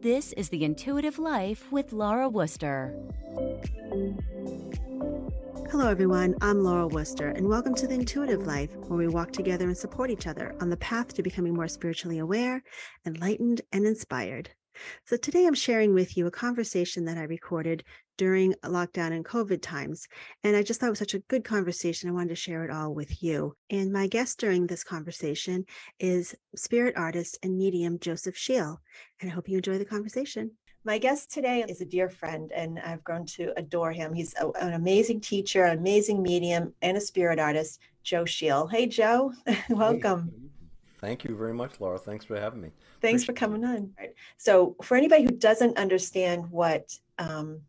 This 0.00 0.32
is 0.34 0.50
The 0.50 0.64
Intuitive 0.64 1.18
Life 1.18 1.72
with 1.72 1.92
Laura 1.92 2.28
Wooster. 2.28 2.94
Hello, 5.70 5.88
everyone. 5.88 6.36
I'm 6.40 6.62
Laura 6.62 6.86
Wooster, 6.86 7.30
and 7.30 7.48
welcome 7.48 7.74
to 7.74 7.88
the 7.88 7.94
Intuitive 7.94 8.46
Life, 8.46 8.76
where 8.86 8.98
we 8.98 9.08
walk 9.08 9.32
together 9.32 9.66
and 9.66 9.76
support 9.76 10.10
each 10.10 10.28
other 10.28 10.54
on 10.60 10.70
the 10.70 10.76
path 10.76 11.12
to 11.14 11.24
becoming 11.24 11.54
more 11.54 11.66
spiritually 11.66 12.18
aware, 12.18 12.62
enlightened, 13.04 13.62
and 13.72 13.84
inspired. 13.84 14.50
So, 15.06 15.16
today 15.16 15.44
I'm 15.44 15.54
sharing 15.54 15.92
with 15.92 16.16
you 16.16 16.28
a 16.28 16.30
conversation 16.30 17.04
that 17.06 17.18
I 17.18 17.24
recorded 17.24 17.82
during 18.18 18.52
lockdown 18.64 19.12
and 19.12 19.24
COVID 19.24 19.62
times. 19.62 20.06
And 20.44 20.54
I 20.54 20.62
just 20.62 20.78
thought 20.80 20.88
it 20.88 20.90
was 20.90 20.98
such 20.98 21.14
a 21.14 21.20
good 21.20 21.44
conversation. 21.44 22.10
I 22.10 22.12
wanted 22.12 22.30
to 22.30 22.34
share 22.34 22.64
it 22.64 22.70
all 22.70 22.92
with 22.92 23.22
you. 23.22 23.54
And 23.70 23.90
my 23.90 24.06
guest 24.06 24.38
during 24.38 24.66
this 24.66 24.84
conversation 24.84 25.64
is 25.98 26.34
spirit 26.54 26.94
artist 26.98 27.38
and 27.42 27.56
medium 27.56 27.98
Joseph 27.98 28.36
Shiel. 28.36 28.82
And 29.20 29.30
I 29.30 29.34
hope 29.34 29.48
you 29.48 29.56
enjoy 29.56 29.78
the 29.78 29.84
conversation. 29.86 30.50
My 30.84 30.98
guest 30.98 31.30
today 31.30 31.64
is 31.68 31.80
a 31.80 31.84
dear 31.84 32.08
friend, 32.08 32.50
and 32.52 32.78
I've 32.78 33.04
grown 33.04 33.26
to 33.26 33.52
adore 33.56 33.92
him. 33.92 34.14
He's 34.14 34.34
a, 34.40 34.48
an 34.60 34.74
amazing 34.74 35.20
teacher, 35.20 35.64
an 35.64 35.78
amazing 35.78 36.22
medium, 36.22 36.72
and 36.82 36.96
a 36.96 37.00
spirit 37.00 37.38
artist, 37.38 37.80
Joe 38.04 38.24
Shiel. 38.24 38.66
Hey, 38.66 38.86
Joe, 38.86 39.32
welcome. 39.68 40.32
Hey, 40.32 40.48
thank 41.00 41.24
you 41.24 41.36
very 41.36 41.52
much, 41.52 41.80
Laura. 41.80 41.98
Thanks 41.98 42.24
for 42.24 42.40
having 42.40 42.60
me. 42.60 42.70
Thanks 43.02 43.24
Appreciate 43.24 43.26
for 43.26 43.32
coming 43.32 43.64
on. 43.64 43.90
So, 44.38 44.76
for 44.82 44.96
anybody 44.96 45.24
who 45.24 45.32
doesn't 45.32 45.76
understand 45.76 46.50
what 46.50 46.96
um, 47.18 47.60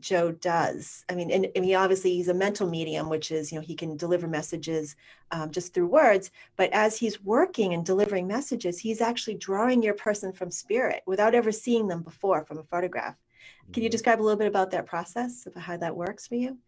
Joe 0.00 0.32
does. 0.32 1.04
I 1.08 1.14
mean, 1.14 1.30
and, 1.30 1.48
and, 1.54 1.64
he 1.64 1.74
obviously 1.74 2.14
he's 2.14 2.28
a 2.28 2.34
mental 2.34 2.68
medium, 2.68 3.08
which 3.08 3.30
is 3.30 3.52
you 3.52 3.58
know 3.58 3.64
he 3.64 3.74
can 3.74 3.96
deliver 3.96 4.26
messages 4.26 4.96
um, 5.30 5.50
just 5.50 5.72
through 5.72 5.86
words. 5.86 6.30
But 6.56 6.72
as 6.72 6.98
he's 6.98 7.22
working 7.22 7.74
and 7.74 7.84
delivering 7.84 8.26
messages, 8.26 8.78
he's 8.78 9.00
actually 9.00 9.34
drawing 9.36 9.82
your 9.82 9.94
person 9.94 10.32
from 10.32 10.50
spirit 10.50 11.02
without 11.06 11.34
ever 11.34 11.52
seeing 11.52 11.88
them 11.88 12.02
before 12.02 12.44
from 12.44 12.58
a 12.58 12.64
photograph. 12.64 13.16
Can 13.72 13.82
you 13.82 13.88
mm-hmm. 13.88 13.92
describe 13.92 14.20
a 14.20 14.24
little 14.24 14.38
bit 14.38 14.48
about 14.48 14.70
that 14.72 14.86
process 14.86 15.46
of 15.46 15.54
how 15.54 15.76
that 15.76 15.96
works 15.96 16.26
for 16.26 16.34
you? 16.34 16.58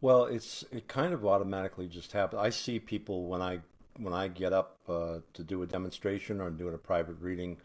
Well, 0.00 0.24
it's 0.24 0.64
it 0.70 0.88
kind 0.88 1.12
of 1.12 1.26
automatically 1.26 1.86
just 1.86 2.12
happens. 2.12 2.40
I 2.40 2.50
see 2.50 2.78
people 2.78 3.26
when 3.26 3.42
I 3.42 3.60
when 3.98 4.14
I 4.14 4.28
get 4.28 4.52
up 4.52 4.78
uh, 4.88 5.18
to 5.34 5.42
do 5.42 5.62
a 5.62 5.66
demonstration 5.66 6.40
or 6.40 6.50
doing 6.50 6.74
a 6.74 6.78
private 6.78 7.16
reading. 7.20 7.58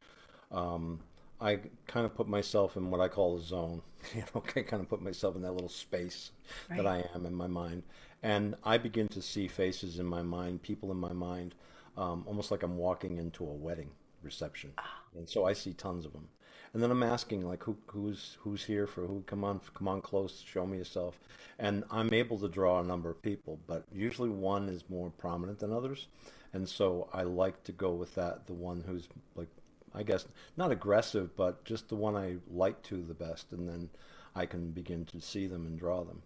Um, 0.51 0.99
I 1.39 1.59
kind 1.88 2.05
of 2.05 2.16
put 2.16 2.28
myself 2.28 2.78
in 2.78 2.89
what 2.89 3.02
I 3.02 3.08
call 3.08 3.38
a 3.38 3.41
zone. 3.41 3.81
You 4.14 4.22
know, 4.36 4.44
I 4.56 4.62
kind 4.62 4.84
of 4.84 4.88
put 4.88 5.01
myself 5.01 5.35
in 5.35 5.41
that 5.41 5.53
little 5.53 5.68
space 5.68 6.29
right. 6.69 6.78
that 6.78 6.85
I 6.85 7.06
am 7.16 7.25
in 7.25 7.34
my 7.34 7.47
mind, 7.47 7.81
and 8.22 8.53
I 8.63 8.78
begin 8.78 9.07
to 9.07 9.22
see 9.22 9.47
faces 9.47 9.97
in 9.97 10.06
my 10.06 10.22
mind, 10.22 10.62
people 10.62 10.91
in 10.91 10.97
my 10.97 11.12
mind, 11.12 11.56
um, 11.97 12.24
almost 12.28 12.51
like 12.51 12.62
I'm 12.62 12.78
walking 12.78 13.18
into 13.18 13.44
a 13.44 13.51
wedding 13.51 13.90
reception, 14.22 14.74
oh. 14.78 15.18
and 15.18 15.28
so 15.28 15.44
I 15.44 15.53
see 15.53 15.74
tons 15.74 16.06
of 16.06 16.13
them. 16.13 16.28
And 16.72 16.84
then 16.84 16.91
I'm 16.91 17.01
asking 17.01 17.47
like, 17.47 17.63
who, 17.63 17.78
who's 17.88 18.38
who's 18.41 18.66
here 18.66 18.85
for 18.85 19.07
who? 19.07 19.24
Come 19.25 19.44
on, 19.44 19.59
come 19.74 19.88
on 19.88 20.01
close, 20.01 20.44
show 20.45 20.68
me 20.68 20.78
yourself. 20.78 21.19
And 21.57 21.84
I'm 21.90 22.13
able 22.13 22.38
to 22.40 22.47
draw 22.47 22.79
a 22.79 22.84
number 22.84 23.09
of 23.09 23.24
people, 23.24 23.59
but 23.66 23.85
usually 23.91 24.29
one 24.29 24.69
is 24.69 24.84
more 24.88 25.09
prominent 25.09 25.57
than 25.57 25.74
others, 25.74 26.09
and 26.53 26.69
so 26.69 27.09
I 27.12 27.24
like 27.24 27.63
to 27.63 27.72
go 27.72 27.91
with 27.94 28.13
that, 28.16 28.45
the 28.45 28.53
one 28.53 28.84
who's 28.85 29.07
like 29.35 29.50
I 29.95 30.03
guess 30.03 30.25
not 30.57 30.72
aggressive, 30.72 31.35
but 31.35 31.63
just 31.63 31.89
the 31.89 31.95
one 31.95 32.16
I 32.16 32.38
like 32.51 32.81
to 32.83 33.01
the 33.01 33.13
best, 33.13 33.51
and 33.51 33.67
then 33.67 33.89
I 34.35 34.45
can 34.45 34.72
begin 34.72 35.06
to 35.06 35.22
see 35.22 35.47
them 35.47 35.66
and 35.66 35.79
draw 35.79 36.03
them. 36.03 36.23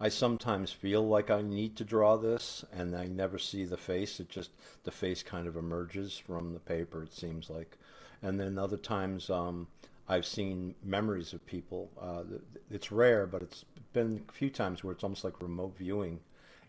I 0.00 0.08
sometimes 0.08 0.72
feel 0.72 1.06
like 1.06 1.30
I 1.30 1.42
need 1.42 1.76
to 1.76 1.84
draw 1.84 2.16
this, 2.16 2.64
and 2.72 2.96
I 2.96 3.06
never 3.06 3.38
see 3.38 3.64
the 3.64 3.76
face. 3.76 4.18
It 4.18 4.28
just 4.28 4.50
the 4.82 4.90
face 4.90 5.22
kind 5.22 5.46
of 5.46 5.56
emerges 5.56 6.18
from 6.18 6.54
the 6.54 6.58
paper. 6.58 7.04
It 7.04 7.12
seems 7.12 7.48
like, 7.48 7.78
and 8.20 8.40
then 8.40 8.58
other 8.58 8.76
times 8.76 9.30
um, 9.30 9.68
I've 10.08 10.26
seen 10.26 10.74
memories 10.82 11.32
of 11.32 11.46
people. 11.46 11.90
Uh, 12.00 12.24
it's 12.68 12.90
rare, 12.90 13.26
but 13.26 13.42
it's 13.42 13.64
been 13.92 14.24
a 14.28 14.32
few 14.32 14.50
times 14.50 14.82
where 14.82 14.92
it's 14.92 15.04
almost 15.04 15.22
like 15.22 15.40
remote 15.40 15.76
viewing, 15.78 16.18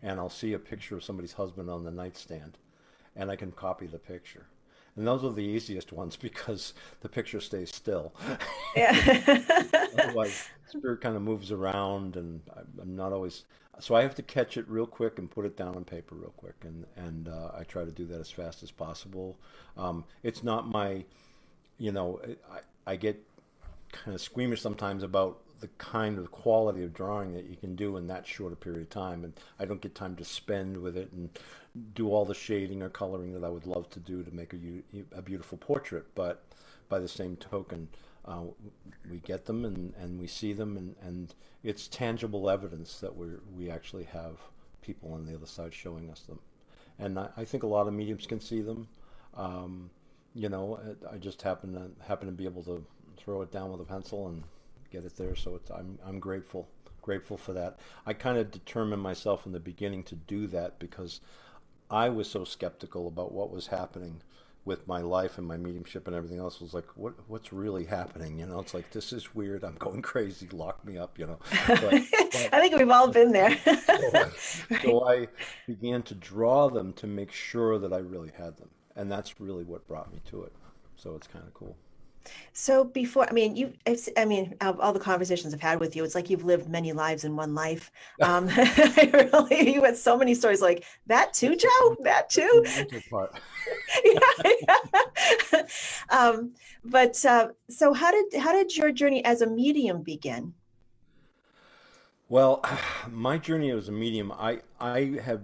and 0.03 0.19
I'll 0.19 0.29
see 0.29 0.53
a 0.53 0.59
picture 0.59 0.95
of 0.95 1.03
somebody's 1.03 1.33
husband 1.33 1.71
on 1.71 1.83
the 1.83 1.91
nightstand, 1.91 2.59
and 3.15 3.31
I 3.31 3.35
can 3.35 3.51
copy 3.51 3.87
the 3.87 3.97
picture 3.97 4.45
and 4.95 5.07
those 5.07 5.23
are 5.23 5.31
the 5.31 5.41
easiest 5.41 5.91
ones 5.91 6.15
because 6.15 6.73
the 7.01 7.09
picture 7.09 7.41
stays 7.41 7.73
still. 7.73 8.13
Yeah. 8.75 9.39
Otherwise, 9.99 10.47
spirit 10.69 11.01
kind 11.01 11.15
of 11.15 11.21
moves 11.21 11.51
around, 11.51 12.15
and 12.15 12.41
I'm 12.81 12.95
not 12.95 13.11
always. 13.13 13.45
So 13.79 13.95
I 13.95 14.03
have 14.03 14.13
to 14.15 14.21
catch 14.21 14.55
it 14.55 14.69
real 14.69 14.85
quick 14.85 15.17
and 15.17 15.29
put 15.29 15.45
it 15.45 15.57
down 15.57 15.75
on 15.75 15.83
paper 15.83 16.15
real 16.15 16.33
quick, 16.37 16.55
and 16.63 16.85
and 16.95 17.27
uh, 17.27 17.51
I 17.57 17.63
try 17.63 17.85
to 17.85 17.91
do 17.91 18.05
that 18.05 18.19
as 18.19 18.29
fast 18.29 18.61
as 18.61 18.71
possible. 18.71 19.37
Um, 19.77 20.05
it's 20.21 20.43
not 20.43 20.67
my, 20.67 21.05
you 21.77 21.91
know, 21.91 22.19
I 22.51 22.59
I 22.93 22.95
get 22.95 23.23
kind 23.91 24.13
of 24.13 24.21
squeamish 24.21 24.61
sometimes 24.61 25.03
about 25.03 25.39
the 25.63 25.69
kind 25.77 26.19
of 26.19 26.29
quality 26.29 26.83
of 26.83 26.93
drawing 26.93 27.31
that 27.31 27.45
you 27.45 27.55
can 27.55 27.73
do 27.73 27.95
in 27.95 28.07
that 28.07 28.27
short 28.27 28.51
a 28.51 28.55
period 28.57 28.81
of 28.81 28.89
time. 28.89 29.23
And 29.23 29.33
I 29.57 29.63
don't 29.63 29.79
get 29.79 29.95
time 29.95 30.17
to 30.17 30.25
spend 30.25 30.77
with 30.77 30.97
it 30.97 31.09
and 31.13 31.29
do 31.93 32.09
all 32.09 32.25
the 32.25 32.33
shading 32.33 32.81
or 32.83 32.89
coloring 32.89 33.33
that 33.33 33.43
I 33.43 33.49
would 33.49 33.65
love 33.65 33.89
to 33.91 33.99
do 33.99 34.23
to 34.23 34.31
make 34.31 34.53
a, 34.53 35.17
a 35.17 35.21
beautiful 35.21 35.57
portrait. 35.57 36.05
But 36.15 36.43
by 36.89 36.99
the 36.99 37.07
same 37.07 37.35
token, 37.35 37.89
uh, 38.25 38.43
we 39.09 39.17
get 39.17 39.45
them 39.45 39.65
and, 39.65 39.93
and 39.99 40.19
we 40.19 40.27
see 40.27 40.53
them, 40.53 40.77
and, 40.77 40.95
and 41.01 41.33
it's 41.63 41.87
tangible 41.87 42.49
evidence 42.49 42.99
that 42.99 43.15
we 43.15 43.27
we 43.55 43.69
actually 43.69 44.05
have 44.05 44.37
people 44.81 45.13
on 45.13 45.25
the 45.25 45.35
other 45.35 45.45
side 45.45 45.73
showing 45.73 46.09
us 46.09 46.21
them. 46.21 46.39
And 46.99 47.19
I, 47.19 47.29
I 47.37 47.45
think 47.45 47.63
a 47.63 47.67
lot 47.67 47.87
of 47.87 47.93
mediums 47.93 48.27
can 48.27 48.39
see 48.39 48.61
them. 48.61 48.87
Um, 49.35 49.89
you 50.35 50.49
know, 50.49 50.79
I 51.11 51.17
just 51.17 51.41
happen 51.41 51.73
to 51.73 51.89
happen 52.07 52.27
to 52.27 52.33
be 52.33 52.45
able 52.45 52.63
to 52.63 52.85
throw 53.17 53.41
it 53.41 53.51
down 53.51 53.71
with 53.71 53.81
a 53.81 53.85
pencil 53.85 54.27
and 54.27 54.43
get 54.91 55.03
it 55.03 55.17
there. 55.17 55.35
So 55.35 55.59
I'm 55.73 55.99
I'm 56.05 56.19
grateful 56.19 56.69
grateful 57.01 57.37
for 57.37 57.53
that. 57.53 57.79
I 58.05 58.13
kind 58.13 58.37
of 58.37 58.49
determined 58.49 59.01
myself 59.01 59.45
in 59.45 59.51
the 59.51 59.59
beginning 59.59 60.03
to 60.03 60.15
do 60.15 60.47
that 60.47 60.79
because 60.79 61.19
I 61.89 62.09
was 62.09 62.29
so 62.29 62.43
skeptical 62.43 63.07
about 63.07 63.31
what 63.31 63.51
was 63.51 63.67
happening 63.67 64.21
with 64.65 64.87
my 64.87 65.01
life 65.01 65.37
and 65.37 65.45
my 65.45 65.57
mediumship 65.57 66.07
and 66.07 66.15
everything 66.15 66.39
else. 66.39 66.61
Was 66.61 66.73
like, 66.73 66.87
what 66.95 67.13
what's 67.27 67.51
really 67.51 67.85
happening? 67.85 68.39
You 68.39 68.45
know, 68.45 68.59
it's 68.59 68.73
like 68.73 68.91
this 68.91 69.11
is 69.11 69.35
weird. 69.35 69.63
I'm 69.63 69.75
going 69.75 70.01
crazy. 70.13 70.47
Lock 70.51 70.85
me 70.85 70.97
up. 70.97 71.19
You 71.19 71.27
know. 71.27 71.39
But, 71.67 71.81
but, 71.81 71.93
I 72.53 72.59
think 72.59 72.75
we've 72.77 72.89
all 72.89 73.09
been 73.09 73.31
there. 73.31 73.57
so, 73.65 74.29
so 74.81 75.07
I 75.07 75.27
began 75.67 76.03
to 76.03 76.15
draw 76.15 76.69
them 76.69 76.93
to 76.93 77.07
make 77.07 77.31
sure 77.31 77.77
that 77.79 77.93
I 77.93 77.97
really 77.97 78.31
had 78.37 78.57
them, 78.57 78.69
and 78.95 79.11
that's 79.11 79.39
really 79.39 79.63
what 79.63 79.87
brought 79.87 80.11
me 80.11 80.19
to 80.29 80.43
it. 80.43 80.53
So 80.95 81.15
it's 81.15 81.27
kind 81.27 81.45
of 81.45 81.53
cool. 81.53 81.75
So 82.53 82.83
before, 82.83 83.27
I 83.29 83.33
mean, 83.33 83.55
you, 83.55 83.73
I 84.17 84.25
mean, 84.25 84.55
all 84.61 84.93
the 84.93 84.99
conversations 84.99 85.53
I've 85.53 85.61
had 85.61 85.79
with 85.79 85.95
you, 85.95 86.03
it's 86.03 86.15
like 86.15 86.29
you've 86.29 86.45
lived 86.45 86.69
many 86.69 86.93
lives 86.93 87.23
in 87.23 87.35
one 87.35 87.55
life. 87.55 87.91
Um, 88.21 88.47
really, 89.13 89.73
you 89.73 89.83
had 89.83 89.97
so 89.97 90.15
many 90.17 90.33
stories 90.33 90.61
like 90.61 90.85
that 91.07 91.33
too, 91.33 91.55
Joe, 91.55 91.97
that 92.03 92.29
too. 92.29 92.63
yeah, 94.05 94.53
yeah. 95.51 95.63
Um, 96.09 96.53
but 96.85 97.23
uh, 97.25 97.49
so 97.69 97.91
how 97.93 98.11
did, 98.11 98.39
how 98.39 98.53
did 98.53 98.75
your 98.77 98.91
journey 98.91 99.25
as 99.25 99.41
a 99.41 99.47
medium 99.47 100.03
begin? 100.03 100.53
Well, 102.29 102.63
my 103.11 103.37
journey 103.37 103.71
as 103.71 103.89
a 103.89 103.91
medium, 103.91 104.31
I, 104.31 104.61
I 104.79 105.19
have 105.23 105.41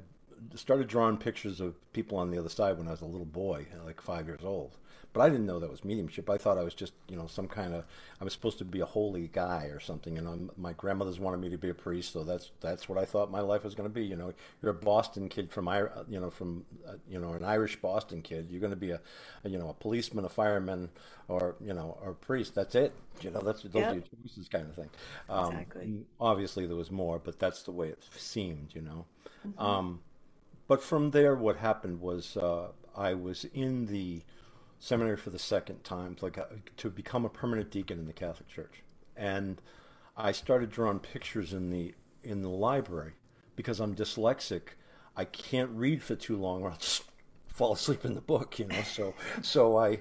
started 0.55 0.87
drawing 0.87 1.17
pictures 1.17 1.59
of 1.59 1.75
people 1.93 2.17
on 2.17 2.31
the 2.31 2.37
other 2.37 2.49
side 2.49 2.77
when 2.77 2.87
I 2.87 2.91
was 2.91 3.01
a 3.01 3.05
little 3.05 3.25
boy, 3.25 3.65
like 3.85 4.01
five 4.01 4.27
years 4.27 4.43
old. 4.43 4.77
But 5.11 5.21
I 5.21 5.29
didn't 5.29 5.47
know 5.47 5.59
that 5.59 5.71
was 5.71 5.83
mediumship. 5.83 6.29
I 6.29 6.37
thought 6.37 6.59
I 6.59 6.63
was 6.63 6.75
just, 6.75 6.93
you 7.07 7.17
know, 7.17 7.25
some 7.25 7.47
kind 7.47 7.73
of 7.73 7.83
I 8.21 8.23
was 8.23 8.33
supposed 8.33 8.59
to 8.59 8.65
be 8.65 8.79
a 8.81 8.85
holy 8.85 9.27
guy 9.27 9.65
or 9.65 9.79
something. 9.79 10.17
And 10.19 10.27
I'm, 10.27 10.51
my 10.55 10.73
grandmothers 10.73 11.19
wanted 11.19 11.37
me 11.37 11.49
to 11.49 11.57
be 11.57 11.69
a 11.69 11.73
priest, 11.73 12.13
so 12.13 12.23
that's 12.23 12.51
that's 12.61 12.87
what 12.87 12.99
I 12.99 13.05
thought 13.05 13.31
my 13.31 13.39
life 13.39 13.63
was 13.63 13.73
going 13.73 13.89
to 13.89 13.93
be. 13.93 14.05
You 14.05 14.15
know, 14.15 14.33
you're 14.61 14.71
a 14.71 14.75
Boston 14.75 15.27
kid 15.27 15.51
from 15.51 15.67
you 16.07 16.19
know 16.19 16.29
from 16.29 16.63
uh, 16.87 16.93
you 17.09 17.19
know 17.19 17.33
an 17.33 17.43
Irish 17.43 17.77
Boston 17.77 18.21
kid. 18.21 18.47
You're 18.51 18.61
going 18.61 18.71
to 18.73 18.77
be 18.77 18.91
a, 18.91 19.01
a, 19.43 19.49
you 19.49 19.57
know 19.57 19.69
a 19.69 19.73
policeman, 19.73 20.25
a 20.25 20.29
fireman, 20.29 20.89
or 21.27 21.55
you 21.59 21.73
know 21.73 21.97
or 22.03 22.11
a 22.11 22.15
priest. 22.15 22.53
That's 22.53 22.75
it. 22.75 22.93
You 23.21 23.31
know, 23.31 23.41
that's 23.41 23.63
those 23.63 23.73
yep. 23.73 23.91
are 23.91 23.93
your 23.95 24.03
choices, 24.03 24.47
kind 24.47 24.67
of 24.67 24.75
thing. 24.75 24.89
Um, 25.27 25.53
exactly. 25.53 26.05
Obviously, 26.21 26.67
there 26.67 26.77
was 26.77 26.91
more, 26.91 27.17
but 27.17 27.39
that's 27.39 27.63
the 27.63 27.71
way 27.71 27.87
it 27.87 28.03
seemed. 28.15 28.75
You 28.75 28.81
know. 28.81 29.05
Mm-hmm. 29.47 29.59
Um, 29.59 29.99
but 30.67 30.83
from 30.83 31.09
there, 31.11 31.35
what 31.35 31.57
happened 31.57 31.99
was 31.99 32.37
uh, 32.37 32.67
I 32.95 33.15
was 33.15 33.45
in 33.55 33.87
the 33.87 34.21
seminary 34.79 35.17
for 35.17 35.29
the 35.29 35.39
second 35.39 35.83
time, 35.83 36.15
like 36.21 36.37
uh, 36.37 36.45
to 36.77 36.89
become 36.89 37.25
a 37.25 37.29
permanent 37.29 37.69
deacon 37.69 37.99
in 37.99 38.07
the 38.07 38.13
Catholic 38.13 38.47
Church, 38.47 38.83
and 39.15 39.61
I 40.17 40.31
started 40.31 40.71
drawing 40.71 40.99
pictures 40.99 41.53
in 41.53 41.69
the 41.69 41.93
in 42.23 42.41
the 42.41 42.49
library 42.49 43.13
because 43.55 43.79
I'm 43.79 43.95
dyslexic. 43.95 44.61
I 45.15 45.25
can't 45.25 45.69
read 45.71 46.01
for 46.01 46.15
too 46.15 46.37
long, 46.37 46.63
or 46.63 46.71
I'll 46.71 46.77
just 46.77 47.03
fall 47.47 47.73
asleep 47.73 48.05
in 48.05 48.15
the 48.15 48.21
book, 48.21 48.57
you 48.57 48.65
know. 48.65 48.81
So 48.83 49.13
so 49.41 49.77
I 49.77 49.99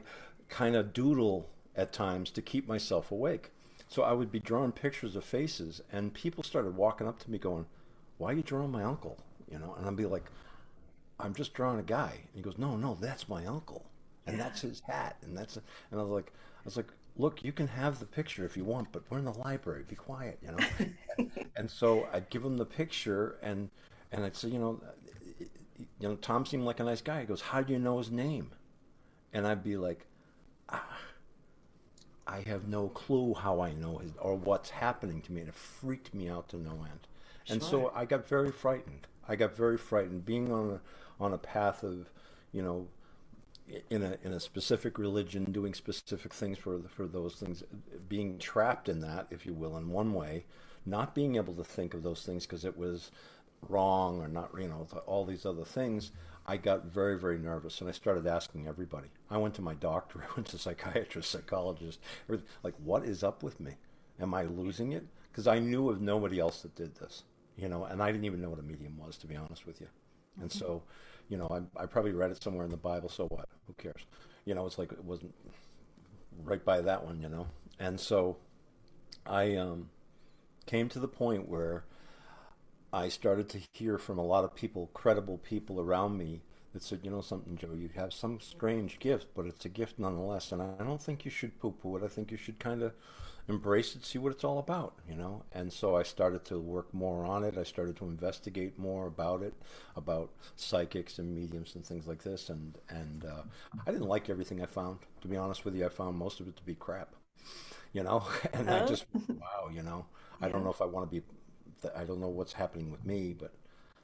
kind 0.48 0.76
of 0.76 0.92
doodle 0.92 1.50
at 1.76 1.92
times 1.92 2.30
to 2.32 2.42
keep 2.42 2.66
myself 2.66 3.10
awake. 3.10 3.50
So 3.88 4.02
I 4.02 4.12
would 4.12 4.30
be 4.30 4.40
drawing 4.40 4.72
pictures 4.72 5.16
of 5.16 5.24
faces, 5.24 5.80
and 5.90 6.14
people 6.14 6.44
started 6.44 6.76
walking 6.76 7.08
up 7.08 7.18
to 7.20 7.30
me 7.30 7.38
going, 7.38 7.66
"Why 8.18 8.30
are 8.30 8.34
you 8.34 8.42
drawing 8.42 8.70
my 8.70 8.84
uncle?" 8.84 9.18
You 9.50 9.58
know, 9.58 9.74
and 9.74 9.86
I'd 9.86 9.96
be 9.96 10.06
like, 10.06 10.30
"I'm 11.18 11.34
just 11.34 11.54
drawing 11.54 11.80
a 11.80 11.84
guy." 11.84 12.10
And 12.26 12.34
he 12.34 12.42
goes, 12.42 12.58
"No, 12.58 12.76
no, 12.76 12.94
that's 12.94 13.28
my 13.28 13.46
uncle." 13.46 13.87
And 14.28 14.40
that's 14.40 14.60
his 14.60 14.80
hat, 14.80 15.16
and 15.22 15.36
that's 15.36 15.56
a, 15.56 15.62
and 15.90 16.00
I 16.00 16.02
was 16.02 16.12
like, 16.12 16.32
I 16.36 16.64
was 16.64 16.76
like, 16.76 16.92
look, 17.16 17.42
you 17.42 17.52
can 17.52 17.68
have 17.68 17.98
the 17.98 18.06
picture 18.06 18.44
if 18.44 18.56
you 18.56 18.64
want, 18.64 18.92
but 18.92 19.02
we're 19.08 19.18
in 19.18 19.24
the 19.24 19.32
library. 19.32 19.84
Be 19.88 19.96
quiet, 19.96 20.38
you 20.42 20.52
know. 20.52 20.58
and, 21.18 21.30
and 21.56 21.70
so 21.70 22.08
I'd 22.12 22.30
give 22.30 22.44
him 22.44 22.56
the 22.56 22.66
picture, 22.66 23.38
and 23.42 23.70
and 24.12 24.24
I'd 24.24 24.36
say, 24.36 24.48
you 24.48 24.58
know, 24.58 24.80
you 26.00 26.08
know, 26.08 26.16
Tom 26.16 26.46
seemed 26.46 26.64
like 26.64 26.80
a 26.80 26.84
nice 26.84 27.00
guy. 27.00 27.20
He 27.20 27.26
goes, 27.26 27.40
how 27.40 27.62
do 27.62 27.72
you 27.72 27.78
know 27.78 27.98
his 27.98 28.10
name? 28.10 28.52
And 29.32 29.46
I'd 29.46 29.62
be 29.62 29.76
like, 29.76 30.06
ah, 30.68 30.98
I 32.26 32.40
have 32.42 32.68
no 32.68 32.88
clue 32.88 33.34
how 33.34 33.60
I 33.60 33.72
know 33.72 33.98
his 33.98 34.12
or 34.18 34.34
what's 34.36 34.70
happening 34.70 35.20
to 35.22 35.32
me. 35.32 35.40
And 35.40 35.48
it 35.48 35.54
freaked 35.54 36.14
me 36.14 36.28
out 36.28 36.48
to 36.50 36.56
no 36.56 36.70
end. 36.70 37.06
And 37.48 37.62
sure. 37.62 37.70
so 37.70 37.92
I 37.94 38.04
got 38.04 38.28
very 38.28 38.50
frightened. 38.50 39.06
I 39.26 39.36
got 39.36 39.56
very 39.56 39.78
frightened 39.78 40.24
being 40.24 40.52
on 40.52 40.70
a 40.70 40.80
on 41.22 41.32
a 41.32 41.38
path 41.38 41.82
of, 41.82 42.10
you 42.52 42.62
know, 42.62 42.86
in 43.90 44.02
a 44.02 44.16
in 44.22 44.32
a 44.32 44.40
specific 44.40 44.98
religion, 44.98 45.44
doing 45.44 45.74
specific 45.74 46.32
things 46.32 46.58
for 46.58 46.80
for 46.88 47.06
those 47.06 47.34
things, 47.36 47.62
being 48.08 48.38
trapped 48.38 48.88
in 48.88 49.00
that, 49.00 49.26
if 49.30 49.46
you 49.46 49.54
will, 49.54 49.76
in 49.76 49.90
one 49.90 50.12
way, 50.12 50.44
not 50.86 51.14
being 51.14 51.36
able 51.36 51.54
to 51.54 51.64
think 51.64 51.94
of 51.94 52.02
those 52.02 52.22
things 52.22 52.46
because 52.46 52.64
it 52.64 52.76
was 52.76 53.10
wrong 53.68 54.20
or 54.20 54.28
not, 54.28 54.50
you 54.58 54.68
know, 54.68 54.86
all 55.06 55.24
these 55.24 55.44
other 55.44 55.64
things. 55.64 56.12
I 56.46 56.56
got 56.56 56.86
very 56.86 57.18
very 57.18 57.38
nervous 57.38 57.80
and 57.80 57.88
I 57.88 57.92
started 57.92 58.26
asking 58.26 58.66
everybody. 58.66 59.08
I 59.30 59.36
went 59.38 59.54
to 59.54 59.62
my 59.62 59.74
doctor, 59.74 60.24
I 60.30 60.34
went 60.34 60.48
to 60.48 60.58
psychiatrist, 60.58 61.30
psychologist, 61.30 62.00
like 62.62 62.74
what 62.82 63.04
is 63.04 63.22
up 63.22 63.42
with 63.42 63.60
me? 63.60 63.72
Am 64.20 64.34
I 64.34 64.44
losing 64.44 64.92
it? 64.92 65.06
Because 65.30 65.46
I 65.46 65.58
knew 65.58 65.88
of 65.90 66.00
nobody 66.00 66.40
else 66.40 66.62
that 66.62 66.74
did 66.74 66.96
this, 66.96 67.24
you 67.56 67.68
know, 67.68 67.84
and 67.84 68.02
I 68.02 68.10
didn't 68.10 68.24
even 68.24 68.40
know 68.40 68.50
what 68.50 68.58
a 68.58 68.62
medium 68.62 68.98
was, 68.98 69.16
to 69.18 69.26
be 69.26 69.36
honest 69.36 69.66
with 69.66 69.80
you. 69.80 69.88
And 70.40 70.50
mm-hmm. 70.50 70.58
so 70.58 70.82
you 71.28 71.36
know, 71.36 71.48
I, 71.50 71.82
I 71.82 71.86
probably 71.86 72.12
read 72.12 72.30
it 72.30 72.42
somewhere 72.42 72.64
in 72.64 72.70
the 72.70 72.76
Bible. 72.76 73.08
So 73.08 73.26
what? 73.26 73.48
Who 73.66 73.74
cares? 73.74 74.06
You 74.44 74.54
know, 74.54 74.66
it's 74.66 74.78
like 74.78 74.92
it 74.92 75.04
wasn't 75.04 75.34
right 76.44 76.64
by 76.64 76.80
that 76.80 77.04
one. 77.04 77.20
You 77.20 77.28
know, 77.28 77.46
and 77.78 78.00
so 78.00 78.38
I 79.26 79.56
um, 79.56 79.90
came 80.66 80.88
to 80.90 80.98
the 80.98 81.08
point 81.08 81.48
where 81.48 81.84
I 82.92 83.08
started 83.08 83.48
to 83.50 83.60
hear 83.72 83.98
from 83.98 84.18
a 84.18 84.24
lot 84.24 84.44
of 84.44 84.54
people, 84.54 84.90
credible 84.94 85.38
people 85.38 85.80
around 85.80 86.16
me, 86.16 86.42
that 86.72 86.82
said, 86.82 87.00
you 87.02 87.10
know 87.10 87.20
something, 87.20 87.56
Joe, 87.56 87.74
you 87.74 87.90
have 87.96 88.12
some 88.12 88.40
strange 88.40 88.98
gift, 88.98 89.28
but 89.34 89.46
it's 89.46 89.64
a 89.64 89.70
gift 89.70 89.98
nonetheless. 89.98 90.52
And 90.52 90.62
I 90.62 90.84
don't 90.84 91.02
think 91.02 91.24
you 91.24 91.30
should 91.30 91.58
poo 91.58 91.72
poo 91.72 91.96
it. 91.96 92.02
I 92.02 92.08
think 92.08 92.30
you 92.30 92.36
should 92.36 92.58
kind 92.58 92.82
of 92.82 92.92
embrace 93.48 93.96
it, 93.96 94.04
see 94.04 94.18
what 94.18 94.32
it's 94.32 94.44
all 94.44 94.58
about, 94.58 94.94
you 95.08 95.16
know. 95.16 95.42
And 95.52 95.72
so 95.72 95.96
I 95.96 96.02
started 96.02 96.44
to 96.46 96.58
work 96.58 96.92
more 96.92 97.24
on 97.24 97.44
it. 97.44 97.56
I 97.56 97.62
started 97.62 97.96
to 97.96 98.04
investigate 98.04 98.78
more 98.78 99.06
about 99.06 99.42
it, 99.42 99.54
about 99.96 100.30
psychics 100.56 101.18
and 101.18 101.34
mediums 101.34 101.74
and 101.74 101.84
things 101.84 102.06
like 102.06 102.22
this. 102.22 102.50
And 102.50 102.76
and 102.90 103.24
uh, 103.24 103.42
I 103.86 103.90
didn't 103.90 104.08
like 104.08 104.28
everything 104.28 104.62
I 104.62 104.66
found. 104.66 104.98
To 105.22 105.28
be 105.28 105.36
honest 105.36 105.64
with 105.64 105.74
you, 105.74 105.86
I 105.86 105.88
found 105.88 106.16
most 106.16 106.40
of 106.40 106.48
it 106.48 106.56
to 106.56 106.62
be 106.62 106.74
crap, 106.74 107.14
you 107.92 108.02
know. 108.02 108.24
And 108.52 108.68
oh. 108.68 108.76
I 108.76 108.86
just 108.86 109.06
wow, 109.28 109.70
you 109.72 109.82
know. 109.82 110.06
I 110.40 110.48
don't 110.48 110.62
know 110.62 110.70
if 110.70 110.82
I 110.82 110.86
want 110.86 111.10
to 111.10 111.20
be. 111.20 111.26
I 111.96 112.04
don't 112.04 112.20
know 112.20 112.28
what's 112.28 112.52
happening 112.52 112.90
with 112.90 113.04
me, 113.06 113.34
but 113.38 113.52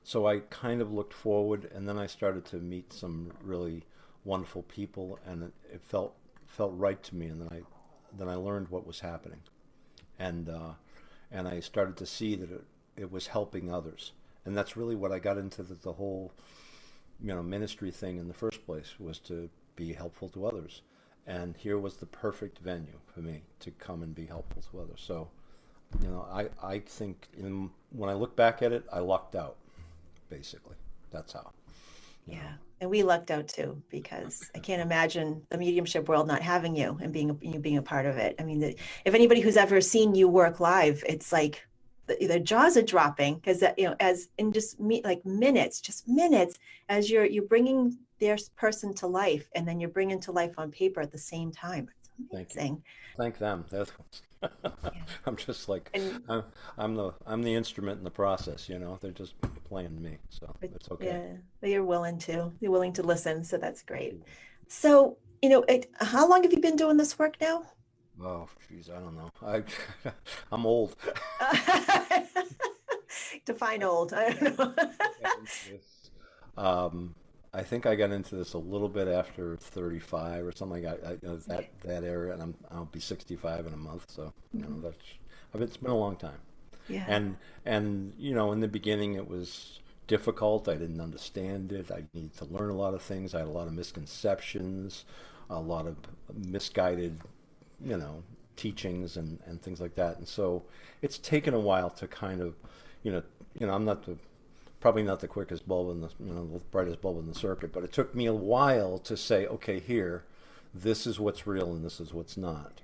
so 0.04 0.26
I 0.26 0.40
kind 0.50 0.80
of 0.80 0.92
looked 0.92 1.14
forward, 1.14 1.70
and 1.74 1.88
then 1.88 1.98
I 1.98 2.06
started 2.06 2.44
to 2.46 2.58
meet 2.58 2.92
some 2.92 3.32
really 3.42 3.84
wonderful 4.22 4.62
people, 4.62 5.18
and 5.26 5.42
it, 5.42 5.52
it 5.72 5.82
felt 5.82 6.14
felt 6.46 6.72
right 6.76 7.02
to 7.02 7.16
me. 7.16 7.26
And 7.26 7.40
then 7.40 7.48
I 7.50 7.62
then 8.16 8.28
I 8.28 8.36
learned 8.36 8.68
what 8.68 8.86
was 8.86 9.00
happening, 9.00 9.40
and 10.18 10.48
uh, 10.48 10.74
and 11.32 11.48
I 11.48 11.60
started 11.60 11.96
to 11.96 12.06
see 12.06 12.36
that 12.36 12.52
it, 12.52 12.64
it 12.96 13.10
was 13.10 13.28
helping 13.28 13.72
others, 13.72 14.12
and 14.44 14.56
that's 14.56 14.76
really 14.76 14.94
what 14.94 15.10
I 15.10 15.18
got 15.18 15.38
into 15.38 15.62
the, 15.62 15.74
the 15.74 15.94
whole, 15.94 16.32
you 17.20 17.34
know, 17.34 17.42
ministry 17.42 17.90
thing 17.90 18.18
in 18.18 18.28
the 18.28 18.34
first 18.34 18.64
place 18.66 19.00
was 19.00 19.18
to 19.20 19.48
be 19.74 19.94
helpful 19.94 20.28
to 20.28 20.46
others, 20.46 20.82
and 21.26 21.56
here 21.56 21.78
was 21.78 21.96
the 21.96 22.06
perfect 22.06 22.58
venue 22.58 23.00
for 23.06 23.20
me 23.20 23.42
to 23.60 23.70
come 23.70 24.02
and 24.02 24.14
be 24.14 24.26
helpful 24.26 24.62
to 24.70 24.80
others. 24.80 25.02
So, 25.04 25.28
you 26.02 26.08
know, 26.08 26.26
I 26.30 26.48
I 26.62 26.78
think 26.80 27.28
in, 27.36 27.70
when 27.90 28.10
I 28.10 28.14
look 28.14 28.36
back 28.36 28.62
at 28.62 28.72
it, 28.72 28.84
I 28.92 29.00
lucked 29.00 29.34
out, 29.34 29.56
basically. 30.28 30.76
That's 31.10 31.32
how. 31.32 31.52
Yeah. 32.26 32.42
Know 32.42 32.48
and 32.84 32.90
we 32.90 33.02
lucked 33.02 33.30
out 33.30 33.48
too 33.48 33.82
because 33.88 34.50
I 34.54 34.58
can't 34.58 34.82
imagine 34.82 35.42
the 35.48 35.56
mediumship 35.56 36.06
world 36.06 36.26
not 36.26 36.42
having 36.42 36.76
you 36.76 36.98
and 37.00 37.14
being 37.14 37.38
you 37.40 37.58
being 37.58 37.78
a 37.78 37.82
part 37.82 38.04
of 38.04 38.18
it. 38.18 38.36
I 38.38 38.42
mean, 38.42 38.60
the, 38.60 38.76
if 39.06 39.14
anybody 39.14 39.40
who's 39.40 39.56
ever 39.56 39.80
seen 39.80 40.14
you 40.14 40.28
work 40.28 40.60
live, 40.60 41.02
it's 41.06 41.32
like 41.32 41.66
the, 42.08 42.26
the 42.26 42.38
jaws 42.38 42.76
are 42.76 42.82
dropping 42.82 43.36
because 43.36 43.62
uh, 43.62 43.72
you 43.78 43.84
know 43.84 43.96
as 44.00 44.28
in 44.36 44.52
just 44.52 44.78
me 44.78 45.00
like 45.02 45.24
minutes, 45.24 45.80
just 45.80 46.06
minutes 46.06 46.58
as 46.90 47.10
you're 47.10 47.24
you're 47.24 47.46
bringing 47.46 47.96
their 48.20 48.36
person 48.56 48.92
to 48.94 49.06
life 49.06 49.48
and 49.54 49.66
then 49.66 49.80
you're 49.80 49.88
bringing 49.88 50.20
to 50.20 50.32
life 50.32 50.52
on 50.58 50.70
paper 50.70 51.00
at 51.00 51.10
the 51.10 51.18
same 51.18 51.50
time. 51.50 51.88
It's. 52.30 52.54
Thank, 52.54 52.78
you. 52.78 52.82
Thank 53.16 53.38
them. 53.38 53.64
That's 53.70 53.92
I'm 55.26 55.36
just 55.36 55.68
like 55.68 55.90
and, 55.94 56.22
I'm, 56.28 56.42
I'm, 56.76 56.94
the 56.94 57.12
I'm 57.26 57.42
the 57.42 57.54
instrument 57.54 57.98
in 57.98 58.04
the 58.04 58.10
process. 58.10 58.68
You 58.68 58.78
know, 58.78 58.98
they're 59.00 59.10
just 59.10 59.34
playing 59.64 60.02
me, 60.02 60.18
so 60.28 60.54
it's 60.60 60.90
okay. 60.90 61.38
Yeah, 61.62 61.68
you're 61.68 61.84
willing 61.84 62.18
to. 62.20 62.52
You're 62.60 62.72
willing 62.72 62.92
to 62.94 63.02
listen, 63.02 63.44
so 63.44 63.56
that's 63.56 63.82
great. 63.82 64.22
So 64.68 65.16
you 65.42 65.48
know, 65.48 65.64
it, 65.68 65.90
how 66.00 66.28
long 66.28 66.42
have 66.42 66.52
you 66.52 66.60
been 66.60 66.76
doing 66.76 66.96
this 66.96 67.18
work 67.18 67.36
now? 67.40 67.64
Oh, 68.22 68.48
geez, 68.68 68.90
I 68.90 68.98
don't 68.98 69.16
know. 69.16 69.30
I 69.42 69.62
I'm 70.52 70.66
old. 70.66 70.96
Define 73.44 73.82
old. 73.82 74.14
I 74.14 74.30
don't 74.30 74.58
know. 74.58 74.74
um, 76.56 77.14
I 77.54 77.62
think 77.62 77.86
I 77.86 77.94
got 77.94 78.10
into 78.10 78.34
this 78.34 78.52
a 78.54 78.58
little 78.58 78.88
bit 78.88 79.06
after 79.06 79.56
35 79.56 80.44
or 80.44 80.52
something 80.52 80.82
like 80.82 81.02
that. 81.02 81.22
You 81.22 81.28
know, 81.28 81.36
that 81.36 81.70
that 81.84 82.04
era, 82.04 82.32
and 82.32 82.42
I'm 82.42 82.54
I'll 82.70 82.86
be 82.86 83.00
65 83.00 83.66
in 83.66 83.72
a 83.72 83.76
month. 83.76 84.10
So 84.10 84.32
you 84.52 84.62
know 84.62 84.80
that's 84.80 84.96
it's 85.62 85.76
been 85.76 85.92
a 85.92 85.96
long 85.96 86.16
time. 86.16 86.40
Yeah. 86.88 87.04
And 87.06 87.36
and 87.64 88.12
you 88.18 88.34
know, 88.34 88.52
in 88.52 88.60
the 88.60 88.68
beginning, 88.68 89.14
it 89.14 89.28
was 89.28 89.80
difficult. 90.06 90.68
I 90.68 90.74
didn't 90.74 91.00
understand 91.00 91.72
it. 91.72 91.90
I 91.90 92.04
needed 92.12 92.36
to 92.38 92.44
learn 92.46 92.70
a 92.70 92.74
lot 92.76 92.94
of 92.94 93.02
things. 93.02 93.34
I 93.34 93.38
had 93.38 93.48
a 93.48 93.52
lot 93.52 93.68
of 93.68 93.72
misconceptions, 93.72 95.04
a 95.48 95.60
lot 95.60 95.86
of 95.86 95.96
misguided, 96.34 97.20
you 97.82 97.96
know, 97.96 98.22
teachings 98.56 99.16
and 99.16 99.38
and 99.46 99.62
things 99.62 99.80
like 99.80 99.94
that. 99.94 100.18
And 100.18 100.26
so 100.26 100.64
it's 101.02 101.18
taken 101.18 101.54
a 101.54 101.60
while 101.60 101.90
to 101.90 102.08
kind 102.08 102.40
of, 102.40 102.56
you 103.02 103.12
know, 103.12 103.22
you 103.58 103.66
know, 103.66 103.74
I'm 103.74 103.84
not 103.84 104.04
the 104.04 104.16
probably 104.84 105.02
not 105.02 105.20
the 105.20 105.26
quickest 105.26 105.66
bulb 105.66 105.88
in 105.92 106.02
the 106.02 106.10
you 106.20 106.34
know 106.34 106.46
the 106.46 106.58
brightest 106.70 107.00
bulb 107.00 107.18
in 107.18 107.26
the 107.26 107.34
circuit, 107.34 107.72
but 107.72 107.84
it 107.84 107.90
took 107.90 108.14
me 108.14 108.26
a 108.26 108.34
while 108.34 108.98
to 108.98 109.16
say, 109.16 109.46
okay, 109.46 109.80
here, 109.80 110.24
this 110.74 111.06
is 111.06 111.18
what's 111.18 111.46
real 111.46 111.72
and 111.72 111.82
this 111.82 112.00
is 112.00 112.12
what's 112.12 112.36
not, 112.36 112.82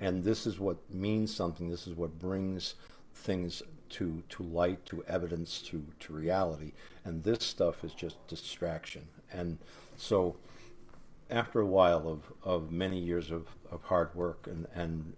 and 0.00 0.24
this 0.24 0.46
is 0.46 0.58
what 0.58 0.78
means 0.90 1.36
something. 1.36 1.68
This 1.68 1.86
is 1.86 1.94
what 1.94 2.18
brings 2.18 2.76
things 3.14 3.62
to 3.90 4.22
to 4.30 4.42
light, 4.42 4.86
to 4.86 5.04
evidence, 5.04 5.60
to 5.60 5.84
to 6.00 6.14
reality, 6.14 6.72
and 7.04 7.24
this 7.24 7.44
stuff 7.44 7.84
is 7.84 7.92
just 7.92 8.26
distraction. 8.26 9.08
And 9.30 9.58
so, 9.98 10.36
after 11.28 11.60
a 11.60 11.66
while 11.66 12.08
of 12.08 12.32
of 12.42 12.72
many 12.72 12.98
years 12.98 13.30
of 13.30 13.48
of 13.70 13.82
hard 13.82 14.14
work 14.14 14.46
and 14.46 14.66
and 14.74 15.12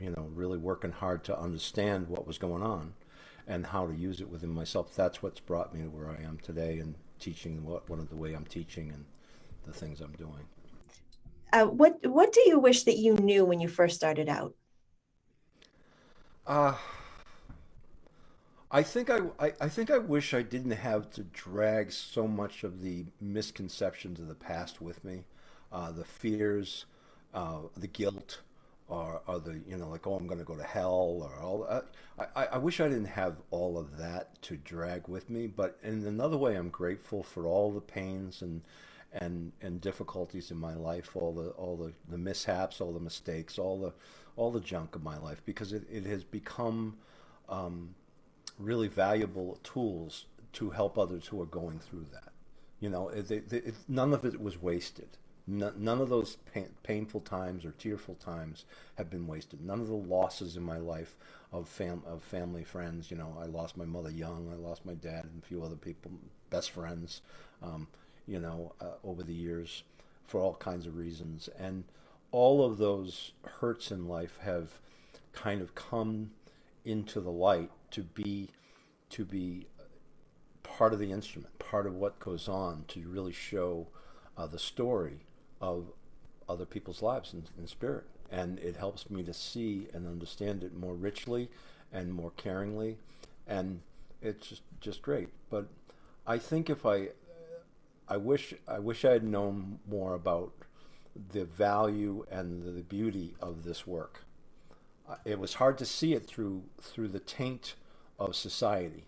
you 0.00 0.10
know 0.10 0.30
really 0.34 0.58
working 0.58 0.90
hard 0.90 1.22
to 1.26 1.38
understand 1.38 2.08
what 2.08 2.26
was 2.26 2.38
going 2.38 2.64
on 2.64 2.94
and 3.48 3.66
how 3.66 3.86
to 3.86 3.94
use 3.94 4.20
it 4.20 4.28
within 4.28 4.50
myself. 4.50 4.94
That's 4.94 5.22
what's 5.22 5.40
brought 5.40 5.74
me 5.74 5.82
to 5.82 5.88
where 5.88 6.10
I 6.10 6.22
am 6.22 6.38
today 6.42 6.78
and 6.78 6.94
teaching 7.18 7.64
what 7.64 7.88
one 7.88 7.98
of 7.98 8.10
the 8.10 8.16
way 8.16 8.34
I'm 8.34 8.44
teaching 8.44 8.92
and 8.92 9.04
the 9.64 9.72
things 9.72 10.00
I'm 10.00 10.12
doing. 10.12 10.46
Uh, 11.52 11.64
what 11.64 12.06
What 12.06 12.32
do 12.32 12.42
you 12.46 12.60
wish 12.60 12.84
that 12.84 12.98
you 12.98 13.14
knew 13.14 13.44
when 13.44 13.58
you 13.58 13.68
first 13.68 13.96
started 13.96 14.28
out? 14.28 14.54
Uh, 16.46 16.74
I 18.70 18.82
think 18.82 19.08
I, 19.08 19.20
I, 19.38 19.52
I 19.62 19.68
think 19.68 19.90
I 19.90 19.98
wish 19.98 20.34
I 20.34 20.42
didn't 20.42 20.72
have 20.72 21.10
to 21.12 21.22
drag 21.22 21.90
so 21.90 22.28
much 22.28 22.64
of 22.64 22.82
the 22.82 23.06
misconceptions 23.20 24.20
of 24.20 24.28
the 24.28 24.34
past 24.34 24.82
with 24.82 25.02
me, 25.04 25.24
uh, 25.72 25.90
the 25.90 26.04
fears, 26.04 26.84
uh, 27.32 27.60
the 27.76 27.86
guilt, 27.86 28.40
or, 28.88 29.20
the 29.44 29.60
you 29.66 29.76
know 29.76 29.88
like 29.88 30.06
oh 30.06 30.14
I'm 30.14 30.26
going 30.26 30.38
to 30.38 30.44
go 30.44 30.56
to 30.56 30.62
hell 30.62 31.20
or 31.22 31.42
all. 31.42 31.66
Uh, 31.68 31.80
I, 32.34 32.46
I 32.46 32.58
wish 32.58 32.80
I 32.80 32.88
didn't 32.88 33.06
have 33.06 33.36
all 33.50 33.78
of 33.78 33.98
that 33.98 34.40
to 34.42 34.56
drag 34.56 35.08
with 35.08 35.28
me. 35.28 35.46
But 35.46 35.78
in 35.82 36.06
another 36.06 36.36
way, 36.36 36.56
I'm 36.56 36.70
grateful 36.70 37.22
for 37.22 37.46
all 37.46 37.72
the 37.72 37.80
pains 37.80 38.42
and 38.42 38.62
and 39.12 39.52
and 39.60 39.80
difficulties 39.80 40.50
in 40.50 40.56
my 40.56 40.74
life, 40.74 41.14
all 41.16 41.32
the 41.32 41.50
all 41.50 41.76
the, 41.76 41.92
the 42.08 42.18
mishaps, 42.18 42.80
all 42.80 42.92
the 42.92 43.00
mistakes, 43.00 43.58
all 43.58 43.78
the 43.78 43.92
all 44.36 44.50
the 44.50 44.60
junk 44.60 44.94
of 44.94 45.02
my 45.02 45.18
life, 45.18 45.42
because 45.44 45.72
it, 45.72 45.84
it 45.90 46.06
has 46.06 46.24
become 46.24 46.96
um, 47.48 47.94
really 48.58 48.88
valuable 48.88 49.58
tools 49.64 50.26
to 50.52 50.70
help 50.70 50.96
others 50.96 51.26
who 51.26 51.40
are 51.42 51.46
going 51.46 51.78
through 51.78 52.06
that. 52.12 52.32
You 52.80 52.88
know, 52.88 53.08
it, 53.08 53.30
it, 53.30 53.74
none 53.88 54.14
of 54.14 54.24
it 54.24 54.40
was 54.40 54.62
wasted. 54.62 55.18
None, 55.50 56.00
of 56.02 56.10
those 56.10 56.36
pain, 56.52 56.68
painful 56.82 57.22
times 57.22 57.64
or 57.64 57.70
tearful 57.70 58.16
times 58.16 58.66
have 58.96 59.08
been 59.08 59.26
wasted. 59.26 59.64
None 59.64 59.80
of 59.80 59.88
the 59.88 59.94
losses 59.94 60.58
in 60.58 60.62
my 60.62 60.76
life 60.76 61.16
of 61.50 61.66
fam 61.66 62.02
of 62.06 62.22
family 62.22 62.64
friends. 62.64 63.10
You 63.10 63.16
know, 63.16 63.34
I 63.40 63.46
lost 63.46 63.74
my 63.74 63.86
mother 63.86 64.10
young. 64.10 64.50
I 64.52 64.56
lost 64.56 64.84
my 64.84 64.92
dad 64.92 65.24
and 65.24 65.42
a 65.42 65.46
few 65.46 65.62
other 65.62 65.76
people, 65.76 66.10
best 66.50 66.70
friends. 66.70 67.22
Um, 67.62 67.88
you 68.26 68.38
know, 68.38 68.74
uh, 68.78 68.96
over 69.02 69.22
the 69.22 69.32
years 69.32 69.84
for 70.26 70.38
all 70.38 70.54
kinds 70.56 70.86
of 70.86 70.98
reasons, 70.98 71.48
and 71.58 71.84
all 72.30 72.62
of 72.62 72.76
those 72.76 73.32
hurts 73.60 73.90
in 73.90 74.06
life 74.06 74.38
have 74.42 74.80
kind 75.32 75.62
of 75.62 75.74
come 75.74 76.32
into 76.84 77.20
the 77.20 77.30
light 77.30 77.70
to 77.92 78.02
be 78.02 78.50
to 79.08 79.24
be 79.24 79.66
part 80.62 80.92
of 80.92 80.98
the 80.98 81.10
instrument, 81.10 81.58
part 81.58 81.86
of 81.86 81.94
what 81.94 82.20
goes 82.20 82.48
on 82.48 82.84
to 82.88 83.08
really 83.08 83.32
show 83.32 83.86
uh, 84.36 84.46
the 84.46 84.58
story 84.58 85.20
of 85.60 85.86
other 86.48 86.64
people's 86.64 87.02
lives 87.02 87.34
in 87.34 87.66
spirit. 87.66 88.04
And 88.30 88.58
it 88.58 88.76
helps 88.76 89.08
me 89.10 89.22
to 89.22 89.32
see 89.32 89.88
and 89.94 90.06
understand 90.06 90.62
it 90.62 90.76
more 90.76 90.94
richly 90.94 91.48
and 91.92 92.12
more 92.12 92.30
caringly. 92.30 92.96
And 93.46 93.80
it's 94.20 94.46
just, 94.46 94.62
just 94.80 95.02
great. 95.02 95.28
But 95.50 95.68
I 96.26 96.38
think 96.38 96.68
if 96.68 96.84
I, 96.84 97.08
I 98.08 98.18
wish, 98.18 98.54
I 98.66 98.78
wish 98.78 99.04
I 99.04 99.12
had 99.12 99.24
known 99.24 99.78
more 99.88 100.14
about 100.14 100.52
the 101.32 101.44
value 101.44 102.24
and 102.30 102.76
the 102.76 102.82
beauty 102.82 103.34
of 103.40 103.64
this 103.64 103.86
work. 103.86 104.24
Uh, 105.08 105.16
it 105.24 105.38
was 105.38 105.54
hard 105.54 105.78
to 105.78 105.86
see 105.86 106.12
it 106.12 106.26
through 106.26 106.64
through 106.80 107.08
the 107.08 107.18
taint 107.18 107.74
of 108.18 108.36
society 108.36 109.04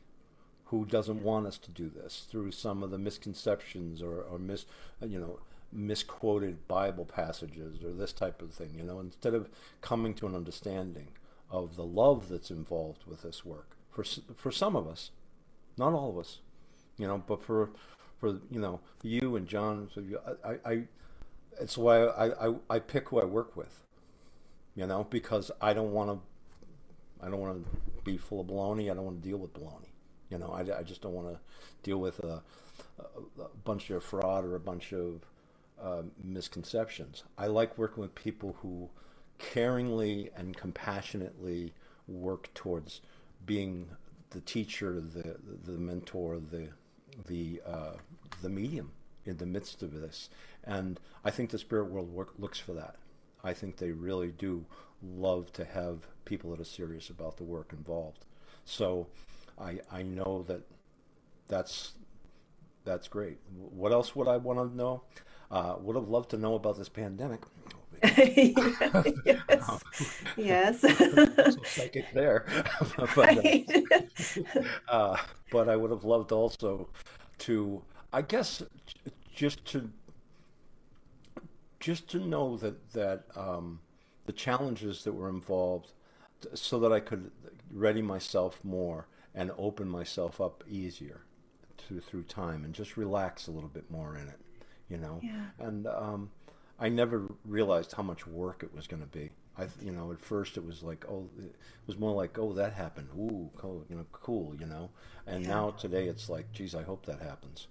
who 0.67 0.85
doesn't 0.85 1.23
want 1.23 1.47
us 1.47 1.59
to 1.59 1.71
do 1.71 1.91
this 1.91 2.27
through 2.31 2.53
some 2.53 2.83
of 2.83 2.91
the 2.91 2.99
misconceptions 2.99 4.03
or, 4.03 4.23
or 4.23 4.39
mis 4.39 4.67
you 5.07 5.21
know 5.21 5.39
misquoted 5.73 6.67
bible 6.67 7.05
passages 7.05 7.85
or 7.85 7.93
this 7.93 8.13
type 8.13 8.43
of 8.43 8.53
thing 8.53 8.71
you 8.77 8.83
know 8.83 9.01
instead 9.01 9.35
of 9.35 9.49
coming 9.81 10.15
to 10.15 10.27
an 10.27 10.35
understanding 10.35 11.09
of 11.51 11.77
the 11.77 11.85
love 11.85 12.29
that's 12.29 12.51
involved 12.51 13.05
with 13.07 13.23
this 13.23 13.45
work 13.45 13.77
for 13.91 14.05
for 14.35 14.51
some 14.51 14.75
of 14.75 14.89
us 14.89 15.11
not 15.77 15.93
all 15.93 16.11
of 16.11 16.19
us 16.19 16.41
you 16.97 17.07
know 17.07 17.23
but 17.27 17.43
for 17.43 17.71
for 18.19 18.41
you 18.51 18.61
know 18.61 18.81
you 19.03 19.37
and 19.37 19.47
john 19.47 19.89
so 19.95 20.01
you, 20.01 20.19
I, 20.45 20.59
I 20.65 20.83
it's 21.61 21.79
why 21.79 22.05
I, 22.05 22.49
I 22.49 22.55
i 22.69 22.79
pick 22.79 23.09
who 23.09 23.21
i 23.21 23.25
work 23.25 23.57
with 23.57 23.85
you 24.75 24.87
know 24.87 25.05
because 25.05 25.51
i 25.61 25.73
don't 25.73 25.93
want 25.93 26.11
to 26.11 26.21
I 27.23 27.29
don't 27.29 27.41
want 27.41 27.65
to 27.65 28.03
be 28.03 28.17
full 28.17 28.41
of 28.41 28.47
baloney. 28.47 28.91
I 28.91 28.95
don't 28.95 29.05
want 29.05 29.23
to 29.23 29.29
deal 29.29 29.39
with 29.39 29.53
baloney. 29.53 29.89
You 30.31 30.39
know, 30.39 30.51
I, 30.51 30.61
I 30.79 30.83
just 30.83 31.03
don't 31.03 31.13
want 31.13 31.29
to 31.29 31.39
deal 31.83 31.99
with 31.99 32.19
a, 32.21 32.43
a, 32.99 33.43
a, 33.43 33.49
bunch 33.65 33.91
of 33.91 34.03
fraud 34.05 34.45
or 34.45 34.55
a 34.55 34.61
bunch 34.61 34.93
of 34.93 35.23
uh, 35.83 36.03
misconceptions. 36.23 37.25
I 37.39 37.47
like 37.47 37.79
working 37.79 38.03
with 38.03 38.15
people 38.15 38.57
who 38.61 38.91
caringly 39.39 40.31
and 40.37 40.57
compassionately 40.57 41.73
work 42.07 42.53
towards 42.55 43.01
being 43.47 43.89
the 44.31 44.41
teacher, 44.41 45.01
the 45.01 45.37
the 45.65 45.79
mentor, 45.79 46.39
the 46.39 46.69
the 47.27 47.61
uh, 47.67 47.95
the 48.43 48.49
medium 48.49 48.93
in 49.25 49.37
the 49.37 49.47
midst 49.47 49.83
of 49.83 49.93
this. 49.93 50.29
And 50.65 51.01
I 51.25 51.31
think 51.31 51.51
the 51.51 51.59
spirit 51.59 51.91
world 51.91 52.13
work, 52.13 52.35
looks 52.39 52.59
for 52.59 52.73
that. 52.75 52.97
I 53.43 53.53
think 53.55 53.77
they 53.77 53.93
really 53.93 54.31
do 54.31 54.67
love 55.03 55.53
to 55.55 55.65
have 55.65 56.07
people 56.25 56.51
that 56.51 56.61
are 56.61 56.65
serious 56.65 57.09
about 57.09 57.37
the 57.37 57.45
work 57.45 57.73
involved. 57.73 58.27
So 58.65 59.09
I, 59.59 59.81
I 59.91 60.03
know 60.03 60.45
that 60.47 60.63
that's 61.49 61.93
that's 62.85 63.09
great. 63.09 63.39
What 63.55 63.93
else 63.93 64.17
would 64.17 64.29
I 64.29 64.37
want 64.37 64.59
to 64.59 64.77
know? 64.77 65.03
Uh, 65.51 65.75
would 65.81 65.97
have 65.97 66.09
loved 66.09 66.31
to 66.31 66.37
know 66.37 66.55
about 66.55 66.79
this 66.79 66.89
pandemic. 66.89 67.41
yes. 68.03 69.83
yes. 70.37 70.81
so 70.99 71.57
psychic 71.65 72.13
there. 72.15 72.47
but, 73.15 73.45
uh, 73.45 74.03
uh, 74.89 75.17
but 75.51 75.69
I 75.69 75.77
would 75.77 75.91
have 75.91 76.05
loved 76.05 76.33
also 76.33 76.89
to, 77.39 77.83
I 78.13 78.23
guess, 78.23 78.63
just 79.35 79.65
to 79.67 79.91
just 81.81 82.09
to 82.11 82.19
know 82.19 82.57
that 82.59 82.93
that 82.93 83.25
um, 83.35 83.81
the 84.27 84.33
challenges 84.33 85.05
that 85.05 85.13
were 85.13 85.29
involved, 85.29 85.93
so 86.55 86.79
that 86.79 86.93
I 86.93 87.01
could 87.01 87.31
ready 87.73 88.03
myself 88.03 88.61
more 88.63 89.07
and 89.35 89.51
open 89.59 89.89
myself 89.89 90.41
up 90.41 90.65
easier 90.69 91.23
to, 91.89 92.01
through 92.01 92.25
time 92.25 92.65
and 92.65 92.75
just 92.75 92.97
relax 92.97 93.47
a 93.47 93.51
little 93.51 93.69
bit 93.69 93.91
more 93.91 94.17
in 94.17 94.29
it, 94.29 94.41
you 94.91 94.99
know. 94.99 95.21
Yeah. 95.23 95.67
And 95.67 95.87
um, 95.87 96.31
I 96.79 96.89
never 96.89 97.31
realized 97.45 97.93
how 97.93 98.03
much 98.03 98.27
work 98.27 98.63
it 98.63 98.75
was 98.75 98.87
going 98.87 99.03
to 99.03 99.09
be. 99.09 99.31
I, 99.59 99.67
you 99.83 99.93
know, 99.93 100.11
at 100.13 100.21
first 100.21 100.57
it 100.57 100.65
was 100.65 100.83
like, 100.83 101.05
oh, 101.09 101.29
it 101.39 101.55
was 101.87 101.99
more 101.99 102.15
like, 102.15 102.39
oh, 102.39 102.53
that 102.55 102.73
happened. 102.73 103.09
Ooh, 103.17 103.51
cool, 103.57 103.85
you 103.89 103.97
know, 103.97 104.07
cool, 104.13 104.55
you 104.59 104.67
know. 104.67 104.91
And 105.27 105.43
yeah. 105.43 105.51
now 105.51 105.71
today 105.71 106.07
it's 106.07 106.29
like, 106.29 106.51
geez, 106.53 106.75
I 106.75 106.83
hope 106.83 107.05
that 107.07 107.21
happens. 107.21 107.67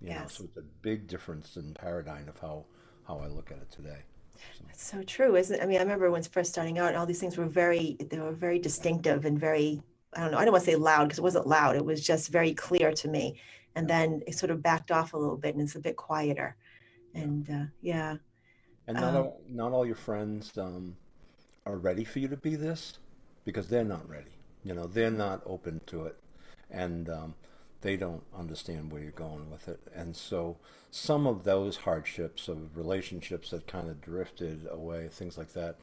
You 0.00 0.08
yes. 0.08 0.20
know, 0.20 0.28
so 0.28 0.44
it's 0.44 0.56
a 0.58 0.62
big 0.82 1.08
difference 1.08 1.56
in 1.56 1.74
paradigm 1.74 2.28
of 2.28 2.38
how 2.38 2.64
how 3.06 3.18
I 3.18 3.26
look 3.26 3.50
at 3.50 3.56
it 3.56 3.70
today. 3.70 4.02
So. 4.36 4.64
That's 4.66 4.84
so 4.84 5.02
true, 5.02 5.34
isn't 5.34 5.58
it? 5.58 5.62
I 5.62 5.66
mean, 5.66 5.78
I 5.78 5.82
remember 5.82 6.10
when 6.10 6.22
first 6.22 6.52
starting 6.52 6.78
out, 6.78 6.94
all 6.94 7.06
these 7.06 7.18
things 7.18 7.36
were 7.36 7.46
very, 7.46 7.96
they 8.10 8.18
were 8.20 8.32
very 8.32 8.58
distinctive 8.58 9.24
and 9.24 9.40
very, 9.40 9.82
I 10.14 10.20
don't 10.20 10.30
know, 10.30 10.38
I 10.38 10.44
don't 10.44 10.52
want 10.52 10.64
to 10.64 10.70
say 10.70 10.76
loud 10.76 11.04
because 11.04 11.18
it 11.18 11.22
wasn't 11.22 11.46
loud. 11.46 11.74
It 11.74 11.84
was 11.84 12.06
just 12.06 12.30
very 12.30 12.54
clear 12.54 12.92
to 12.92 13.08
me. 13.08 13.40
And 13.78 13.86
then 13.86 14.22
it 14.26 14.36
sort 14.36 14.50
of 14.50 14.60
backed 14.60 14.90
off 14.90 15.12
a 15.12 15.16
little 15.16 15.36
bit 15.36 15.54
and 15.54 15.62
it's 15.62 15.76
a 15.76 15.78
bit 15.78 15.94
quieter. 15.94 16.56
And 17.14 17.48
uh, 17.48 17.66
yeah. 17.80 18.16
And 18.88 18.96
not, 18.96 19.14
um, 19.14 19.16
all, 19.16 19.40
not 19.48 19.70
all 19.70 19.86
your 19.86 19.94
friends 19.94 20.58
um, 20.58 20.96
are 21.64 21.76
ready 21.76 22.02
for 22.02 22.18
you 22.18 22.26
to 22.26 22.36
be 22.36 22.56
this 22.56 22.98
because 23.44 23.68
they're 23.68 23.84
not 23.84 24.08
ready. 24.10 24.32
You 24.64 24.74
know, 24.74 24.88
they're 24.88 25.12
not 25.12 25.42
open 25.46 25.80
to 25.86 26.06
it. 26.06 26.18
And 26.72 27.08
um, 27.08 27.34
they 27.82 27.96
don't 27.96 28.24
understand 28.36 28.90
where 28.90 29.00
you're 29.00 29.12
going 29.12 29.48
with 29.48 29.68
it. 29.68 29.78
And 29.94 30.16
so 30.16 30.56
some 30.90 31.28
of 31.28 31.44
those 31.44 31.76
hardships 31.76 32.48
of 32.48 32.76
relationships 32.76 33.50
that 33.50 33.68
kind 33.68 33.88
of 33.88 34.00
drifted 34.00 34.66
away, 34.68 35.06
things 35.06 35.38
like 35.38 35.52
that, 35.52 35.76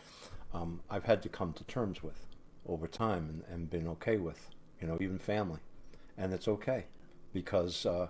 um, 0.54 0.82
I've 0.90 1.06
had 1.06 1.24
to 1.24 1.30
come 1.30 1.54
to 1.54 1.64
terms 1.64 2.04
with 2.04 2.26
over 2.68 2.90
time 2.90 3.30
and, 3.30 3.44
and 3.50 3.70
been 3.70 3.88
okay 3.88 4.18
with, 4.18 4.50
you 4.82 4.88
know, 4.88 4.98
even 5.00 5.18
family. 5.18 5.62
And 6.18 6.34
it's 6.34 6.50
okay 6.50 6.88
because 7.36 7.86
uh, 7.86 8.08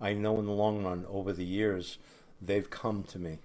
I 0.00 0.14
know 0.14 0.38
in 0.40 0.46
the 0.46 0.52
long 0.52 0.82
run, 0.82 1.04
over 1.08 1.32
the 1.32 1.44
years, 1.44 1.98
they've 2.40 2.68
come 2.68 3.04
to 3.04 3.18
me 3.18 3.38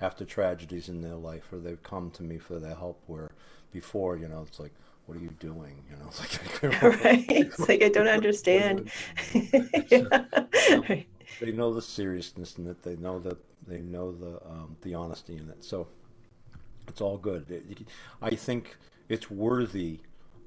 after 0.00 0.24
tragedies 0.24 0.88
in 0.88 1.02
their 1.02 1.14
life, 1.14 1.52
or 1.52 1.58
they've 1.58 1.82
come 1.82 2.10
to 2.12 2.22
me 2.22 2.38
for 2.38 2.58
their 2.58 2.74
help 2.74 3.00
where 3.06 3.30
before, 3.70 4.16
you 4.16 4.26
know, 4.26 4.42
it's 4.48 4.58
like, 4.58 4.72
what 5.06 5.18
are 5.18 5.20
you 5.20 5.34
doing? 5.38 5.84
You 5.90 5.96
know, 5.96 6.06
it's 6.08 6.62
like, 6.62 7.04
right. 7.04 7.24
It's 7.28 7.68
like, 7.68 7.82
I 7.82 7.90
don't 7.90 8.08
understand. 8.08 8.90
yeah. 9.34 11.02
They 11.40 11.52
know 11.52 11.74
the 11.74 11.82
seriousness 11.82 12.56
in 12.56 12.66
it. 12.66 12.82
They 12.82 12.96
know 12.96 13.18
that 13.20 13.38
they 13.66 13.80
know 13.80 14.12
the, 14.12 14.40
um, 14.48 14.76
the 14.82 14.94
honesty 14.94 15.36
in 15.36 15.48
it. 15.50 15.62
So 15.64 15.88
it's 16.88 17.00
all 17.00 17.18
good. 17.18 17.50
It, 17.50 17.64
it, 17.70 17.88
I 18.22 18.30
think 18.30 18.76
it's 19.08 19.30
worthy 19.30 20.00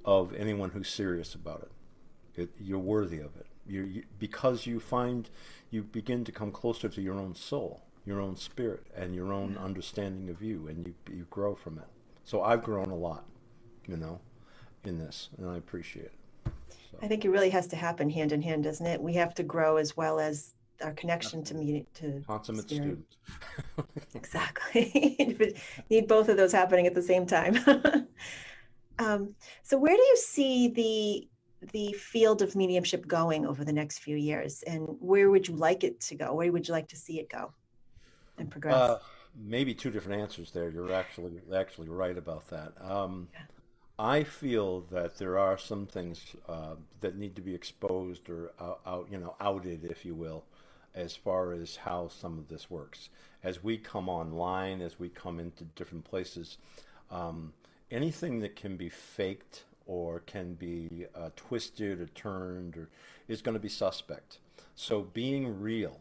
of 0.05 0.33
anyone 0.33 0.69
who's 0.71 0.89
serious 0.89 1.35
about 1.35 1.67
it. 1.67 2.41
it 2.41 2.49
you're 2.59 2.79
worthy 2.79 3.19
of 3.19 3.35
it. 3.37 3.46
You, 3.67 3.83
you, 3.83 4.03
because 4.17 4.65
you 4.65 4.79
find 4.79 5.29
you 5.69 5.83
begin 5.83 6.23
to 6.25 6.31
come 6.31 6.51
closer 6.51 6.87
to 6.89 7.01
your 7.01 7.15
own 7.15 7.35
soul, 7.35 7.81
your 8.05 8.21
own 8.21 8.35
spirit, 8.35 8.87
and 8.95 9.13
your 9.13 9.33
own 9.33 9.57
understanding 9.57 10.29
of 10.29 10.41
you, 10.41 10.67
and 10.67 10.87
you 10.87 10.93
you 11.13 11.27
grow 11.29 11.55
from 11.55 11.77
it. 11.77 11.87
So 12.23 12.41
I've 12.41 12.63
grown 12.63 12.89
a 12.89 12.95
lot, 12.95 13.25
you 13.87 13.97
know 13.97 14.19
in 14.87 14.97
this, 14.97 15.29
and 15.37 15.49
I 15.49 15.57
appreciate 15.57 16.05
it. 16.05 16.13
So. 16.91 16.97
I 17.01 17.07
think 17.07 17.25
it 17.25 17.29
really 17.29 17.49
has 17.49 17.67
to 17.67 17.75
happen 17.75 18.09
hand 18.09 18.31
in 18.31 18.41
hand, 18.41 18.63
doesn't 18.63 18.85
it? 18.85 19.01
We 19.01 19.13
have 19.13 19.35
to 19.35 19.43
grow 19.43 19.77
as 19.77 19.95
well 19.97 20.19
as 20.19 20.53
our 20.81 20.93
connection 20.93 21.43
to 21.43 21.55
me 21.55 21.85
to 21.95 22.23
consummate 22.25 22.69
spirit. 22.69 22.81
student. 22.83 23.05
Exactly. 24.15 25.53
Need 25.89 26.07
both 26.07 26.29
of 26.29 26.37
those 26.37 26.51
happening 26.51 26.87
at 26.87 26.95
the 26.95 27.01
same 27.01 27.25
time. 27.25 27.57
um, 28.99 29.35
so, 29.63 29.77
where 29.77 29.95
do 29.95 30.01
you 30.01 30.17
see 30.17 30.69
the 30.69 31.27
the 31.71 31.93
field 31.93 32.41
of 32.41 32.55
mediumship 32.55 33.07
going 33.07 33.45
over 33.45 33.63
the 33.63 33.73
next 33.73 33.99
few 33.99 34.15
years, 34.15 34.63
and 34.63 34.87
where 34.99 35.29
would 35.29 35.47
you 35.47 35.55
like 35.55 35.83
it 35.83 35.99
to 36.01 36.15
go? 36.15 36.33
Where 36.33 36.51
would 36.51 36.67
you 36.67 36.73
like 36.73 36.87
to 36.89 36.95
see 36.95 37.19
it 37.19 37.29
go 37.29 37.53
and 38.37 38.49
progress? 38.49 38.75
Uh, 38.75 38.99
maybe 39.35 39.73
two 39.73 39.89
different 39.89 40.21
answers 40.21 40.51
there. 40.51 40.69
You're 40.69 40.93
actually 40.93 41.41
actually 41.53 41.89
right 41.89 42.17
about 42.17 42.47
that. 42.49 42.73
Um, 42.81 43.29
Yeah. 43.33 43.41
I 43.99 44.23
feel 44.23 44.81
that 44.91 45.17
there 45.17 45.39
are 45.39 45.57
some 45.57 45.87
things 45.87 46.35
uh, 46.47 46.75
that 47.01 47.17
need 47.17 47.35
to 47.35 47.41
be 47.41 47.55
exposed 47.55 48.29
or 48.29 48.51
out, 48.59 48.79
out, 48.85 49.07
you 49.09 49.17
know, 49.17 49.35
outed, 49.39 49.85
if 49.85 50.05
you 50.05 50.13
will, 50.13 50.43
as 50.93 51.15
far 51.15 51.51
as 51.51 51.77
how 51.77 52.07
some 52.07 52.37
of 52.37 52.47
this 52.47 52.69
works. 52.69 53.09
As 53.43 53.63
we 53.63 53.77
come 53.77 54.07
online, 54.07 54.81
as 54.81 54.99
we 54.99 55.09
come 55.09 55.39
into 55.39 55.63
different 55.63 56.05
places, 56.05 56.59
um, 57.09 57.53
anything 57.89 58.39
that 58.41 58.55
can 58.55 58.77
be 58.77 58.89
faked 58.89 59.63
or 59.87 60.19
can 60.19 60.53
be 60.53 61.05
uh, 61.15 61.29
twisted 61.35 61.99
or 61.99 62.07
turned 62.07 62.77
or 62.77 62.89
is 63.27 63.41
going 63.41 63.53
to 63.53 63.59
be 63.59 63.69
suspect. 63.69 64.37
So 64.75 65.01
being 65.01 65.59
real 65.59 65.99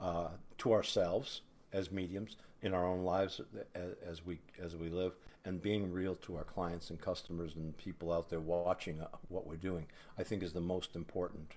uh, 0.00 0.28
to 0.58 0.72
ourselves 0.72 1.40
as 1.72 1.90
mediums 1.90 2.36
in 2.62 2.72
our 2.72 2.86
own 2.86 3.02
lives 3.02 3.40
as, 3.74 3.94
as 4.06 4.24
we 4.24 4.38
as 4.62 4.76
we 4.76 4.88
live, 4.88 5.12
and 5.44 5.60
being 5.60 5.92
real 5.92 6.14
to 6.14 6.36
our 6.36 6.44
clients 6.44 6.90
and 6.90 7.00
customers 7.00 7.56
and 7.56 7.76
people 7.76 8.12
out 8.12 8.30
there 8.30 8.40
watching 8.40 9.00
uh, 9.00 9.08
what 9.28 9.46
we're 9.46 9.56
doing, 9.56 9.86
I 10.18 10.22
think 10.22 10.42
is 10.42 10.52
the 10.52 10.60
most 10.60 10.96
important. 10.96 11.52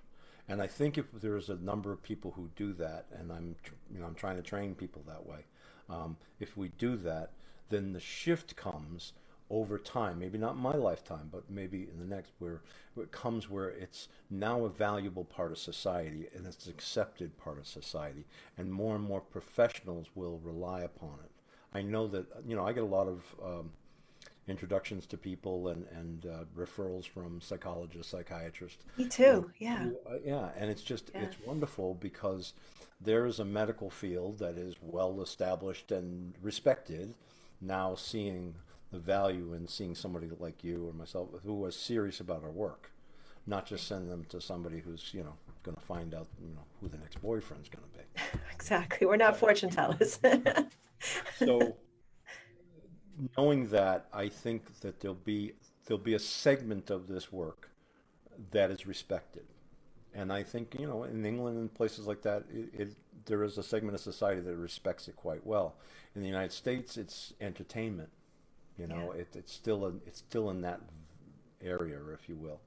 And 0.49 0.61
I 0.61 0.67
think 0.67 0.97
if 0.97 1.05
there's 1.13 1.49
a 1.49 1.55
number 1.55 1.91
of 1.91 2.01
people 2.01 2.31
who 2.31 2.49
do 2.55 2.73
that, 2.73 3.05
and 3.17 3.31
I'm 3.31 3.55
you 3.93 3.99
know 3.99 4.05
I'm 4.05 4.15
trying 4.15 4.37
to 4.37 4.41
train 4.41 4.75
people 4.75 5.03
that 5.07 5.25
way, 5.25 5.45
um, 5.89 6.17
if 6.39 6.57
we 6.57 6.69
do 6.77 6.95
that, 6.97 7.31
then 7.69 7.93
the 7.93 7.99
shift 7.99 8.55
comes 8.55 9.13
over 9.49 9.77
time, 9.77 10.19
maybe 10.19 10.37
not 10.37 10.57
my 10.57 10.73
lifetime, 10.75 11.29
but 11.31 11.49
maybe 11.49 11.87
in 11.91 11.99
the 11.99 12.05
next, 12.15 12.31
where, 12.39 12.61
where 12.93 13.05
it 13.05 13.11
comes 13.11 13.49
where 13.49 13.69
it's 13.69 14.09
now 14.29 14.65
a 14.65 14.69
valuable 14.69 15.23
part 15.23 15.51
of 15.51 15.57
society 15.57 16.27
and 16.35 16.45
it's 16.45 16.65
an 16.65 16.71
accepted 16.73 17.37
part 17.37 17.57
of 17.57 17.67
society, 17.67 18.25
and 18.57 18.71
more 18.71 18.95
and 18.95 19.03
more 19.05 19.21
professionals 19.21 20.07
will 20.15 20.39
rely 20.43 20.81
upon 20.81 21.19
it. 21.23 21.31
I 21.73 21.81
know 21.81 22.07
that 22.07 22.25
you 22.47 22.55
know 22.55 22.65
I 22.65 22.73
get 22.73 22.83
a 22.83 22.87
lot 22.87 23.07
of 23.07 23.23
um, 23.43 23.71
introductions 24.47 25.05
to 25.07 25.17
people 25.17 25.67
and 25.69 25.85
and 25.91 26.25
uh, 26.25 26.43
referrals 26.55 27.05
from 27.07 27.41
psychologists, 27.41 28.11
psychiatrists, 28.11 28.83
Me 28.97 29.07
too. 29.07 29.51
Yeah. 29.59 29.89
uh, 30.09 30.17
yeah, 30.25 30.49
and 30.57 30.69
it's 30.69 30.81
just 30.81 31.11
Yeah. 31.13 31.23
it's 31.23 31.37
wonderful 31.45 31.93
because 31.95 32.53
there 32.99 33.25
is 33.25 33.39
a 33.39 33.45
medical 33.45 33.89
field 33.89 34.39
that 34.39 34.57
is 34.57 34.75
well 34.81 35.21
established 35.21 35.91
and 35.91 36.33
respected. 36.41 37.15
Now 37.59 37.95
seeing 37.95 38.55
the 38.91 38.99
value 38.99 39.53
in 39.53 39.67
seeing 39.67 39.95
somebody 39.95 40.29
like 40.39 40.63
you 40.63 40.87
or 40.87 40.93
myself 40.93 41.29
who 41.43 41.65
is 41.65 41.75
serious 41.75 42.19
about 42.19 42.43
our 42.43 42.51
work, 42.51 42.91
not 43.45 43.65
just 43.65 43.87
send 43.87 44.09
them 44.09 44.25
to 44.29 44.39
somebody 44.41 44.79
who's 44.79 45.13
you 45.13 45.23
know 45.23 45.33
going 45.63 45.75
to 45.75 45.83
find 45.83 46.13
out 46.13 46.27
you 46.41 46.53
know 46.53 46.63
who 46.79 46.87
the 46.87 46.97
next 46.97 47.21
boyfriend's 47.21 47.69
going 47.69 47.83
to 47.91 47.97
be. 47.97 48.03
Exactly. 48.53 49.05
We're 49.05 49.17
not 49.17 49.37
fortune 49.37 49.69
tellers. 49.69 50.19
So 51.37 51.75
knowing 53.37 53.69
that, 53.69 54.07
I 54.13 54.29
think 54.29 54.79
that 54.81 54.99
there'll 54.99 55.15
be 55.15 55.53
there'll 55.85 56.03
be 56.03 56.15
a 56.15 56.19
segment 56.19 56.89
of 56.89 57.07
this 57.07 57.31
work 57.31 57.69
that 58.51 58.71
is 58.71 58.85
respected, 58.85 59.45
and 60.13 60.31
I 60.31 60.43
think 60.43 60.75
you 60.79 60.87
know 60.87 61.03
in 61.03 61.25
England 61.25 61.57
and 61.57 61.73
places 61.73 62.07
like 62.07 62.21
that, 62.23 62.43
it, 62.51 62.81
it 62.81 62.95
there 63.25 63.43
is 63.43 63.57
a 63.57 63.63
segment 63.63 63.95
of 63.95 64.01
society 64.01 64.41
that 64.41 64.55
respects 64.55 65.07
it 65.07 65.15
quite 65.15 65.45
well. 65.45 65.75
In 66.15 66.21
the 66.21 66.27
United 66.27 66.51
States, 66.51 66.97
it's 66.97 67.33
entertainment. 67.41 68.09
You 68.77 68.87
know, 68.87 69.11
it, 69.11 69.35
it's 69.35 69.53
still 69.53 69.85
a, 69.85 69.89
it's 70.05 70.19
still 70.19 70.49
in 70.49 70.61
that 70.61 70.81
area, 71.61 71.97
if 72.13 72.29
you 72.29 72.35
will, 72.35 72.59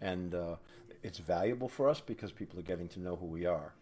and 0.00 0.34
uh, 0.34 0.56
it's 1.02 1.18
valuable 1.18 1.68
for 1.68 1.88
us 1.88 2.00
because 2.00 2.32
people 2.32 2.58
are 2.58 2.62
getting 2.62 2.88
to 2.88 3.00
know 3.00 3.16
who 3.16 3.26
we 3.26 3.46
are. 3.46 3.72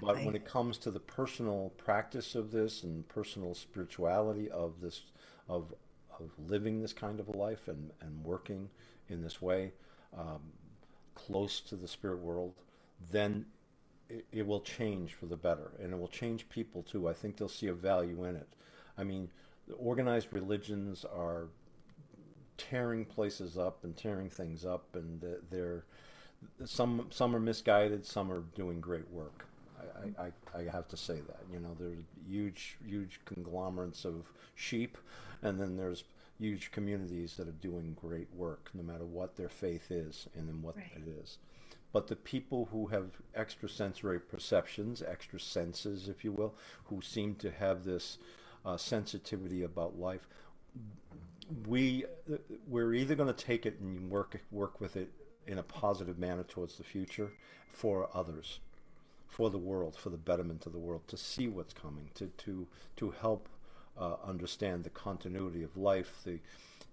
But 0.00 0.16
when 0.24 0.36
it 0.36 0.44
comes 0.44 0.78
to 0.78 0.90
the 0.90 1.00
personal 1.00 1.72
practice 1.76 2.34
of 2.34 2.52
this 2.52 2.82
and 2.84 3.08
personal 3.08 3.54
spirituality 3.54 4.50
of 4.50 4.80
this, 4.80 5.02
of 5.48 5.74
of 6.20 6.30
living 6.48 6.82
this 6.82 6.92
kind 6.92 7.18
of 7.18 7.28
a 7.28 7.36
life 7.36 7.66
and, 7.66 7.90
and 8.00 8.22
working 8.22 8.68
in 9.08 9.22
this 9.22 9.40
way, 9.40 9.72
um, 10.16 10.40
close 11.14 11.60
to 11.60 11.76
the 11.76 11.88
spirit 11.88 12.18
world, 12.18 12.52
then 13.10 13.46
it, 14.08 14.26
it 14.32 14.46
will 14.46 14.60
change 14.60 15.14
for 15.14 15.26
the 15.26 15.36
better, 15.36 15.72
and 15.82 15.92
it 15.92 15.98
will 15.98 16.08
change 16.08 16.48
people 16.48 16.82
too. 16.82 17.08
I 17.08 17.12
think 17.12 17.36
they'll 17.36 17.48
see 17.48 17.68
a 17.68 17.74
value 17.74 18.24
in 18.24 18.36
it. 18.36 18.48
I 18.98 19.04
mean, 19.04 19.30
organized 19.78 20.28
religions 20.32 21.04
are 21.04 21.48
tearing 22.56 23.04
places 23.04 23.56
up 23.56 23.84
and 23.84 23.96
tearing 23.96 24.28
things 24.28 24.64
up, 24.64 24.94
and 24.94 25.24
they're 25.50 25.84
some 26.64 27.06
some 27.10 27.34
are 27.36 27.40
misguided, 27.40 28.04
some 28.06 28.30
are 28.32 28.44
doing 28.54 28.80
great 28.80 29.10
work. 29.10 29.46
I, 30.18 30.24
I, 30.24 30.58
I 30.58 30.62
have 30.70 30.88
to 30.88 30.96
say 30.96 31.14
that. 31.14 31.40
You 31.52 31.58
know, 31.60 31.74
there's 31.78 31.98
huge 32.28 32.76
huge 32.86 33.20
conglomerates 33.24 34.04
of 34.04 34.30
sheep, 34.54 34.98
and 35.42 35.58
then 35.60 35.76
there's 35.76 36.04
huge 36.38 36.70
communities 36.70 37.36
that 37.36 37.48
are 37.48 37.52
doing 37.52 37.96
great 38.00 38.28
work, 38.34 38.70
no 38.74 38.82
matter 38.82 39.04
what 39.04 39.36
their 39.36 39.48
faith 39.48 39.90
is 39.90 40.26
and 40.34 40.48
in 40.48 40.62
what 40.62 40.76
Right. 40.76 40.90
it 40.96 41.08
is. 41.08 41.38
But 41.92 42.06
the 42.06 42.16
people 42.16 42.68
who 42.70 42.86
have 42.86 43.20
extrasensory 43.34 44.20
perceptions, 44.20 45.02
extra 45.02 45.40
senses, 45.40 46.08
if 46.08 46.24
you 46.24 46.32
will, 46.32 46.54
who 46.84 47.02
seem 47.02 47.34
to 47.36 47.50
have 47.50 47.84
this 47.84 48.16
uh, 48.64 48.76
sensitivity 48.76 49.62
about 49.62 49.98
life, 49.98 50.26
we 51.66 52.04
we're 52.68 52.94
either 52.94 53.14
going 53.14 53.32
to 53.32 53.44
take 53.44 53.66
it 53.66 53.80
and 53.80 54.10
work 54.10 54.40
work 54.50 54.80
with 54.80 54.96
it 54.96 55.10
in 55.46 55.58
a 55.58 55.62
positive 55.62 56.18
manner 56.18 56.44
towards 56.44 56.76
the 56.76 56.84
future 56.84 57.32
for 57.72 58.08
others, 58.14 58.60
for 59.26 59.50
the 59.50 59.58
world, 59.58 59.96
for 59.96 60.10
the 60.10 60.16
betterment 60.16 60.66
of 60.66 60.72
the 60.72 60.78
world, 60.78 61.02
to 61.08 61.16
see 61.16 61.48
what's 61.48 61.74
coming, 61.74 62.10
to 62.14 62.26
to 62.38 62.66
to 62.96 63.10
help 63.20 63.48
uh, 63.98 64.16
understand 64.24 64.84
the 64.84 64.90
continuity 64.90 65.62
of 65.62 65.76
life, 65.76 66.18
the 66.24 66.38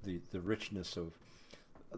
the 0.04 0.22
the 0.32 0.42
richness 0.42 0.98
of. 0.98 1.14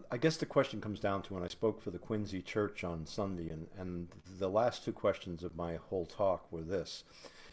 I 0.08 0.18
guess 0.18 0.36
the 0.36 0.46
question 0.46 0.80
comes 0.80 1.00
down 1.00 1.22
to 1.22 1.34
when 1.34 1.42
I 1.42 1.48
spoke 1.48 1.82
for 1.82 1.90
the 1.90 1.98
Quincy 1.98 2.42
Church 2.42 2.84
on 2.84 3.06
Sunday, 3.06 3.48
and, 3.48 3.66
and 3.76 4.06
the 4.38 4.48
last 4.48 4.84
two 4.84 4.92
questions 4.92 5.42
of 5.42 5.56
my 5.56 5.76
whole 5.88 6.06
talk 6.06 6.46
were 6.52 6.62
this. 6.62 7.02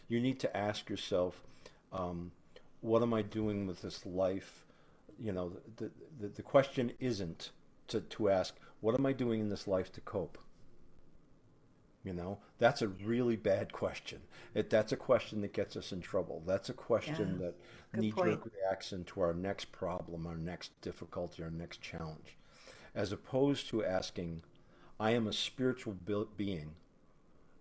You 0.07 0.19
need 0.19 0.39
to 0.41 0.55
ask 0.55 0.87
yourself, 0.87 1.41
um, 1.91 2.31
what 2.81 3.01
am 3.01 3.13
I 3.13 3.21
doing 3.21 3.67
with 3.67 3.81
this 3.81 4.05
life? 4.05 4.65
You 5.19 5.31
know, 5.31 5.53
the, 5.77 5.89
the, 6.19 6.27
the 6.27 6.41
question 6.41 6.91
isn't 6.99 7.51
to, 7.87 8.01
to 8.01 8.29
ask, 8.29 8.55
what 8.81 8.95
am 8.95 9.05
I 9.05 9.13
doing 9.13 9.39
in 9.39 9.49
this 9.49 9.67
life 9.67 9.91
to 9.93 10.01
cope? 10.01 10.37
You 12.03 12.13
know, 12.13 12.37
that's 12.57 12.81
a 12.81 12.87
really 12.87 13.35
bad 13.35 13.73
question. 13.73 14.21
It, 14.53 14.69
that's 14.69 14.93
a 14.93 14.97
question 14.97 15.41
that 15.41 15.53
gets 15.53 15.75
us 15.75 15.91
in 15.91 15.99
trouble. 15.99 16.41
That's 16.45 16.69
a 16.69 16.73
question 16.73 17.39
Yeah, 17.39 17.47
that 17.47 17.99
knee 17.99 18.13
jerk 18.17 18.43
reacts 18.45 18.93
into 18.93 19.19
our 19.19 19.33
next 19.33 19.71
problem, 19.73 20.25
our 20.25 20.37
next 20.37 20.79
difficulty, 20.81 21.43
our 21.43 21.49
next 21.49 21.81
challenge. 21.81 22.37
As 22.95 23.11
opposed 23.11 23.67
to 23.69 23.83
asking, 23.83 24.43
I 24.99 25.11
am 25.11 25.27
a 25.27 25.33
spiritual 25.33 25.95
being 26.37 26.75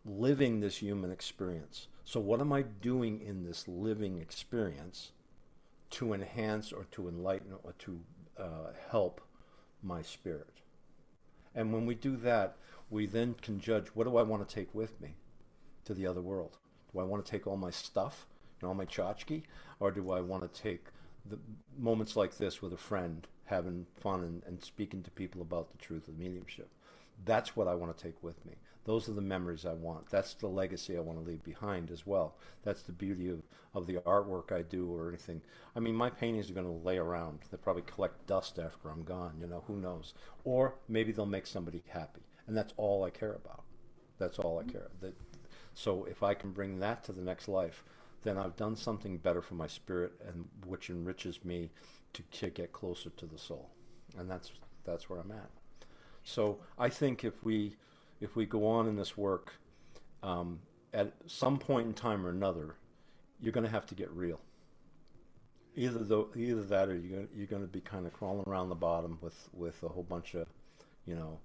living 0.05 0.61
this 0.61 0.77
human 0.77 1.11
experience. 1.11 1.89
So, 2.07 2.21
what 2.21 2.41
am 2.41 2.53
I 2.53 2.63
doing 2.63 3.21
in 3.21 3.43
this 3.43 3.67
living 3.67 4.21
experience 4.21 5.11
to 5.91 6.13
enhance 6.13 6.73
or 6.73 6.85
to 6.93 7.09
enlighten 7.09 7.55
or 7.65 7.73
to 7.81 8.01
uh, 8.39 8.71
help 8.91 9.21
my 9.83 10.03
spirit? 10.03 10.61
And 11.53 11.73
when 11.73 11.85
we 11.85 11.97
do 11.97 12.17
that, 12.19 12.59
we 12.91 13.07
then 13.07 13.35
can 13.43 13.59
judge 13.59 13.89
what 13.89 14.05
do 14.05 14.17
I 14.17 14.23
want 14.23 14.49
to 14.49 14.55
take 14.55 14.73
with 14.73 15.01
me 15.01 15.17
to 15.85 15.95
the 15.95 16.07
other 16.07 16.21
world? 16.23 16.59
Do 16.93 17.01
I 17.01 17.03
want 17.03 17.27
to 17.27 17.31
take 17.31 17.45
all 17.45 17.57
my 17.57 17.73
stuff 17.73 18.29
and 18.61 18.69
all 18.69 18.75
my 18.75 18.87
tchotchke? 18.87 19.43
Or 19.81 19.91
do 19.91 20.13
I 20.13 20.21
want 20.21 20.45
to 20.45 20.63
take 20.63 20.85
the 21.29 21.41
moments 21.77 22.15
like 22.15 22.37
this 22.37 22.63
with 22.63 22.73
a 22.73 22.79
friend, 22.79 23.27
having 23.47 23.87
fun 23.97 24.23
and, 24.23 24.43
and 24.47 24.63
speaking 24.63 25.03
to 25.03 25.11
people 25.11 25.43
about 25.43 25.73
the 25.73 25.79
truth 25.79 26.07
of 26.07 26.17
mediumship? 26.17 26.71
That's 27.25 27.57
what 27.57 27.67
I 27.67 27.75
want 27.75 27.97
to 27.97 28.05
take 28.05 28.23
with 28.23 28.47
me. 28.47 28.53
Those 28.87 29.09
are 29.09 29.13
the 29.13 29.21
memories 29.21 29.67
I 29.67 29.73
want. 29.73 30.09
That's 30.11 30.35
the 30.35 30.47
legacy 30.47 30.97
I 30.97 31.01
want 31.01 31.19
to 31.19 31.25
leave 31.25 31.43
behind 31.43 31.91
as 31.91 32.07
well. 32.07 32.37
That's 32.63 32.83
the 32.83 32.93
beauty 32.93 33.29
of, 33.29 33.43
of 33.75 33.89
the 33.89 33.95
artwork 33.95 34.53
I 34.53 34.63
do 34.63 34.95
or 34.95 35.09
anything. 35.09 35.43
I 35.75 35.81
mean, 35.81 35.97
my 35.97 36.09
paintings 36.09 36.49
are 36.49 36.55
going 36.55 36.67
to 36.67 36.87
lay 36.87 36.97
around. 36.97 37.41
They'll 37.51 37.59
probably 37.59 37.83
collect 37.83 38.29
dust 38.29 38.61
after 38.61 38.89
I'm 38.89 39.03
gone, 39.03 39.39
you 39.41 39.49
know, 39.49 39.65
who 39.67 39.77
knows? 39.77 40.15
Or 40.45 40.77
maybe 40.89 41.11
they'll 41.11 41.27
make 41.27 41.49
somebody 41.49 41.83
happy. 41.89 42.23
And 42.47 42.57
that's 42.57 42.75
all 42.77 43.03
I 43.03 43.11
care 43.11 43.33
about. 43.33 43.65
That's 44.19 44.39
all 44.39 44.59
I 44.59 44.63
mm-hmm. 44.63 44.71
care. 44.71 44.91
That, 45.01 45.17
so 45.75 46.05
if 46.05 46.23
I 46.23 46.35
can 46.35 46.53
bring 46.53 46.79
that 46.79 47.03
to 47.05 47.13
the 47.13 47.23
next 47.23 47.49
life, 47.49 47.83
then 48.23 48.39
I've 48.39 48.55
done 48.55 48.77
something 48.77 49.19
better 49.19 49.43
for 49.43 49.55
my 49.55 49.67
spirit 49.67 50.13
and 50.29 50.45
which 50.65 50.91
enriches 50.91 51.45
me 51.45 51.71
to, 52.13 52.23
to 52.23 52.51
get 52.51 52.73
closer 52.73 53.11
to 53.11 53.27
the 53.27 53.39
soul. 53.39 53.71
And 54.17 54.31
that's 54.31 54.53
that's 54.85 55.11
where 55.11 55.19
I'm 55.19 55.33
at. 55.33 55.51
So 56.23 56.61
I 56.79 56.89
think 56.89 57.25
if 57.25 57.43
we 57.43 57.77
if 58.21 58.37
we 58.37 58.47
go 58.47 58.67
on 58.67 58.87
in 58.89 58.97
this 58.97 59.17
work, 59.17 59.53
um, 60.23 60.61
at 60.93 61.13
some 61.27 61.59
point 61.59 61.87
in 61.87 61.95
time 61.95 62.27
or 62.27 62.31
another, 62.31 62.77
you're 63.41 63.53
going 63.53 63.65
to 63.65 63.71
have 63.71 63.87
to 63.87 63.95
get 63.95 64.11
real. 64.13 64.41
Either 65.75 65.99
though, 65.99 66.29
either 66.35 66.63
that, 66.63 66.89
or 66.89 66.97
you're 66.97 67.17
gonna, 67.19 67.29
you're 67.35 67.47
going 67.47 67.63
to 67.63 67.69
be 67.69 67.81
kind 67.81 68.07
of 68.07 68.13
crawling 68.15 68.45
around 68.47 68.71
the 68.71 68.75
bottom 68.75 69.19
with 69.21 69.49
with 69.53 69.83
a 69.83 69.89
whole 69.89 70.03
bunch 70.03 70.35
of, 70.35 70.47
you 71.05 71.15
know, 71.15 71.39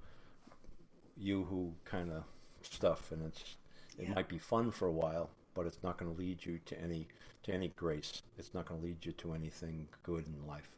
you 1.18 1.44
who 1.44 1.74
kind 1.84 2.10
of 2.12 2.24
stuff, 2.62 3.12
and 3.12 3.26
it's 3.26 3.58
it 4.00 4.08
Yeah. 4.08 4.14
might 4.14 4.30
be 4.30 4.38
fun 4.40 4.72
for 4.72 4.88
a 4.88 4.92
while, 4.92 5.32
but 5.54 5.66
it's 5.66 5.84
not 5.84 5.98
going 5.98 6.10
to 6.14 6.18
lead 6.18 6.46
you 6.46 6.60
to 6.66 6.80
any 6.82 7.08
to 7.44 7.52
any 7.54 7.70
grace. 7.76 8.22
It's 8.38 8.54
not 8.54 8.66
going 8.66 8.80
to 8.80 8.86
lead 8.88 9.06
you 9.06 9.12
to 9.12 9.34
anything 9.34 9.90
good 10.04 10.26
in 10.28 10.48
life. 10.48 10.72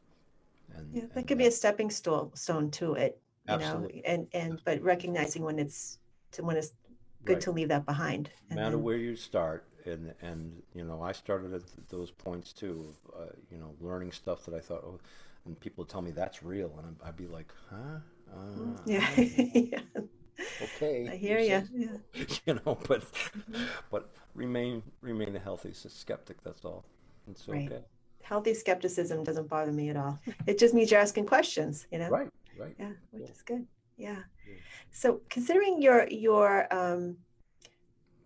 And 0.75 0.91
Yeah, 0.91 1.01
that 1.01 1.15
and 1.17 1.27
could 1.27 1.37
be 1.37 1.45
a 1.45 1.51
stepping 1.51 1.91
stone 1.91 2.31
stone 2.35 2.71
to 2.71 2.95
it, 2.95 3.21
you 3.49 3.57
know, 3.57 3.87
and 4.05 4.27
and 4.33 4.61
but 4.65 4.81
recognizing 4.81 5.43
when 5.43 5.59
it's 5.59 5.99
to 6.31 6.43
when 6.43 6.57
it's 6.57 6.73
good 7.25 7.33
Right. 7.33 7.41
to 7.41 7.51
leave 7.51 7.69
that 7.69 7.85
behind. 7.85 8.29
no 8.49 8.55
matter 8.55 8.71
then- 8.71 8.83
where 8.83 8.97
you 8.97 9.15
start 9.15 9.65
and 9.85 10.13
and 10.21 10.61
you 10.73 10.83
know 10.85 11.01
i 11.01 11.11
started 11.11 11.53
at 11.53 11.65
th- 11.67 11.87
those 11.89 12.09
points 12.11 12.53
too 12.53 12.87
of 12.89 13.21
uh, 13.21 13.31
you 13.51 13.57
know 13.57 13.75
learning 13.81 14.11
stuff 14.13 14.45
that 14.45 14.53
i 14.55 14.59
thought 14.59 14.81
oh 14.85 14.97
and 15.45 15.59
people 15.59 15.83
tell 15.83 16.01
me 16.01 16.11
that's 16.11 16.41
real 16.41 16.73
and 16.77 16.95
I'd, 17.01 17.09
I'd 17.09 17.17
be 17.17 17.27
like 17.27 17.51
huh 17.69 17.99
uh, 18.33 18.77
Yeah, 18.85 19.05
I 19.05 19.15
don't 19.15 19.37
know. 19.37 19.61
yeah, 19.71 20.01
okay 20.61 21.09
I 21.11 21.15
hear 21.17 21.39
you 21.39 21.61
you. 21.73 21.89
Yeah. 22.13 22.25
you 22.45 22.53
know 22.65 22.77
but 22.87 23.03
but 23.91 24.09
remain 24.35 24.81
remain 25.01 25.35
a 25.35 25.39
healthy 25.39 25.73
skeptic 25.73 26.41
that's 26.43 26.63
all 26.65 26.85
it's 27.29 27.47
Right. 27.47 27.69
okay 27.71 27.83
Healthy 28.21 28.53
skepticism 28.53 29.21
doesn't 29.25 29.49
bother 29.49 29.73
me 29.73 29.89
at 29.89 29.97
all. 29.97 30.17
It 30.47 30.57
just 30.57 30.73
means 30.73 30.89
you're 30.91 31.01
asking 31.01 31.25
questions, 31.25 31.87
you 31.91 31.99
know. 31.99 32.07
right 32.09 32.29
right 32.57 32.75
Yeah, 32.79 32.93
which 33.11 33.23
Yeah. 33.23 33.31
is 33.31 33.41
good. 33.41 33.67
Yeah. 33.97 34.23
Yeah. 34.47 34.55
So 34.91 35.21
considering 35.29 35.81
your 35.81 36.07
your 36.09 36.67
um 36.73 37.17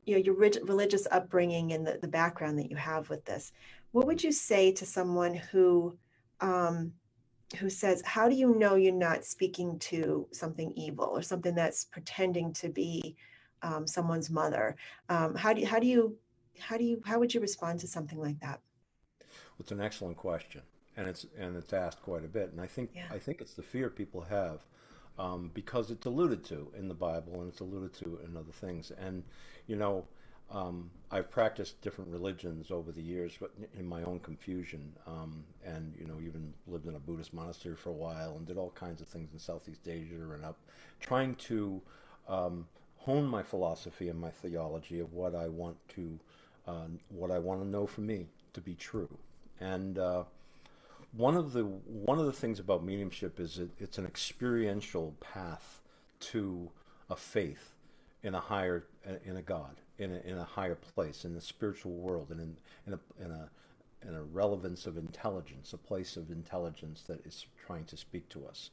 you 0.05 0.15
know 0.15 0.21
your 0.23 0.35
religious 0.35 1.05
upbringing 1.11 1.73
and 1.73 1.85
the, 1.85 1.97
the 2.01 2.07
background 2.07 2.57
that 2.59 2.69
you 2.71 2.77
have 2.77 3.09
with 3.09 3.25
this, 3.25 3.51
what 3.91 4.07
would 4.07 4.23
you 4.23 4.31
say 4.31 4.71
to 4.71 4.85
someone 4.85 5.33
who 5.33 5.97
um 6.39 6.93
who 7.59 7.69
says, 7.69 8.01
How 8.05 8.27
do 8.27 8.35
you 8.35 8.55
know 8.55 8.75
you're 8.75 8.93
not 8.93 9.23
speaking 9.23 9.79
to 9.79 10.27
something 10.31 10.71
evil 10.75 11.05
or 11.05 11.21
something 11.21 11.55
that's 11.55 11.85
pretending 11.85 12.51
to 12.53 12.69
be 12.69 13.15
um, 13.61 13.87
someone's 13.87 14.29
mother? 14.29 14.75
Um, 15.09 15.33
how 15.35 15.53
do 15.53 15.61
you 15.61 15.67
how 15.67 15.79
do 15.79 15.87
you 15.87 16.17
how 16.59 16.77
do 16.77 16.83
you 16.83 17.01
how 17.05 17.19
would 17.19 17.33
you 17.33 17.39
respond 17.39 17.79
to 17.79 17.87
something 17.87 18.19
like 18.19 18.39
that? 18.41 18.59
It's 19.59 19.71
an 19.71 19.81
excellent 19.81 20.17
question, 20.17 20.61
and 20.97 21.07
it's 21.07 21.25
and 21.37 21.55
it's 21.55 21.73
asked 21.73 22.01
quite 22.01 22.25
a 22.25 22.27
bit. 22.27 22.51
And 22.51 22.59
I 22.59 22.67
think 22.67 22.91
Yeah. 22.95 23.05
I 23.11 23.19
think 23.19 23.41
it's 23.41 23.53
the 23.53 23.63
fear 23.63 23.89
people 23.89 24.21
have 24.21 24.65
um, 25.17 25.51
because 25.53 25.91
it's 25.91 26.05
alluded 26.05 26.43
to 26.45 26.71
in 26.77 26.87
the 26.87 26.93
Bible 26.93 27.39
and 27.41 27.49
it's 27.49 27.59
alluded 27.61 27.93
to 27.95 28.19
in 28.25 28.35
other 28.35 28.51
things. 28.51 28.91
And 28.91 29.23
you 29.67 29.75
know, 29.75 30.05
um, 30.49 30.89
I've 31.11 31.29
practiced 31.29 31.81
different 31.81 32.09
religions 32.11 32.71
over 32.71 32.91
the 32.91 33.01
years, 33.01 33.37
but 33.39 33.51
in 33.77 33.85
my 33.85 34.03
own 34.03 34.19
confusion, 34.21 34.93
um, 35.05 35.43
and 35.65 35.93
you 35.99 36.05
know, 36.05 36.19
even 36.21 36.53
lived 36.67 36.87
in 36.87 36.95
a 36.95 36.99
Buddhist 36.99 37.33
monastery 37.33 37.75
for 37.75 37.89
a 37.89 37.93
while 37.93 38.35
and 38.37 38.45
did 38.45 38.57
all 38.57 38.71
kinds 38.71 39.01
of 39.01 39.07
things 39.07 39.33
in 39.33 39.39
Southeast 39.39 39.87
Asia 39.87 40.15
and 40.33 40.45
up, 40.45 40.57
trying 40.99 41.35
to 41.35 41.81
um, 42.27 42.65
hone 42.97 43.25
my 43.25 43.43
philosophy 43.43 44.09
and 44.09 44.19
my 44.19 44.29
theology 44.29 44.99
of 44.99 45.13
what 45.13 45.35
I 45.35 45.47
want 45.47 45.77
to 45.89 46.19
uh, 46.67 46.87
what 47.09 47.31
I 47.31 47.39
want 47.39 47.61
to 47.61 47.67
know 47.67 47.87
for 47.87 48.01
me 48.01 48.27
to 48.53 48.61
be 48.61 48.75
true. 48.75 49.09
And 49.59 49.97
uh, 49.97 50.23
one 51.17 51.35
of 51.35 51.51
the 51.53 51.63
one 51.63 52.19
of 52.19 52.25
the 52.25 52.31
things 52.31 52.59
about 52.59 52.83
mediumship 52.83 53.39
is 53.39 53.57
it, 53.57 53.71
it's 53.79 53.97
an 53.97 54.05
experiential 54.05 55.15
path 55.19 55.81
to 56.19 56.69
a 57.09 57.15
faith 57.15 57.73
in 58.23 58.35
a 58.35 58.39
higher 58.39 58.85
in 59.25 59.35
a 59.35 59.41
God 59.41 59.81
in 59.97 60.11
a, 60.11 60.19
in 60.19 60.37
a 60.37 60.43
higher 60.43 60.75
place 60.75 61.25
in 61.25 61.33
the 61.33 61.41
spiritual 61.41 61.93
world 61.93 62.29
and 62.29 62.39
in, 62.39 62.57
in 62.85 62.93
a 62.93 63.23
in 63.23 63.31
a 63.31 63.49
in 64.07 64.13
a 64.13 64.21
relevance 64.21 64.85
of 64.85 64.95
intelligence, 64.95 65.73
a 65.73 65.77
place 65.77 66.17
of 66.17 66.29
intelligence 66.29 67.01
that 67.07 67.25
is 67.25 67.47
trying 67.65 67.85
to 67.85 67.97
speak 67.97 68.29
to 68.29 68.45
us. 68.45 68.69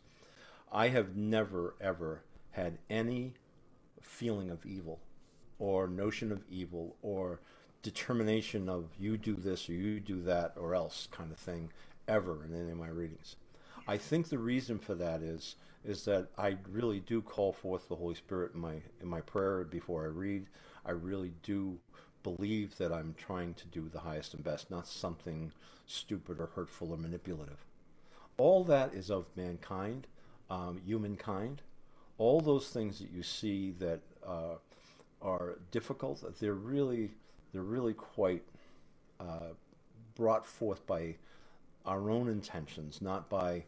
I 0.70 0.88
have 0.88 1.16
never 1.16 1.74
ever 1.80 2.24
had 2.50 2.78
any 2.90 3.34
feeling 4.02 4.50
of 4.50 4.66
evil 4.66 5.00
or 5.58 5.88
notion 5.88 6.30
of 6.30 6.44
evil 6.50 6.96
or 7.00 7.40
determination 7.82 8.68
of 8.68 8.90
you 8.98 9.16
do 9.16 9.34
this 9.34 9.68
or 9.68 9.72
you 9.72 9.98
do 9.98 10.20
that 10.22 10.52
or 10.56 10.74
else 10.74 11.08
kind 11.10 11.30
of 11.30 11.38
thing 11.38 11.70
ever 12.08 12.44
in 12.44 12.54
any 12.54 12.70
of 12.70 12.78
my 12.78 12.88
readings. 12.88 13.36
I 13.86 13.96
think 13.96 14.28
the 14.28 14.38
reason 14.38 14.78
for 14.78 14.94
that 14.94 15.22
is 15.22 15.56
is 15.84 16.06
that 16.06 16.28
I 16.38 16.56
really 16.70 16.98
do 16.98 17.20
call 17.20 17.52
forth 17.52 17.88
the 17.88 17.96
Holy 17.96 18.14
Spirit 18.14 18.54
in 18.54 18.60
my 18.60 18.76
in 19.00 19.08
my 19.08 19.20
prayer 19.20 19.64
before 19.64 20.04
I 20.04 20.08
read. 20.08 20.46
I 20.84 20.92
really 20.92 21.32
do 21.42 21.78
believe 22.22 22.78
that 22.78 22.92
I'm 22.92 23.14
trying 23.18 23.54
to 23.54 23.66
do 23.66 23.88
the 23.88 24.00
highest 24.00 24.34
and 24.34 24.42
best, 24.42 24.70
not 24.70 24.88
something 24.88 25.52
stupid 25.86 26.40
or 26.40 26.46
hurtful 26.46 26.90
or 26.92 26.96
manipulative. 26.96 27.64
All 28.38 28.64
that 28.64 28.94
is 28.94 29.10
of 29.10 29.26
mankind, 29.36 30.06
um, 30.50 30.80
humankind. 30.84 31.62
All 32.16 32.40
those 32.40 32.68
things 32.70 32.98
that 33.00 33.10
you 33.10 33.22
see 33.22 33.72
that 33.78 34.00
uh, 34.26 34.56
are 35.20 35.58
difficult, 35.70 36.24
they're 36.40 36.54
really 36.54 37.12
they're 37.52 37.62
really 37.62 37.94
quite 37.94 38.42
uh, 39.20 39.52
brought 40.14 40.46
forth 40.46 40.86
by 40.86 41.16
our 41.84 42.10
own 42.10 42.28
intentions, 42.28 43.00
not 43.00 43.28
by 43.28 43.64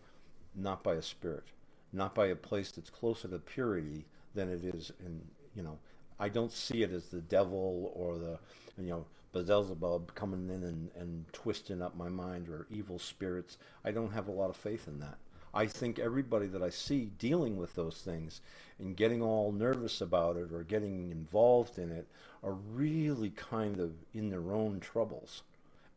not 0.55 0.83
by 0.83 0.95
a 0.95 1.03
spirit, 1.03 1.45
not 1.93 2.15
by 2.15 2.27
a 2.27 2.37
place 2.37 2.71
that's 2.73 2.91
closer 2.91 3.29
to 3.29 3.39
purity 3.39 4.07
than 4.35 4.51
it 4.51 4.65
is 4.65 4.93
in 5.05 5.23
you 5.55 5.63
know. 5.63 5.79
I 6.19 6.31
don't 6.31 6.53
see 6.53 6.83
it 6.83 6.93
as 6.93 7.09
the 7.09 7.21
devil 7.21 7.93
or 7.95 8.17
the 8.17 8.39
you 8.79 8.91
know 8.91 9.07
Beelzebub 9.33 10.15
coming 10.15 10.49
in 10.49 10.63
and, 10.63 10.91
and 10.99 11.31
twisting 11.33 11.83
up 11.83 11.97
my 11.97 12.09
mind 12.09 12.49
or 12.49 12.67
evil 12.71 12.99
spirits. 12.99 13.59
I 13.85 13.91
don't 13.91 14.13
have 14.13 14.29
a 14.29 14.33
lot 14.33 14.51
of 14.51 14.57
faith 14.57 14.89
in 14.89 15.01
that. 15.01 15.19
I 15.53 15.67
think 15.67 15.99
everybody 15.99 16.47
that 16.49 16.63
I 16.63 16.69
see 16.69 17.11
dealing 17.19 17.57
with 17.57 17.75
those 17.75 18.03
things 18.05 18.41
and 18.79 18.97
getting 18.97 19.23
all 19.23 19.53
nervous 19.53 20.01
about 20.03 20.37
it 20.37 20.53
or 20.53 20.63
getting 20.63 21.11
involved 21.11 21.79
in 21.79 21.91
it 21.91 22.07
are 22.43 22.53
really 22.53 23.31
kind 23.31 23.81
of 23.81 23.93
in 24.13 24.29
their 24.29 24.53
own 24.53 24.81
troubles 24.81 25.43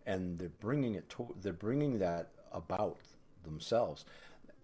and 0.10 0.39
they're 0.39 0.50
bringing 0.60 0.95
it 0.95 1.08
to, 1.08 1.36
they're 1.41 1.54
bringing 1.54 2.00
that 2.00 2.30
about 2.52 2.98
themselves. 3.43 4.06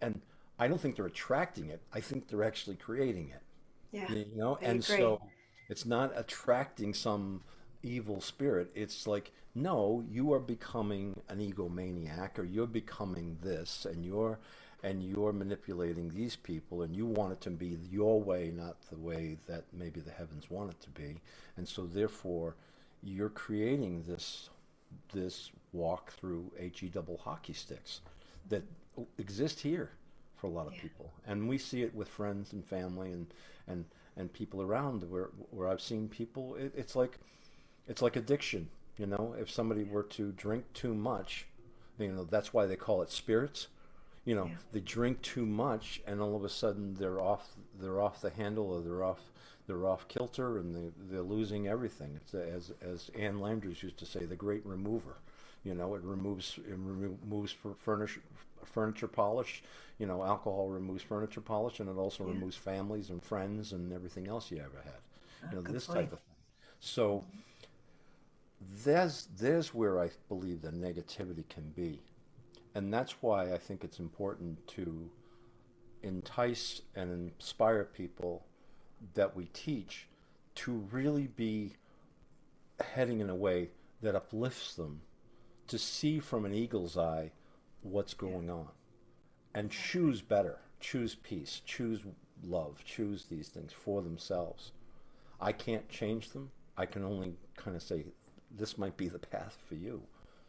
And 0.02 0.22
i 0.58 0.68
don't 0.68 0.82
think 0.82 0.96
they're 0.96 1.06
attracting 1.06 1.70
it. 1.70 1.82
I 1.94 2.02
think 2.02 2.28
they're 2.28 2.44
actually 2.44 2.78
creating 2.78 3.30
it. 3.30 3.44
Yeah. 3.92 4.12
you 4.12 4.26
know 4.36 4.58
and 4.62 4.84
agree. 4.84 4.98
so 4.98 5.22
it's 5.70 5.86
not 5.86 6.12
attracting 6.16 6.94
some 6.94 7.44
evil 7.84 8.20
spirit. 8.22 8.72
It's 8.74 9.06
like 9.08 9.32
no 9.54 10.04
you 10.10 10.34
are 10.34 10.40
becoming 10.40 11.22
an 11.30 11.40
egomaniac 11.40 12.38
or 12.40 12.44
you're 12.44 12.76
becoming 12.84 13.38
this 13.42 13.86
and 13.86 14.04
you're 14.04 14.40
and 14.84 15.04
you're 15.04 15.34
manipulating 15.34 16.10
these 16.10 16.36
people 16.36 16.82
and 16.84 16.96
you 16.96 17.06
want 17.06 17.32
it 17.34 17.42
to 17.42 17.50
be 17.50 17.78
your 17.90 18.22
way 18.22 18.52
not 18.64 18.76
the 18.90 18.98
way 18.98 19.38
that 19.48 19.64
maybe 19.72 20.00
the 20.00 20.12
heavens 20.12 20.50
want 20.50 20.72
it 20.72 20.80
to 20.82 20.90
be. 20.90 21.22
And 21.58 21.68
so 21.68 21.86
therefore 21.86 22.56
you're 23.04 23.36
creating 23.46 24.04
this 24.08 24.50
this 25.14 25.52
walk 25.74 26.12
through 26.12 26.52
he 26.74 26.88
double 26.88 27.18
hockey 27.18 27.54
sticks 27.54 28.02
that 28.50 28.64
exist 29.18 29.60
here 29.62 29.92
for 30.36 30.48
a 30.48 30.50
lot 30.50 30.68
of 30.68 30.74
people. 30.74 31.12
And 31.28 31.50
we 31.50 31.58
see 31.58 31.82
it 31.82 31.94
with 31.96 32.08
friends 32.08 32.54
and 32.54 32.66
family 32.66 33.12
and 33.12 33.28
and 33.68 33.86
and 34.18 34.32
people 34.32 34.62
around 34.62 35.10
where 35.10 35.30
where 35.52 35.68
I've 35.68 35.82
seen 35.82 36.08
people 36.08 36.56
it, 36.56 36.74
it's 36.76 36.96
like 36.96 37.20
it's 37.88 38.02
like 38.02 38.16
addiction 38.16 38.70
you 38.98 39.06
know? 39.06 39.36
If 39.38 39.52
somebody 39.52 39.84
were 39.84 40.04
to 40.04 40.32
drink 40.32 40.72
too 40.74 40.94
much 40.94 41.48
you 42.00 42.12
know 42.12 42.24
that's 42.24 42.54
why 42.54 42.66
they 42.66 42.76
call 42.76 43.02
it 43.02 43.12
spirits 43.12 43.68
you 44.26 44.36
know 44.36 44.46
Yeah. 44.46 44.58
they 44.72 44.80
drink 44.80 45.22
too 45.22 45.46
much 45.46 46.02
and 46.08 46.22
all 46.22 46.36
of 46.36 46.44
a 46.44 46.50
sudden 46.50 46.96
they're 46.96 47.22
off 47.22 47.56
they're 47.80 48.02
off 48.02 48.22
the 48.22 48.30
handle 48.32 48.72
or 48.74 48.82
they're 48.82 49.04
off 49.04 49.32
they're 49.68 49.86
off 49.86 50.08
kilter 50.08 50.58
and 50.58 50.76
they, 50.76 50.92
they're 51.10 51.22
losing 51.22 51.68
everything 51.68 52.12
it's 52.16 52.34
as 52.34 52.72
as 52.82 53.10
Ann 53.18 53.40
Landers 53.40 53.82
used 53.84 53.98
to 54.00 54.06
say 54.06 54.26
the 54.26 54.36
great 54.36 54.66
remover 54.66 55.18
you 55.64 55.74
know 55.74 55.96
it 55.96 56.02
removes 56.04 56.58
it 56.68 56.76
removes 56.78 57.56
furniture 57.80 58.22
furniture 58.64 59.08
polish 59.08 59.64
you 60.00 60.06
know 60.08 60.24
alcohol 60.24 60.70
removes 60.70 61.04
furniture 61.04 61.42
polish 61.42 61.80
and 61.80 61.90
it 61.90 61.98
also 61.98 62.24
Yeah. 62.24 62.30
removes 62.34 62.56
families 62.56 63.10
and 63.10 63.24
friends 63.24 63.72
and 63.74 63.94
everything 63.94 64.28
else 64.28 64.52
you 64.52 64.58
ever 64.58 64.82
had 64.84 65.02
ah, 65.44 65.48
you 65.52 65.58
know 65.58 65.62
this 65.72 65.86
point. 65.86 66.00
type 66.00 66.14
of 66.14 66.20
thing 66.20 66.36
so 66.80 67.24
there's 68.84 69.28
there's 69.38 69.74
where 69.74 70.00
I 70.00 70.10
believe 70.30 70.62
the 70.62 70.70
negativity 70.72 71.48
can 71.50 71.70
be 71.76 72.02
and 72.76 72.94
that's 72.94 73.16
why 73.22 73.52
I 73.52 73.58
think 73.58 73.84
it's 73.84 74.00
important 74.00 74.68
to 74.70 75.10
entice 76.04 76.82
and 76.96 77.12
inspire 77.12 77.84
people 77.84 78.46
that 79.16 79.36
we 79.36 79.46
teach 79.46 80.08
to 80.56 80.86
really 80.92 81.28
be 81.28 81.74
heading 82.80 83.20
in 83.20 83.30
a 83.30 83.36
way 83.36 83.70
that 84.02 84.16
uplifts 84.16 84.76
them 84.76 85.02
to 85.68 85.80
see 85.80 86.20
from 86.20 86.46
an 86.46 86.54
eagle's 86.54 86.96
eye 86.98 87.32
what's 87.82 88.14
going 88.14 88.52
on 88.52 88.68
and 89.56 89.72
choose 89.72 90.22
better 90.22 90.60
choose 90.80 91.16
peace 91.16 91.62
choose 91.66 92.02
love, 92.44 92.84
choose 92.86 93.26
these 93.26 93.50
things 93.50 93.74
for 93.74 94.02
themselves. 94.02 94.72
I 95.40 95.52
can't 95.52 95.88
change 95.90 96.30
them. 96.30 96.52
I 96.78 96.86
can 96.86 97.04
only 97.04 97.36
kind 97.56 97.76
of 97.76 97.84
say, 97.84 98.06
this 98.52 98.78
might 98.78 98.98
be 98.98 99.10
the 99.10 99.20
path 99.20 99.58
for 99.68 99.76
you. 99.76 100.02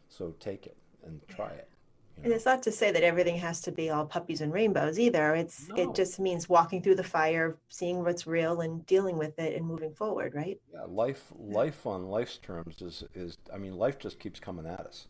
So 0.09 0.33
take 0.39 0.65
it 0.65 0.77
and 1.05 1.21
try 1.27 1.49
it. 1.49 1.69
You 2.17 2.23
know? 2.23 2.25
And 2.25 2.33
it's 2.33 2.45
not 2.45 2.63
to 2.63 2.71
say 2.71 2.91
that 2.91 3.03
everything 3.03 3.37
has 3.37 3.61
to 3.61 3.71
be 3.71 3.89
all 3.89 4.05
puppies 4.05 4.41
and 4.41 4.51
rainbows 4.51 4.97
either. 4.99 5.35
It's 5.35 5.67
no. 5.69 5.75
it 5.75 5.95
just 5.95 6.19
means 6.19 6.49
walking 6.49 6.81
through 6.81 6.95
the 6.95 7.03
fire, 7.03 7.57
seeing 7.69 8.03
what's 8.03 8.25
real, 8.25 8.61
and 8.61 8.85
dealing 8.87 9.17
with 9.17 9.37
it, 9.37 9.55
and 9.55 9.65
moving 9.65 9.93
forward. 9.93 10.33
Right? 10.33 10.59
Yeah, 10.73 10.83
life 10.87 11.31
life 11.37 11.85
on 11.85 12.07
life's 12.07 12.37
terms 12.37 12.81
is 12.81 13.03
is 13.13 13.37
I 13.53 13.57
mean 13.57 13.73
life 13.73 13.99
just 13.99 14.19
keeps 14.19 14.39
coming 14.39 14.65
at 14.65 14.79
us, 14.79 15.07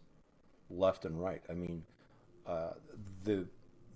left 0.69 1.05
and 1.05 1.21
right. 1.21 1.41
I 1.49 1.53
mean, 1.53 1.83
uh, 2.45 2.71
the 3.23 3.47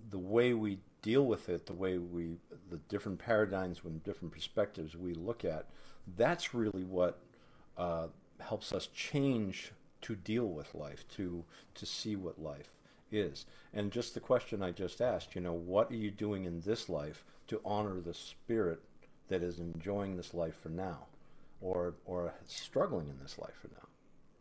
the 0.10 0.20
way 0.20 0.54
we 0.54 0.80
deal 1.02 1.26
with 1.26 1.50
it, 1.50 1.66
the 1.66 1.74
way 1.74 1.98
we 1.98 2.38
the 2.70 2.78
different 2.88 3.20
paradigms 3.20 3.82
and 3.84 4.02
different 4.04 4.34
perspectives 4.34 4.96
we 4.96 5.14
look 5.14 5.44
at, 5.44 5.66
that's 6.16 6.54
really 6.54 6.84
what 6.84 7.20
uh, 7.78 8.08
helps 8.40 8.72
us 8.72 8.88
change 8.88 9.74
to 10.02 10.16
deal 10.16 10.48
with 10.48 10.74
life, 10.74 11.06
to 11.10 11.44
to 11.76 11.86
see 11.86 12.16
what 12.16 12.42
life 12.42 12.70
is. 13.12 13.46
And 13.74 13.92
just 13.92 14.14
the 14.14 14.20
question 14.20 14.62
I 14.62 14.72
just 14.72 15.02
asked, 15.02 15.36
you 15.36 15.42
know, 15.42 15.54
what 15.54 15.92
are 15.92 15.96
you 15.96 16.12
doing 16.12 16.46
in 16.46 16.62
this 16.62 16.90
life 16.90 17.24
to 17.48 17.62
honor 17.66 18.00
the 18.00 18.14
spirit 18.14 18.82
that 19.28 19.44
is 19.44 19.60
enjoying 19.60 20.18
this 20.18 20.34
life 20.34 20.56
for 20.56 20.70
now, 20.70 21.08
or 21.62 21.96
or 22.06 22.34
struggling 22.46 23.08
in 23.08 23.20
this 23.20 23.38
life 23.38 23.56
for 23.62 23.70
now? 23.70 23.88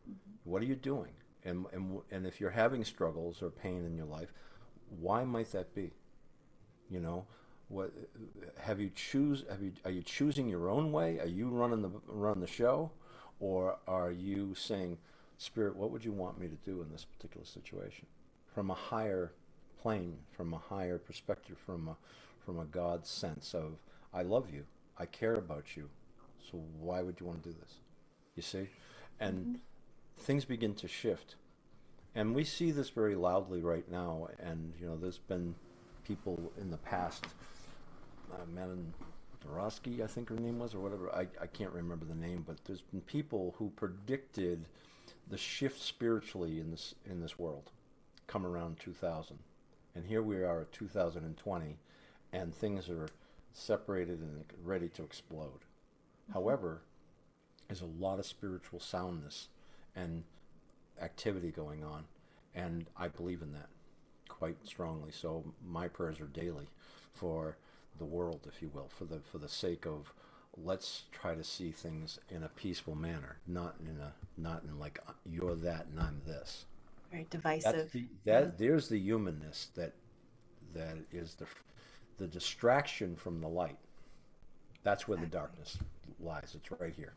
Mm-hmm. 0.08 0.50
What 0.50 0.62
are 0.62 0.66
you 0.66 0.76
doing? 0.76 1.12
And 1.44 1.66
and 1.72 2.00
and 2.10 2.26
if 2.26 2.40
you're 2.40 2.50
having 2.50 2.84
struggles 2.84 3.42
or 3.42 3.50
pain 3.50 3.84
in 3.84 3.96
your 3.96 4.06
life, 4.06 4.32
why 5.00 5.24
might 5.24 5.52
that 5.52 5.74
be? 5.74 5.92
You 6.90 7.00
know, 7.00 7.26
what 7.68 7.92
have 8.58 8.80
you 8.80 8.90
choose? 8.94 9.44
Have 9.48 9.62
you 9.62 9.72
are 9.84 9.90
you 9.90 10.02
choosing 10.02 10.48
your 10.48 10.68
own 10.68 10.92
way? 10.92 11.18
Are 11.20 11.26
you 11.26 11.48
running 11.48 11.82
the 11.82 11.90
run 12.06 12.40
the 12.40 12.46
show, 12.46 12.90
or 13.38 13.78
are 13.86 14.10
you 14.10 14.54
saying? 14.54 14.98
Spirit, 15.38 15.74
what 15.74 15.90
would 15.90 16.04
you 16.04 16.12
want 16.12 16.38
me 16.38 16.48
to 16.48 16.70
do 16.70 16.82
in 16.82 16.90
this 16.92 17.06
particular 17.06 17.46
situation? 17.46 18.06
From 18.54 18.70
a 18.70 18.74
higher 18.74 19.32
plane, 19.80 20.18
from 20.36 20.52
a 20.52 20.58
higher 20.58 20.98
perspective, 20.98 21.56
from 21.64 21.88
a, 21.88 21.96
from 22.44 22.58
a 22.58 22.64
God 22.64 23.06
sense 23.06 23.54
of, 23.54 23.78
I 24.12 24.22
love 24.22 24.50
you, 24.52 24.64
I 24.98 25.06
care 25.06 25.34
about 25.34 25.76
you, 25.76 25.88
so 26.50 26.60
why 26.78 27.02
would 27.02 27.20
you 27.20 27.26
want 27.26 27.42
to 27.42 27.50
do 27.50 27.56
this? 27.60 27.74
You 28.34 28.42
see? 28.42 28.68
And 29.18 29.38
mm-hmm. 29.38 29.54
things 30.18 30.44
begin 30.44 30.74
to 30.74 30.88
shift. 30.88 31.36
And 32.14 32.34
we 32.34 32.44
see 32.44 32.70
this 32.72 32.90
very 32.90 33.14
loudly 33.14 33.60
right 33.60 33.88
now. 33.90 34.28
And, 34.42 34.72
you 34.80 34.86
know, 34.86 34.96
there's 34.96 35.18
been 35.18 35.54
people 36.04 36.52
in 36.60 36.70
the 36.70 36.76
past, 36.78 37.26
uh, 38.32 38.44
Manon 38.52 38.92
Dorosky, 39.46 40.02
I 40.02 40.06
think 40.06 40.28
her 40.28 40.36
name 40.36 40.58
was, 40.58 40.74
or 40.74 40.80
whatever. 40.80 41.14
I, 41.14 41.28
I 41.40 41.46
can't 41.46 41.72
remember 41.72 42.04
the 42.04 42.14
name, 42.14 42.44
but 42.46 42.64
there's 42.64 42.82
been 42.82 43.00
people 43.02 43.54
who 43.58 43.70
predicted 43.76 44.66
the 45.28 45.38
shift 45.38 45.80
spiritually 45.80 46.58
in 46.58 46.72
this 46.72 46.94
in 47.08 47.20
this 47.20 47.38
world 47.38 47.70
come 48.30 48.46
around 48.46 48.78
2000 48.78 49.38
and 49.94 50.06
here 50.06 50.22
we 50.22 50.36
are 50.36 50.60
at 50.60 50.72
2020 50.72 51.78
and 52.32 52.54
things 52.54 52.88
are 52.88 53.08
separated 53.52 54.20
and 54.20 54.44
ready 54.62 54.88
to 54.88 55.02
explode 55.02 55.60
mm-hmm. 55.60 56.34
however 56.34 56.82
there's 57.66 57.80
a 57.80 57.86
lot 57.86 58.20
of 58.20 58.26
spiritual 58.26 58.78
soundness 58.78 59.48
and 59.96 60.22
activity 61.02 61.50
going 61.50 61.82
on 61.82 62.04
and 62.54 62.86
i 62.96 63.08
believe 63.08 63.42
in 63.42 63.52
that 63.52 63.68
quite 64.28 64.56
strongly 64.64 65.10
so 65.10 65.42
my 65.66 65.88
prayers 65.88 66.20
are 66.20 66.26
daily 66.26 66.68
for 67.12 67.56
the 67.98 68.04
world 68.04 68.46
if 68.46 68.62
you 68.62 68.70
will 68.72 68.88
for 68.88 69.04
the 69.06 69.18
for 69.18 69.38
the 69.38 69.48
sake 69.48 69.84
of 69.84 70.12
let's 70.56 71.04
try 71.12 71.34
to 71.34 71.44
see 71.44 71.70
things 71.70 72.18
in 72.28 72.42
a 72.42 72.48
peaceful 72.48 72.94
manner, 72.94 73.38
not 73.46 73.76
in 73.80 74.00
a 74.00 74.12
not 74.36 74.62
in 74.64 74.78
like 74.78 74.98
you're 75.28 75.54
that 75.54 75.86
and 75.86 76.00
I'm 76.00 76.22
this. 76.26 76.66
Very 77.10 77.26
divisive. 77.30 77.90
The, 77.92 78.06
that 78.24 78.42
yeah. 78.44 78.50
there's 78.56 78.88
the 78.88 78.98
humanness 78.98 79.68
that 79.74 79.94
that 80.74 80.96
is 81.12 81.34
the 81.34 81.46
the 82.18 82.26
distraction 82.26 83.16
from 83.16 83.40
the 83.40 83.48
light. 83.48 83.78
That's 84.82 85.08
where 85.08 85.18
exactly. 85.18 85.30
the 85.30 85.36
darkness 85.36 85.78
lies. 86.20 86.54
It's 86.54 86.70
right 86.70 86.94
here, 86.94 87.14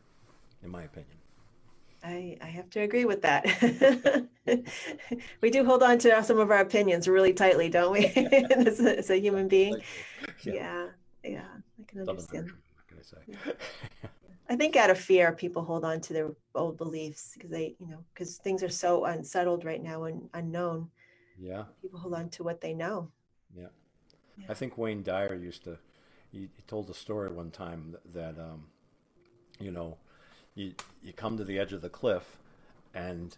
in 0.62 0.70
my 0.70 0.82
opinion. 0.82 1.16
I, 2.02 2.36
I 2.42 2.46
have 2.46 2.68
to 2.70 2.80
agree 2.80 3.06
with 3.06 3.22
that. 3.22 3.46
we 5.40 5.50
do 5.50 5.64
hold 5.64 5.82
on 5.82 5.98
to 6.00 6.22
some 6.22 6.38
of 6.38 6.50
our 6.50 6.60
opinions 6.60 7.08
really 7.08 7.32
tightly, 7.32 7.70
don't 7.70 7.92
we? 7.92 8.06
as, 8.06 8.80
a, 8.80 8.98
as, 8.98 9.08
a, 9.08 9.18
human 9.18 9.48
being. 9.48 9.80
Yeah. 10.42 10.52
yeah, 10.52 10.86
yeah, 11.24 11.44
I 11.80 11.84
can 11.86 12.06
understand 12.06 12.52
say. 13.04 13.16
I 14.48 14.56
think 14.56 14.76
out 14.76 14.90
of 14.90 14.98
fear, 14.98 15.32
people 15.32 15.64
hold 15.64 15.84
on 15.84 16.00
to 16.02 16.12
their 16.12 16.30
old 16.54 16.76
beliefs 16.76 17.32
because 17.34 17.50
they, 17.50 17.76
you 17.78 17.88
know, 17.88 18.04
because 18.12 18.36
things 18.36 18.62
are 18.62 18.68
so 18.68 19.04
unsettled 19.04 19.64
right 19.64 19.82
now 19.82 20.04
and 20.04 20.28
unknown. 20.34 20.90
Yeah. 21.38 21.64
People 21.80 21.98
hold 21.98 22.14
on 22.14 22.28
to 22.30 22.42
what 22.42 22.60
they 22.60 22.74
know. 22.74 23.10
Yeah. 23.56 23.68
yeah. 24.36 24.46
I 24.48 24.54
think 24.54 24.76
Wayne 24.76 25.02
Dyer 25.02 25.34
used 25.34 25.64
to, 25.64 25.78
he, 26.30 26.48
told 26.66 26.90
a 26.90 26.94
story 26.94 27.30
one 27.30 27.50
time 27.50 27.92
that, 27.92 28.12
that 28.12 28.42
um, 28.42 28.64
you 29.58 29.70
know, 29.70 29.96
you, 30.54 30.74
you 31.02 31.12
come 31.12 31.38
to 31.38 31.44
the 31.44 31.58
edge 31.58 31.72
of 31.72 31.80
the 31.80 31.88
cliff 31.88 32.38
and 32.92 33.36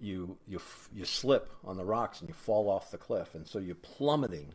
you, 0.00 0.36
you, 0.48 0.60
you 0.92 1.04
slip 1.04 1.52
on 1.64 1.76
the 1.76 1.84
rocks 1.84 2.20
and 2.20 2.28
you 2.28 2.34
fall 2.34 2.68
off 2.68 2.90
the 2.90 2.98
cliff. 2.98 3.34
And 3.34 3.46
so 3.46 3.58
you're 3.60 3.76
plummeting 3.76 4.54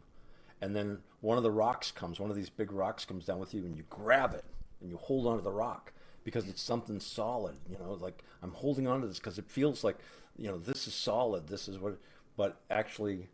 and 0.61 0.75
then 0.75 0.99
one 1.21 1.37
of 1.37 1.43
the 1.43 1.51
rocks 1.51 1.91
comes, 1.91 2.19
one 2.19 2.29
of 2.29 2.35
these 2.35 2.49
big 2.49 2.71
rocks 2.71 3.05
comes 3.05 3.25
down 3.25 3.39
with 3.39 3.53
you, 3.53 3.63
and 3.65 3.75
you 3.75 3.83
grab 3.89 4.33
it 4.33 4.43
and 4.81 4.89
you 4.89 4.97
hold 4.97 5.27
onto 5.27 5.43
the 5.43 5.51
rock 5.51 5.93
because 6.23 6.47
it's 6.47 6.61
something 6.61 6.99
solid. 6.99 7.55
You 7.69 7.77
know, 7.77 7.93
like 7.93 8.23
I'm 8.43 8.51
holding 8.51 8.87
onto 8.87 9.07
this 9.07 9.17
because 9.17 9.37
it 9.37 9.49
feels 9.49 9.83
like, 9.83 9.97
you 10.37 10.47
know, 10.47 10.57
this 10.57 10.87
is 10.87 10.93
solid. 10.93 11.47
This 11.47 11.67
is 11.67 11.77
what, 11.77 11.97
but 12.35 12.61
actually, 12.69 13.27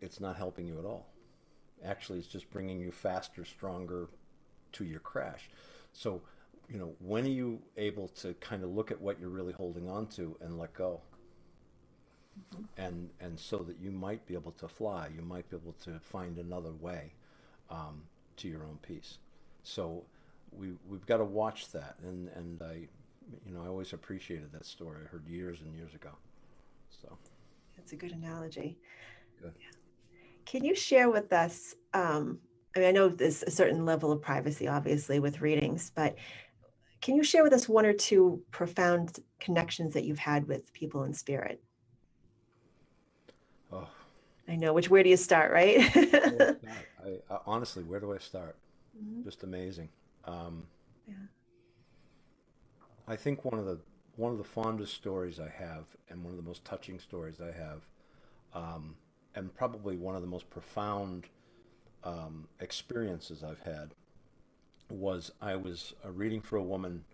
it's 0.00 0.20
not 0.20 0.36
helping 0.36 0.66
you 0.66 0.78
at 0.78 0.84
all. 0.84 1.06
Actually, 1.84 2.18
it's 2.18 2.28
just 2.28 2.50
bringing 2.50 2.80
you 2.80 2.90
faster, 2.90 3.44
stronger 3.44 4.08
to 4.72 4.84
your 4.84 5.00
crash. 5.00 5.48
So, 5.92 6.22
you 6.68 6.78
know, 6.78 6.92
when 7.00 7.24
are 7.24 7.30
you 7.30 7.60
able 7.76 8.08
to 8.08 8.34
kind 8.34 8.62
of 8.62 8.70
look 8.70 8.90
at 8.90 9.00
what 9.00 9.18
you're 9.18 9.30
really 9.30 9.52
holding 9.52 9.88
on 9.88 10.06
to 10.08 10.36
and 10.40 10.58
let 10.58 10.74
go? 10.74 11.00
and 12.76 13.10
and 13.20 13.38
so 13.38 13.58
that 13.58 13.78
you 13.80 13.90
might 13.90 14.26
be 14.26 14.34
able 14.34 14.52
to 14.52 14.68
fly, 14.68 15.08
you 15.14 15.22
might 15.22 15.48
be 15.50 15.56
able 15.56 15.74
to 15.84 15.98
find 16.00 16.38
another 16.38 16.72
way 16.72 17.12
um, 17.70 18.02
to 18.36 18.48
your 18.48 18.62
own 18.62 18.78
peace. 18.82 19.18
So 19.62 20.04
we 20.52 20.72
we've 20.88 21.06
got 21.06 21.18
to 21.18 21.24
watch 21.24 21.70
that, 21.72 21.96
and 22.02 22.28
and 22.34 22.62
I, 22.62 22.88
you 23.46 23.52
know, 23.52 23.62
I 23.62 23.68
always 23.68 23.92
appreciated 23.92 24.52
that 24.52 24.66
story. 24.66 24.98
I 25.04 25.08
heard 25.08 25.26
years 25.26 25.60
and 25.60 25.74
years 25.74 25.94
ago. 25.94 26.10
So 26.90 27.16
that's 27.76 27.92
a 27.92 27.96
good 27.96 28.12
analogy. 28.12 28.78
Good. 29.40 29.52
Yeah. 29.58 29.66
Can 30.44 30.64
you 30.64 30.74
share 30.74 31.10
with 31.10 31.32
us? 31.32 31.74
Um, 31.94 32.38
I 32.74 32.80
mean, 32.80 32.88
I 32.88 32.92
know 32.92 33.08
there's 33.08 33.42
a 33.42 33.50
certain 33.50 33.84
level 33.84 34.12
of 34.12 34.22
privacy, 34.22 34.68
obviously, 34.68 35.18
with 35.18 35.40
readings, 35.40 35.90
but 35.94 36.16
can 37.00 37.16
you 37.16 37.22
share 37.22 37.42
with 37.42 37.52
us 37.52 37.68
one 37.68 37.86
or 37.86 37.92
two 37.92 38.42
profound 38.50 39.18
connections 39.40 39.94
that 39.94 40.04
you've 40.04 40.18
had 40.18 40.46
with 40.46 40.72
people 40.72 41.04
in 41.04 41.14
spirit? 41.14 41.62
Oh. 43.72 43.88
I 44.46 44.56
know. 44.56 44.72
Which 44.72 44.90
where 44.90 45.02
do 45.02 45.08
you 45.08 45.16
start, 45.16 45.50
right? 45.52 45.78
I, 45.96 46.54
I, 47.30 47.38
honestly, 47.46 47.82
where 47.84 48.00
do 48.00 48.12
I 48.12 48.18
start? 48.18 48.56
Mm-hmm. 48.96 49.22
Just 49.24 49.44
amazing. 49.44 49.88
Um, 50.24 50.66
yeah. 51.06 51.14
I 53.08 53.16
think 53.16 53.44
one 53.44 53.58
of 53.58 53.66
the 53.66 53.78
one 54.16 54.32
of 54.32 54.38
the 54.38 54.44
fondest 54.44 54.94
stories 54.94 55.40
I 55.40 55.48
have, 55.48 55.84
and 56.08 56.22
one 56.22 56.32
of 56.32 56.36
the 56.36 56.42
most 56.42 56.64
touching 56.64 56.98
stories 56.98 57.40
I 57.40 57.52
have, 57.52 57.86
um, 58.54 58.96
and 59.34 59.54
probably 59.54 59.96
one 59.96 60.14
of 60.14 60.20
the 60.20 60.28
most 60.28 60.50
profound 60.50 61.24
um, 62.04 62.48
experiences 62.60 63.42
I've 63.42 63.60
had, 63.60 63.94
was 64.90 65.30
I 65.40 65.56
was 65.56 65.94
uh, 66.04 66.10
reading 66.10 66.42
for 66.42 66.56
a 66.56 66.62
woman 66.62 67.04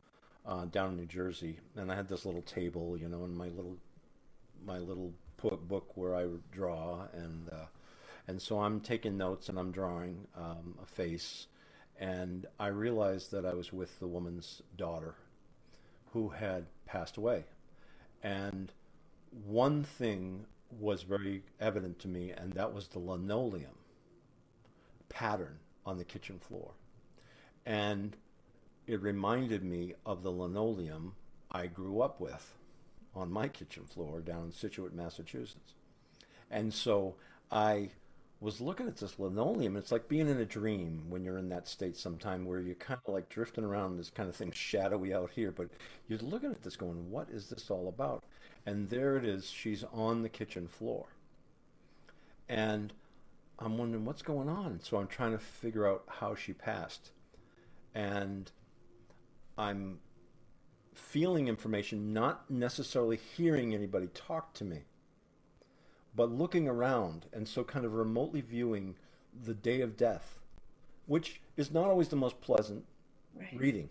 uh, 0.45 0.65
down 0.65 0.91
in 0.91 0.97
New 0.97 1.07
Jersey, 1.07 1.59
and 1.77 1.93
I 1.93 1.95
had 1.95 2.09
this 2.09 2.25
little 2.25 2.43
table, 2.43 2.97
you 2.97 3.09
know, 3.09 3.25
and 3.25 3.37
my 3.37 3.49
little 3.49 3.77
my 4.65 4.79
little 4.79 5.13
book 5.39 5.97
where 5.97 6.17
I 6.17 6.27
draw, 6.51 7.07
and 7.13 7.49
uh, 7.51 7.67
and 8.27 8.41
so 8.41 8.61
I'm 8.61 8.81
taking 8.81 9.17
notes 9.17 9.49
and 9.49 9.59
I'm 9.59 9.71
drawing 9.71 10.27
um, 10.37 10.75
a 10.83 10.87
face, 10.87 11.47
and 11.99 12.47
I 12.59 12.69
realized 12.69 13.31
that 13.33 13.47
I 13.47 13.55
was 13.55 13.73
with 13.73 13.99
the 13.99 14.07
woman's 14.07 14.63
daughter, 14.77 15.15
who 16.13 16.31
had 16.31 16.67
passed 16.85 17.17
away, 17.17 17.45
and 18.23 18.73
one 19.45 19.85
thing 19.85 20.47
was 20.71 21.03
very 21.03 21.43
evident 21.61 21.99
to 22.01 22.09
me, 22.09 22.31
and 22.31 22.53
that 22.55 22.73
was 22.73 22.89
the 22.89 22.99
linoleum 22.99 23.79
pattern 25.09 25.59
on 25.85 25.99
the 25.99 26.05
kitchen 26.05 26.39
floor, 26.39 26.73
and 27.65 28.17
it 28.87 29.03
reminded 29.03 29.65
me 29.65 29.95
of 30.05 30.23
the 30.23 30.31
linoleum 30.31 31.15
I 31.51 31.67
grew 31.67 32.01
up 32.01 32.21
with 32.21 32.55
on 33.15 33.31
my 33.33 33.49
kitchen 33.49 33.85
floor 33.85 34.21
down 34.21 34.45
in 34.45 34.53
Scituate, 34.53 34.95
Massachusetts. 34.95 35.75
And 36.51 36.73
so 36.73 37.17
I 37.51 37.91
was 38.41 38.61
looking 38.61 38.87
at 38.87 38.97
this 38.97 39.19
linoleum. 39.19 39.77
It's 39.77 39.91
like 39.91 40.09
being 40.09 40.29
in 40.29 40.39
a 40.39 40.45
dream 40.45 41.05
when 41.09 41.25
you're 41.25 41.39
in 41.39 41.49
that 41.49 41.67
state 41.67 41.97
sometime 41.97 42.45
where 42.45 42.61
you're 42.61 42.75
kind 42.75 43.01
of 43.07 43.15
like 43.15 43.29
drifting 43.29 43.65
around 43.65 43.97
this 43.97 44.11
kind 44.11 44.29
of 44.29 44.37
thing 44.37 44.53
shadowy 44.53 45.15
out 45.15 45.31
here, 45.35 45.51
but 45.51 45.69
you're 46.07 46.19
looking 46.19 46.51
at 46.51 46.63
this 46.63 46.77
going, 46.77 47.11
what 47.11 47.31
is 47.31 47.49
this 47.49 47.71
all 47.71 47.89
about? 47.89 48.25
And 48.67 48.91
there 48.91 49.17
it 49.17 49.25
is. 49.25 49.49
She's 49.49 49.85
on 49.93 50.23
the 50.23 50.29
kitchen 50.29 50.69
floor. 50.69 51.07
And 52.49 52.93
I'm 53.59 53.79
wondering 53.79 54.05
what's 54.05 54.23
going 54.23 54.49
on. 54.49 54.81
So 54.83 54.99
I'm 54.99 55.07
trying 55.07 55.33
to 55.33 55.39
figure 55.39 55.89
out 55.89 56.05
how 56.07 56.35
she 56.35 56.53
passed. 56.53 57.11
And 57.95 58.51
I'm 59.57 60.01
feeling 60.93 61.49
information, 61.49 62.13
not 62.13 62.51
necessarily 62.51 63.17
hearing 63.17 63.73
anybody 63.75 64.09
talk 64.09 64.53
to 64.55 64.65
me 64.65 64.83
but 66.17 66.33
looking 66.33 66.67
around 66.67 67.27
and 67.33 67.47
so 67.47 67.63
kind 67.63 67.85
of 67.85 67.93
remotely 67.93 68.41
viewing 68.41 68.97
the 69.45 69.55
day 69.55 69.83
of 69.83 69.97
death, 69.97 70.39
which 71.05 71.41
is 71.57 71.71
not 71.71 71.89
always 71.89 72.09
the 72.09 72.17
most 72.17 72.41
pleasant 72.41 72.85
right. 73.39 73.55
reading 73.55 73.91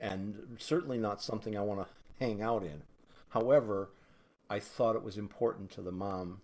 and 0.00 0.56
certainly 0.58 0.98
not 0.98 1.22
something 1.22 1.56
I 1.56 1.62
want 1.62 1.80
to 1.80 2.24
hang 2.24 2.42
out 2.42 2.62
in. 2.62 2.82
However, 3.30 3.90
I 4.48 4.58
thought 4.60 4.96
it 4.96 5.02
was 5.02 5.18
important 5.18 5.70
to 5.72 5.82
the 5.82 5.92
mom 5.92 6.40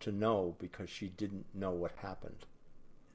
to 0.00 0.12
know 0.12 0.54
because 0.58 0.90
she 0.90 1.08
didn't 1.08 1.46
know 1.54 1.70
what 1.70 1.92
happened. 1.96 2.46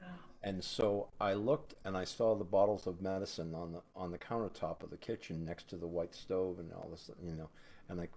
Oh. 0.03 0.07
And 0.43 0.63
so 0.63 1.09
I 1.21 1.33
looked 1.33 1.75
and 1.85 1.95
I 1.95 2.03
saw 2.03 2.35
the 2.35 2.43
bottles 2.43 2.87
of 2.87 3.01
medicine 3.01 3.53
on 3.55 3.73
the 3.73 3.81
on 3.95 4.11
the 4.11 4.17
countertop 4.17 4.83
of 4.83 4.89
the 4.89 4.97
kitchen 4.97 5.45
next 5.45 5.69
to 5.69 5.77
the 5.77 5.87
white 5.87 6.15
stove 6.15 6.59
and 6.59 6.71
all 6.73 6.89
this, 6.91 7.09
you 7.23 7.35
know. 7.35 7.49
And 7.87 8.01
I, 8.01 8.09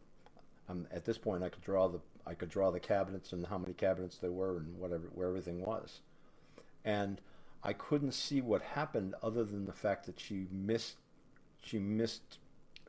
I'm 0.68 0.87
at 0.92 1.05
this 1.05 1.18
point 1.18 1.42
I 1.42 1.48
could 1.48 1.62
draw 1.62 1.88
the 1.88 2.01
I 2.27 2.35
could 2.35 2.51
draw 2.51 2.70
the 2.70 2.81
cabinets 2.81 3.33
and 3.33 3.46
how 3.46 3.59
many 3.59 3.72
cabinets 3.72 4.18
there 4.18 4.31
were 4.31 4.59
and 4.59 4.79
whatever 4.79 5.09
where 5.14 5.29
everything 5.29 5.61
was. 5.61 6.01
And 6.85 7.20
I 7.62 7.72
couldn't 7.72 8.12
see 8.12 8.40
what 8.40 8.62
happened 8.62 9.14
other 9.22 9.44
than 9.44 9.66
the 9.66 9.72
fact 9.72 10.07
that 10.07 10.18
she 10.18 10.46
missed 10.51 10.96
she 11.62 11.79
missed 11.79 12.38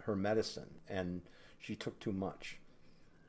her 0.04 0.16
medicine 0.16 0.70
and 0.90 1.22
she 1.60 1.76
took 1.76 2.00
too 2.00 2.12
much. 2.12 2.58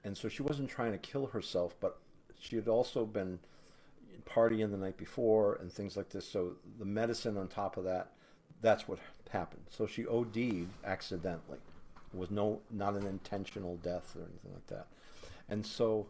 And 0.02 0.16
so 0.16 0.28
she 0.28 0.42
wasn't 0.42 0.68
trying 0.68 0.92
to 0.92 0.98
kill 0.98 1.26
herself, 1.26 1.74
but 1.80 1.98
she 2.38 2.57
had 2.57 2.68
also 2.68 3.07
been 3.07 3.38
partying 4.26 4.70
the 4.70 4.76
night 4.76 4.96
before 4.96 5.57
and 5.57 5.72
things 5.72 5.96
like 5.96 6.11
this. 6.11 6.28
So 6.28 6.54
the 6.78 6.85
medicine 6.85 7.37
on 7.37 7.48
top 7.48 7.76
of 7.76 7.85
that, 7.85 8.12
that's 8.61 8.88
what 8.88 8.98
happened. 9.30 9.64
So 9.70 9.87
she 9.87 10.07
OD'd 10.07 10.68
accidentally. 10.85 11.59
It 12.14 12.18
was 12.18 12.31
no 12.31 12.61
not 12.70 12.94
an 12.94 13.07
intentional 13.07 13.77
death 13.77 14.14
or 14.16 14.22
anything 14.22 14.53
like 14.53 14.66
that. 14.68 14.87
And 15.48 15.66
so 15.66 16.07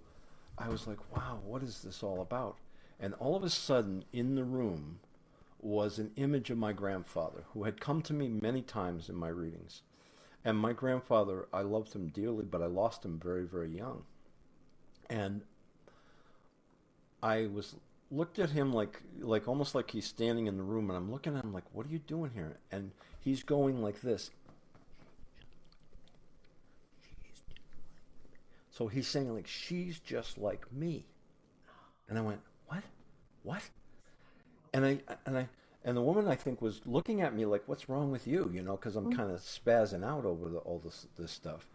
I 0.59 0.69
was 0.69 0.87
like, 0.87 0.99
wow, 1.14 1.38
what 1.45 1.62
is 1.62 1.83
this 1.83 2.03
all 2.03 2.21
about? 2.21 2.59
And 3.01 3.14
all 3.14 3.35
of 3.35 3.43
a 3.43 3.51
sudden, 3.51 4.05
in 4.12 4.35
the 4.35 4.45
room 4.45 5.01
was 5.61 5.99
an 5.99 6.12
image 6.17 6.51
of 6.51 6.59
my 6.59 6.73
grandfather, 6.73 7.45
who 7.53 7.64
had 7.64 7.81
come 7.81 8.03
to 8.03 8.12
me 8.12 8.29
many 8.29 8.62
times 8.62 9.09
in 9.09 9.17
my 9.17 9.29
readings. 9.29 9.83
And 10.45 10.59
my 10.59 10.73
grandfather, 10.73 11.49
I 11.53 11.62
loved 11.62 11.95
him 11.95 12.09
dearly, 12.09 12.45
but 12.45 12.62
I 12.62 12.67
lost 12.67 13.05
him 13.05 13.19
very, 13.19 13.45
very 13.45 13.71
young. 13.71 14.05
And 15.09 15.40
I 17.23 17.47
was 17.47 17.77
looked 18.11 18.38
at 18.38 18.51
him 18.51 18.73
like 18.73 19.03
like 19.21 19.49
almost 19.49 19.75
like 19.75 19.90
he's 19.90 20.05
standing 20.05 20.47
in 20.47 20.57
the 20.59 20.62
room 20.62 20.90
and 20.90 20.97
I'm 20.97 21.11
looking 21.11 21.37
at 21.37 21.43
him 21.43 21.55
like 21.55 21.64
what 21.73 21.87
are 21.87 21.90
you 21.90 21.99
doing 21.99 22.31
here 22.35 22.59
and 22.71 22.93
he's 23.19 23.43
going 23.43 23.83
like 23.83 24.03
this 24.03 24.31
So 28.75 28.89
he's 28.89 29.07
saying 29.07 29.33
like 29.33 29.47
she's 29.47 30.01
just 30.01 30.37
like 30.37 30.71
me. 30.73 31.07
And 32.09 32.19
I 32.19 32.23
went, 32.23 32.41
"What? 32.67 32.83
What?" 33.45 33.63
And 34.73 34.85
I 34.85 34.99
and 35.25 35.39
I 35.39 35.49
and 35.85 35.97
the 35.97 36.03
woman 36.03 36.27
I 36.27 36.35
think 36.35 36.61
was 36.61 36.81
looking 36.85 37.21
at 37.21 37.37
me 37.37 37.47
like, 37.47 37.63
"What's 37.67 37.89
wrong 37.89 38.11
with 38.11 38.27
you?" 38.27 38.51
You 38.53 38.63
know, 38.63 38.77
because 38.77 38.97
I'm 38.97 39.07
mm-hmm. 39.07 39.19
kind 39.19 39.31
of 39.31 39.41
spazzing 39.41 40.05
out 40.05 40.25
over 40.25 40.49
the, 40.49 40.59
all 40.59 40.81
this 40.85 41.07
this 41.17 41.31
stuff. 41.31 41.69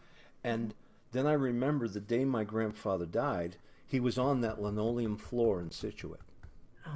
And 0.44 0.74
then 1.14 1.26
I 1.26 1.34
remember 1.34 1.88
the 1.88 2.02
day 2.02 2.26
my 2.26 2.44
grandfather 2.44 3.06
died, 3.06 3.56
he 3.88 4.02
was 4.02 4.18
on 4.18 4.42
that 4.42 4.62
linoleum 4.62 5.16
floor 5.16 5.62
in 5.62 5.72
Scituate. 5.72 6.20
Oh. 6.86 6.92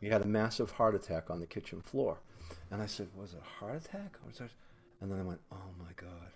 He 0.00 0.08
had 0.08 0.22
a 0.22 0.26
massive 0.26 0.72
heart 0.72 0.94
attack 0.94 1.30
on 1.30 1.40
the 1.40 1.46
kitchen 1.46 1.82
floor. 1.82 2.18
And 2.70 2.80
I 2.80 2.86
said, 2.86 3.08
Was 3.14 3.34
it 3.34 3.40
a 3.40 3.58
heart 3.60 3.76
attack? 3.76 4.16
Was 4.26 4.38
that... 4.38 4.50
And 5.00 5.12
then 5.12 5.20
I 5.20 5.22
went, 5.22 5.40
Oh 5.52 5.70
my 5.78 5.92
God. 5.94 6.30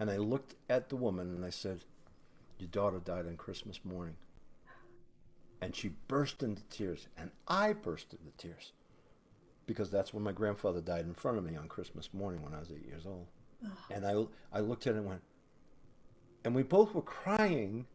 And 0.00 0.10
I 0.10 0.16
looked 0.16 0.54
at 0.68 0.88
the 0.88 0.96
woman 0.96 1.28
and 1.28 1.44
I 1.44 1.50
said, 1.50 1.84
your 2.58 2.68
daughter 2.68 2.98
died 2.98 3.26
on 3.26 3.36
Christmas 3.36 3.80
morning. 3.84 4.16
And 5.60 5.74
she 5.74 5.92
burst 6.08 6.42
into 6.42 6.62
tears, 6.64 7.08
and 7.16 7.30
I 7.48 7.72
burst 7.72 8.12
into 8.12 8.36
tears 8.36 8.72
because 9.66 9.90
that's 9.90 10.12
when 10.12 10.22
my 10.22 10.32
grandfather 10.32 10.80
died 10.80 11.06
in 11.06 11.14
front 11.14 11.38
of 11.38 11.44
me 11.44 11.56
on 11.56 11.68
Christmas 11.68 12.12
morning 12.12 12.42
when 12.42 12.54
I 12.54 12.58
was 12.58 12.70
eight 12.70 12.86
years 12.86 13.06
old. 13.06 13.26
Oh. 13.64 13.68
And 13.90 14.06
I, 14.06 14.58
I 14.58 14.60
looked 14.60 14.86
at 14.86 14.94
it 14.94 14.98
and 14.98 15.06
went, 15.06 15.22
and 16.44 16.54
we 16.54 16.62
both 16.62 16.94
were 16.94 17.02
crying, 17.02 17.86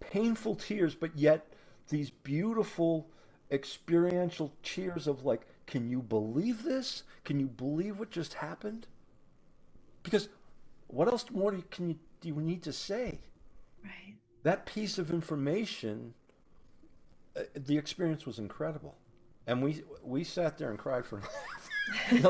painful 0.00 0.56
tears, 0.56 0.94
but 0.94 1.16
yet 1.16 1.46
these 1.88 2.10
beautiful 2.10 3.08
experiential 3.50 4.52
cheers 4.62 5.06
of 5.06 5.24
like, 5.24 5.46
can 5.66 5.88
you 5.88 6.02
believe 6.02 6.64
this? 6.64 7.02
Can 7.24 7.40
you 7.40 7.46
believe 7.46 7.98
what 7.98 8.10
just 8.10 8.34
happened? 8.34 8.86
Because 10.02 10.28
what 10.88 11.08
else 11.08 11.24
more 11.30 11.52
can 11.70 11.90
you 11.90 11.98
do 12.20 12.28
you 12.28 12.34
need 12.34 12.62
to 12.64 12.72
say? 12.72 13.20
Right. 13.82 14.16
That 14.42 14.66
piece 14.66 14.98
of 14.98 15.10
information, 15.10 16.14
uh, 17.36 17.42
the 17.54 17.76
experience 17.76 18.26
was 18.26 18.38
incredible, 18.38 18.96
and 19.46 19.62
we 19.62 19.82
we 20.02 20.24
sat 20.24 20.58
there 20.58 20.70
and 20.70 20.78
cried 20.78 21.04
for 21.04 21.22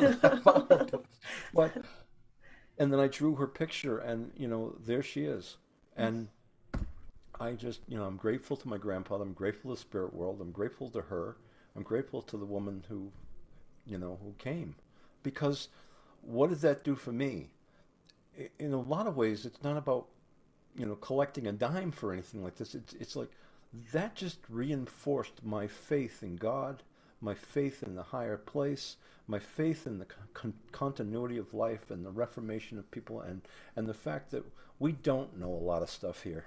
but 1.55 1.73
and 2.79 2.93
then 2.93 3.01
I 3.01 3.09
drew 3.09 3.35
her 3.37 3.47
picture, 3.47 3.99
and 3.99 4.33
you 4.37 4.49
know 4.49 4.77
there 4.85 5.03
she 5.03 5.25
is, 5.25 5.57
and 5.97 6.29
I 7.41 7.53
just 7.53 7.81
you 7.89 7.97
know 7.97 8.05
I'm 8.05 8.17
grateful 8.17 8.57
to 8.57 8.69
my 8.69 8.79
grandfather. 8.79 9.25
I'm 9.25 9.33
grateful 9.33 9.71
to 9.71 9.77
the 9.77 9.81
spirit 9.81 10.15
world. 10.15 10.41
I'm 10.41 10.53
grateful 10.53 10.91
to 10.91 11.03
her. 11.03 11.37
I'm 11.75 11.83
grateful 11.83 12.23
to 12.23 12.37
the 12.39 12.47
woman 12.47 12.85
who, 12.89 13.13
you 13.85 13.99
know, 13.99 14.19
who 14.23 14.35
came, 14.39 14.77
because 15.23 15.69
what 16.23 16.49
did 16.49 16.61
that 16.61 16.85
do 16.85 16.95
for 16.95 17.13
me? 17.13 17.51
In 18.59 18.73
a 18.73 18.81
lot 18.81 19.07
of 19.07 19.17
ways, 19.17 19.47
it's 19.47 19.63
not 19.63 19.77
about 19.77 20.07
you 20.77 20.87
know 20.87 20.97
collecting 20.97 21.47
a 21.47 21.53
dime 21.53 21.93
for 21.93 22.13
anything 22.13 22.43
like 22.43 22.57
this. 22.57 22.75
It's 22.75 22.93
it's 22.95 23.17
like 23.17 23.31
that 23.93 24.15
just 24.15 24.39
reinforced 24.49 25.45
my 25.45 25.67
faith 25.67 26.23
in 26.23 26.37
God, 26.37 26.83
my 27.21 27.35
faith 27.35 27.83
in 27.83 27.95
the 27.95 28.03
higher 28.03 28.37
place, 28.37 28.97
my 29.27 29.39
faith 29.39 29.87
in 29.87 29.99
the 29.99 30.07
con- 30.35 30.55
continuity 30.73 31.39
of 31.39 31.55
life 31.55 31.91
and 31.91 32.05
the 32.05 32.11
reformation 32.11 32.79
of 32.79 32.91
people, 32.91 33.21
and 33.21 33.43
and 33.75 33.87
the 33.89 33.95
fact 33.95 34.31
that 34.31 34.45
we 34.79 34.93
don't 34.93 35.39
know 35.39 35.53
a 35.53 35.67
lot 35.67 35.83
of 35.83 35.91
stuff 35.91 36.23
here, 36.23 36.47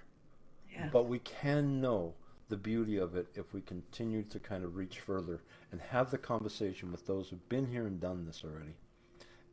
yeah. 0.71 0.89
but 0.91 1.08
we 1.08 1.19
can 1.19 1.82
know 1.82 2.13
the 2.49 2.58
beauty 2.58 2.97
of 2.97 3.15
it 3.15 3.28
if 3.36 3.54
we 3.54 3.62
continue 3.62 4.23
to 4.23 4.39
kind 4.39 4.63
of 4.63 4.75
reach 4.75 4.99
further 4.99 5.41
and 5.71 5.80
have 5.80 6.10
the 6.10 6.17
conversation 6.17 6.91
with 6.91 7.06
those 7.06 7.30
who've 7.30 7.49
been 7.49 7.67
here 7.67 7.86
and 7.86 8.02
done 8.02 8.25
this 8.25 8.43
already. 8.43 8.73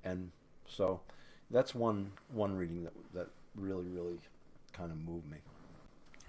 And 0.03 0.31
so 0.67 1.03
that's 1.51 1.75
one 1.75 2.11
one 2.33 2.57
reading 2.57 2.85
that 2.85 2.93
that 3.15 3.29
really 3.55 3.87
really 3.87 4.19
kind 4.73 4.91
of 4.91 4.99
moved 4.99 5.31
me. 5.31 5.39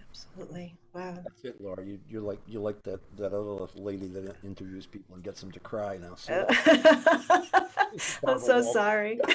Absolutely. 0.10 0.73
Wow. 0.93 1.13
That's 1.23 1.43
it, 1.43 1.62
Laura. 1.62 1.84
You, 1.86 1.99
you're 2.10 2.21
like 2.21 2.39
you're 2.47 2.62
like 2.62 2.82
that 2.84 2.99
that 3.17 3.34
other 3.34 3.67
lady 3.75 4.08
that 4.08 4.36
interviews 4.43 4.86
people 4.86 5.15
and 5.15 5.23
gets 5.23 5.41
them 5.41 5.51
to 5.51 5.60
cry 5.60 5.97
now. 5.97 6.15
So. 6.15 6.45
I'm 8.27 8.39
so 8.39 8.62
sorry. 8.62 9.19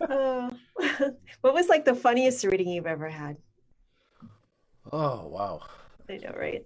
oh. 0.00 0.50
what 1.40 1.54
was 1.54 1.68
like 1.68 1.84
the 1.84 1.94
funniest 1.94 2.44
reading 2.44 2.68
you've 2.68 2.86
ever 2.86 3.08
had? 3.08 3.36
Oh 4.92 5.26
wow. 5.26 5.62
I 6.08 6.16
know, 6.16 6.34
right? 6.38 6.64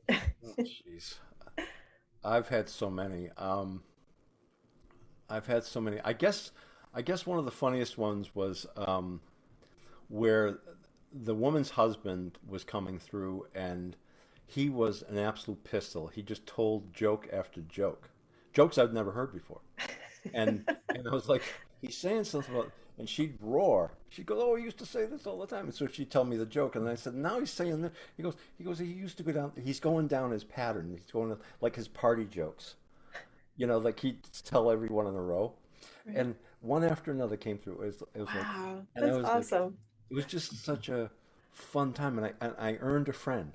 Jeez. 0.61 1.17
oh, 1.59 1.65
I've 2.25 2.49
had 2.49 2.69
so 2.69 2.89
many. 2.89 3.31
Um, 3.37 3.83
I've 5.33 5.47
had 5.47 5.65
so 5.65 5.81
many. 5.81 5.99
I 6.05 6.13
guess 6.13 6.51
I 6.95 7.01
guess 7.01 7.25
one 7.25 7.39
of 7.39 7.47
the 7.47 7.51
funniest 7.51 7.97
ones 7.97 8.35
was 8.35 8.67
um, 8.77 9.21
where 10.09 10.59
the 11.13 11.35
woman's 11.35 11.71
husband 11.71 12.39
was 12.47 12.65
coming 12.65 12.99
through 12.99 13.47
and 13.55 13.97
he 14.47 14.69
was 14.69 15.03
an 15.09 15.19
absolute 15.19 15.65
pistol. 15.65 16.09
He 16.09 16.23
just 16.23 16.47
told 16.47 16.93
joke 16.93 17.29
after 17.33 17.63
joke, 17.63 18.11
jokes 18.53 18.77
I've 18.77 18.93
never 18.93 19.13
heard 19.13 19.33
before, 19.33 19.61
and 20.35 20.69
and 20.91 21.09
I 21.09 21.11
was 21.11 21.31
like, 21.31 21.43
he's 21.81 21.97
saying 21.97 22.25
something 22.25 22.55
about, 22.55 22.71
and 22.99 23.09
she'd 23.09 23.39
roar. 23.41 23.95
She'd 24.11 24.27
go, 24.27 24.39
"Oh, 24.39 24.57
he 24.57 24.65
used 24.65 24.79
to 24.81 24.87
say 24.87 25.07
this 25.07 25.27
all 25.27 25.39
the 25.39 25.47
time." 25.47 25.65
And 25.65 25.75
so 25.75 25.87
she'd 25.87 26.11
tell 26.11 26.25
me 26.25 26.37
the 26.37 26.45
joke, 26.45 26.77
and 26.77 26.87
I 26.87 26.95
said, 26.95 27.15
"Now 27.15 27.41
he's 27.41 27.51
saying 27.51 27.81
that." 27.81 27.93
He 28.19 28.23
goes, 28.23 28.37
"He 28.59 28.65
goes, 28.65 28.79
he 28.79 28.85
used 28.85 29.17
to 29.17 29.23
go 29.23 29.33
down. 29.33 29.53
He's 29.65 29.81
going 29.81 30.09
down 30.09 30.31
his 30.31 30.45
pattern. 30.45 30.91
He's 30.91 31.11
going 31.11 31.35
like 31.63 31.75
his 31.75 31.89
party 31.89 32.27
jokes." 32.27 32.75
You 33.57 33.67
know, 33.67 33.79
like 33.79 34.01
he'd 34.01 34.23
tell 34.45 34.71
everyone 34.71 35.07
in 35.07 35.15
a 35.15 35.23
row, 35.23 35.53
right. 36.07 36.17
and 36.17 36.35
one 36.61 36.85
after 36.85 37.11
another 37.11 37.37
came 37.37 37.59
through. 37.59 37.83
It 37.83 37.87
was, 37.87 38.03
it 38.15 38.21
was 38.21 38.29
wow, 38.29 38.75
like, 38.77 39.05
that's 39.05 39.17
was 39.17 39.25
awesome. 39.27 39.63
Like, 39.65 39.73
it 40.11 40.15
was 40.15 40.25
just 40.27 40.65
such 40.65 40.89
a 40.89 41.11
fun 41.53 41.93
time, 41.93 42.19
and 42.19 42.27
I 42.27 42.33
and 42.41 42.55
I 42.59 42.77
earned 42.81 43.09
a 43.09 43.13
friend. 43.13 43.53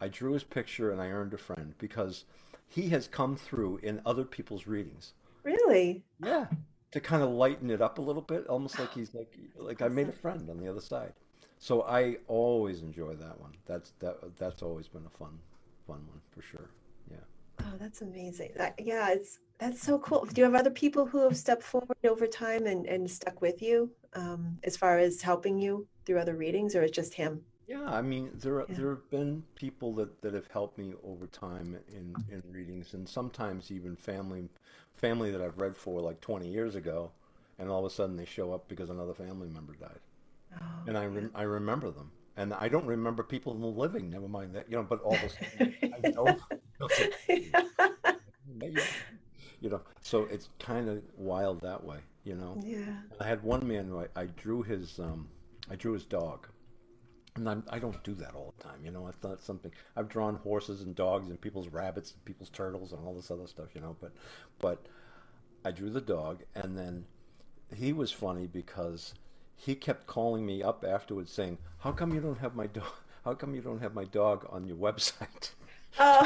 I 0.00 0.08
drew 0.08 0.32
his 0.32 0.44
picture 0.44 0.92
and 0.92 1.00
I 1.00 1.08
earned 1.08 1.34
a 1.34 1.38
friend 1.38 1.74
because 1.78 2.24
he 2.68 2.90
has 2.90 3.08
come 3.08 3.36
through 3.36 3.80
in 3.82 4.00
other 4.06 4.24
people's 4.24 4.66
readings. 4.66 5.12
Really? 5.42 6.04
Yeah, 6.22 6.46
to 6.92 7.00
kind 7.00 7.22
of 7.22 7.30
lighten 7.30 7.70
it 7.70 7.82
up 7.82 7.98
a 7.98 8.02
little 8.02 8.22
bit, 8.22 8.46
almost 8.46 8.78
like 8.78 8.92
he's 8.92 9.14
like 9.14 9.36
like 9.56 9.82
I 9.82 9.88
made 9.88 10.08
a 10.08 10.12
friend 10.12 10.48
on 10.50 10.58
the 10.58 10.68
other 10.68 10.80
side. 10.80 11.12
So 11.58 11.82
I 11.82 12.18
always 12.28 12.82
enjoy 12.82 13.14
that 13.14 13.40
one. 13.40 13.52
That's 13.66 13.92
that 14.00 14.36
that's 14.36 14.62
always 14.62 14.88
been 14.88 15.06
a 15.06 15.18
fun 15.18 15.38
fun 15.86 16.06
one 16.06 16.20
for 16.30 16.42
sure. 16.42 16.70
Oh, 17.68 17.76
that's 17.78 18.02
amazing. 18.02 18.52
That, 18.56 18.74
yeah, 18.78 19.10
it's 19.10 19.38
that's 19.58 19.82
so 19.82 19.98
cool. 19.98 20.24
Do 20.24 20.40
you 20.40 20.44
have 20.44 20.54
other 20.54 20.70
people 20.70 21.06
who 21.06 21.22
have 21.24 21.36
stepped 21.36 21.62
forward 21.62 21.96
over 22.04 22.26
time 22.26 22.66
and, 22.66 22.86
and 22.86 23.10
stuck 23.10 23.40
with 23.40 23.60
you 23.60 23.92
um, 24.14 24.58
as 24.64 24.76
far 24.76 24.98
as 24.98 25.22
helping 25.22 25.58
you 25.58 25.88
through 26.06 26.18
other 26.20 26.36
readings, 26.36 26.74
or 26.76 26.82
it's 26.82 26.96
just 26.96 27.14
him? 27.14 27.44
Yeah, 27.66 27.84
I 27.84 28.02
mean, 28.02 28.30
there 28.34 28.64
Yeah. 28.68 28.76
there 28.76 28.90
have 28.90 29.10
been 29.10 29.44
people 29.54 29.92
that, 29.94 30.22
that 30.22 30.32
have 30.34 30.46
helped 30.48 30.78
me 30.78 30.94
over 31.04 31.26
time 31.26 31.78
in, 31.88 32.18
in 32.28 32.42
readings, 32.50 32.94
and 32.94 33.08
sometimes 33.08 33.70
even 33.70 33.94
family 33.96 34.48
family 34.96 35.30
that 35.30 35.40
I've 35.42 35.58
read 35.60 35.76
for 35.76 36.00
like 36.00 36.20
20 36.20 36.48
years 36.48 36.74
ago, 36.74 37.12
and 37.58 37.68
all 37.70 37.80
of 37.80 37.84
a 37.84 37.94
sudden 37.94 38.16
they 38.16 38.24
show 38.24 38.52
up 38.52 38.68
because 38.68 38.90
another 38.90 39.14
family 39.14 39.48
member 39.48 39.74
died, 39.74 40.00
Oh, 40.52 40.86
and 40.86 40.98
I 40.98 41.06
rem 41.06 41.30
I 41.34 41.42
remember 41.42 41.90
them, 41.90 42.12
and 42.38 42.54
I 42.54 42.68
don't 42.68 42.86
remember 42.86 43.24
people 43.24 43.52
in 43.52 43.60
the 43.60 43.66
living. 43.66 44.08
Never 44.08 44.28
mind 44.28 44.54
that, 44.54 44.70
you 44.70 44.76
know. 44.76 44.84
But 44.84 45.02
all 45.02 45.16
sudden, 45.16 45.74
I 45.82 46.08
know, 46.08 46.38
you 49.60 49.68
know. 49.68 49.80
So 50.00 50.22
it's 50.30 50.48
kind 50.60 50.88
of 50.88 51.02
wild 51.16 51.60
that 51.62 51.82
way, 51.82 51.98
you 52.22 52.36
know. 52.36 52.56
yeah. 52.64 52.94
I 53.20 53.26
had 53.26 53.42
one 53.42 53.66
man 53.66 53.88
who 53.88 54.00
I, 54.00 54.06
I 54.14 54.26
drew 54.26 54.62
his 54.62 55.00
um, 55.00 55.28
I 55.68 55.74
drew 55.74 55.92
his 55.92 56.04
dog, 56.04 56.46
and 57.34 57.50
I'm, 57.50 57.64
I 57.70 57.80
don't 57.80 58.02
do 58.04 58.14
that 58.14 58.36
all 58.36 58.54
the 58.56 58.62
time. 58.62 58.84
You 58.84 58.92
know, 58.92 59.04
I 59.04 59.10
thought 59.10 59.42
something. 59.42 59.72
I've 59.96 60.08
drawn 60.08 60.36
horses 60.36 60.82
and 60.82 60.94
dogs 60.94 61.28
and 61.28 61.40
people's 61.40 61.68
rabbits 61.68 62.12
and 62.12 62.24
people's 62.24 62.50
turtles 62.50 62.92
and 62.92 63.04
all 63.04 63.14
this 63.14 63.32
other 63.32 63.48
stuff. 63.48 63.74
You 63.74 63.80
know, 63.80 63.96
but 64.00 64.12
but 64.60 64.86
I 65.64 65.72
drew 65.72 65.90
the 65.90 66.00
dog, 66.00 66.44
and 66.54 66.78
then 66.78 67.04
he 67.74 67.92
was 67.92 68.12
funny 68.12 68.46
because 68.46 69.12
he 69.58 69.74
kept 69.74 70.06
calling 70.06 70.46
me 70.46 70.62
up 70.62 70.84
afterwards 70.86 71.32
saying, 71.32 71.58
"How 71.80 71.92
come 71.92 72.14
you 72.14 72.20
don't 72.20 72.38
have 72.38 72.54
my 72.54 72.66
dog? 72.68 72.92
How 73.24 73.34
come 73.34 73.54
you 73.54 73.60
don't 73.60 73.80
have 73.82 73.92
my 73.94 74.04
dog 74.04 74.46
on 74.50 74.66
your 74.66 74.76
website?" 74.76 75.50
Oh, 76.00 76.22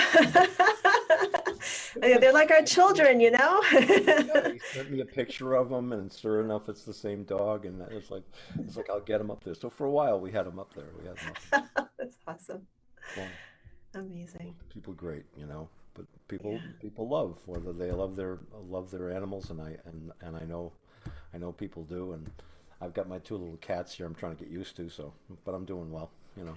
they're 2.00 2.32
like 2.32 2.50
our 2.50 2.62
children, 2.62 3.20
you 3.20 3.30
know. 3.30 3.62
Yeah, 3.72 4.52
he 4.52 4.58
sent 4.58 4.90
me 4.90 5.00
a 5.00 5.04
picture 5.20 5.54
of 5.54 5.70
them, 5.70 5.92
and 5.92 6.12
sure 6.12 6.40
enough, 6.42 6.68
it's 6.68 6.82
the 6.84 6.92
same 6.92 7.22
dog. 7.24 7.64
And 7.64 7.80
it's 7.92 8.10
like, 8.10 8.24
it's 8.58 8.76
like 8.76 8.90
I'll 8.90 9.00
get 9.00 9.20
him 9.20 9.30
up 9.30 9.44
there. 9.44 9.54
So 9.54 9.70
for 9.70 9.86
a 9.86 9.90
while, 9.90 10.20
we 10.20 10.32
had 10.32 10.46
him 10.46 10.58
up 10.58 10.74
there. 10.74 10.90
We 11.00 11.06
had 11.08 11.16
him 11.18 11.32
up 11.54 11.88
That's 11.98 12.16
awesome. 12.26 12.66
there. 13.14 13.24
Well, 13.94 14.04
Amazing. 14.04 14.54
people 14.68 14.92
great, 14.94 15.24
you 15.36 15.46
know. 15.46 15.68
But 15.94 16.06
people, 16.28 16.52
Yeah. 16.52 16.60
people 16.80 17.08
love 17.08 17.38
whether 17.46 17.72
they 17.72 17.92
love 17.92 18.16
their 18.16 18.38
love 18.68 18.90
their 18.90 19.10
animals, 19.10 19.50
and 19.50 19.60
I 19.60 19.76
and 19.84 20.10
and 20.22 20.36
I 20.36 20.44
know, 20.44 20.72
I 21.32 21.38
know 21.38 21.52
people 21.52 21.84
do. 21.84 22.12
And 22.14 22.30
I've 22.82 22.92
got 22.94 23.08
my 23.08 23.18
two 23.18 23.36
little 23.36 23.56
cats 23.58 23.94
here. 23.94 24.06
I'm 24.06 24.14
trying 24.14 24.36
to 24.36 24.44
get 24.44 24.52
used 24.52 24.76
to. 24.76 24.88
So, 24.90 25.12
but 25.44 25.54
I'm 25.54 25.64
doing 25.64 25.90
well, 25.90 26.10
you 26.36 26.44
know. 26.44 26.54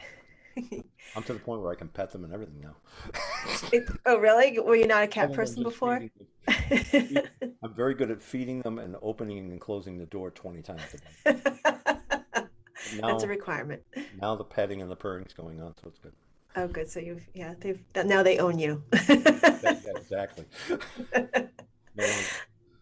I'm 1.15 1.23
to 1.23 1.33
the 1.33 1.39
point 1.39 1.61
where 1.61 1.71
I 1.71 1.75
can 1.75 1.89
pet 1.89 2.11
them 2.11 2.23
and 2.23 2.33
everything 2.33 2.61
now. 2.61 2.75
It- 3.71 3.87
oh, 4.05 4.17
really? 4.17 4.57
Were 4.59 4.75
you 4.75 4.87
not 4.87 5.03
a 5.03 5.07
cat 5.07 5.33
person 5.33 5.63
before? 5.63 6.01
I'm 6.47 7.73
very 7.75 7.93
good 7.93 8.09
at 8.09 8.21
feeding 8.23 8.61
them 8.61 8.79
and 8.79 8.95
opening 9.01 9.37
and 9.39 9.59
closing 9.61 9.97
the 9.97 10.05
door 10.05 10.31
20 10.31 10.61
times 10.61 10.81
a 11.25 11.33
day. 11.33 11.41
Now, 13.01 13.07
That's 13.07 13.23
a 13.23 13.27
requirement. 13.27 13.81
now 14.21 14.35
the 14.35 14.43
petting 14.43 14.79
and 14.79 14.91
the 14.91 14.95
purring's 14.95 15.33
going 15.33 15.59
on, 15.59 15.73
so 15.81 15.87
it's 15.87 15.97
good. 15.97 16.11
Oh, 16.55 16.67
good. 16.67 16.87
So 16.87 16.99
you've, 16.99 17.23
yeah, 17.33 17.55
they've, 17.59 17.79
now 18.05 18.21
they 18.21 18.37
own 18.37 18.59
you. 18.59 18.83
Yeah, 19.09 19.73
exactly. 19.95 20.45
No 21.97 22.05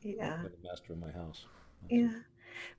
Yeah. 0.01 0.41
the 0.43 0.51
master 0.67 0.91
of 0.91 0.99
my 0.99 1.11
house. 1.11 1.45
Yeah. 1.89 2.09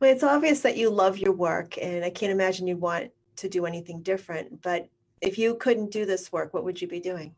Well, 0.00 0.10
it's 0.10 0.22
obvious 0.22 0.60
that 0.62 0.76
you 0.76 0.90
love 0.90 1.18
your 1.18 1.32
work, 1.32 1.76
and 1.80 2.04
I 2.04 2.10
can't 2.10 2.32
imagine 2.32 2.66
you'd 2.66 2.80
want 2.80 3.10
to 3.36 3.48
do 3.48 3.66
anything 3.66 4.02
different. 4.02 4.62
But 4.62 4.88
if 5.20 5.38
you 5.38 5.54
couldn't 5.56 5.90
do 5.90 6.04
this 6.06 6.32
work, 6.32 6.52
what 6.54 6.64
would 6.64 6.80
you 6.80 6.88
be 6.88 7.00
doing? 7.00 7.34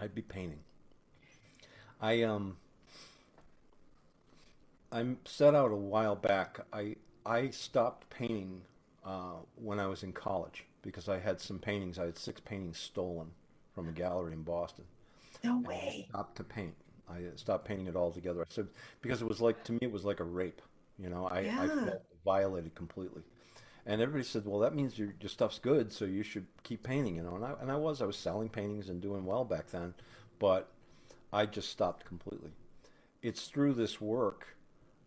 I'd 0.00 0.14
be 0.14 0.22
painting. 0.22 0.60
I 2.00 2.22
um 2.22 2.56
I 4.92 5.04
set 5.24 5.54
out 5.54 5.72
a 5.72 5.76
while 5.76 6.14
back. 6.16 6.60
I 6.72 6.96
I 7.24 7.50
stopped 7.50 8.08
painting 8.10 8.62
uh, 9.04 9.36
when 9.56 9.78
I 9.80 9.86
was 9.86 10.02
in 10.02 10.12
college 10.12 10.64
because 10.82 11.08
I 11.08 11.18
had 11.18 11.40
some 11.40 11.58
paintings. 11.58 11.98
I 11.98 12.06
had 12.06 12.18
six 12.18 12.40
paintings 12.40 12.78
stolen 12.78 13.28
from 13.74 13.88
a 13.88 13.92
gallery 13.92 14.32
in 14.32 14.42
Boston. 14.42 14.84
No 15.44 15.56
And 15.56 15.66
I 15.66 15.68
way. 15.68 16.06
stopped 16.10 16.36
to 16.36 16.44
paint. 16.44 16.74
I 17.08 17.20
stopped 17.36 17.64
painting 17.66 17.86
it 17.86 17.96
all 17.96 18.10
together. 18.12 18.42
I 18.42 18.44
said 18.48 18.68
because 19.00 19.22
it 19.22 19.28
was 19.28 19.40
like 19.40 19.62
to 19.64 19.72
me 19.72 19.78
it 19.82 19.92
was 19.92 20.04
like 20.04 20.20
a 20.20 20.24
rape. 20.24 20.60
You 20.98 21.10
know, 21.10 21.26
I, 21.26 21.40
I 21.40 21.68
felt 21.68 22.02
violated 22.24 22.74
completely. 22.74 23.22
And 23.84 24.00
everybody 24.00 24.24
said, 24.24 24.46
"Well, 24.46 24.60
that 24.60 24.74
means 24.74 24.98
your 24.98 25.14
your 25.20 25.28
stuff's 25.28 25.58
good, 25.58 25.92
so 25.92 26.04
you 26.04 26.22
should 26.22 26.46
keep 26.64 26.82
painting." 26.82 27.16
You 27.16 27.22
know, 27.22 27.36
and 27.36 27.44
I 27.44 27.54
and 27.60 27.70
I 27.70 27.76
was 27.76 28.02
I 28.02 28.06
was 28.06 28.16
selling 28.16 28.48
paintings 28.48 28.88
and 28.88 29.00
doing 29.00 29.24
well 29.24 29.44
back 29.44 29.70
then, 29.70 29.94
but 30.38 30.68
I 31.32 31.46
just 31.46 31.70
stopped 31.70 32.04
completely. 32.04 32.50
It's 33.22 33.46
through 33.48 33.74
this 33.74 34.00
work 34.00 34.56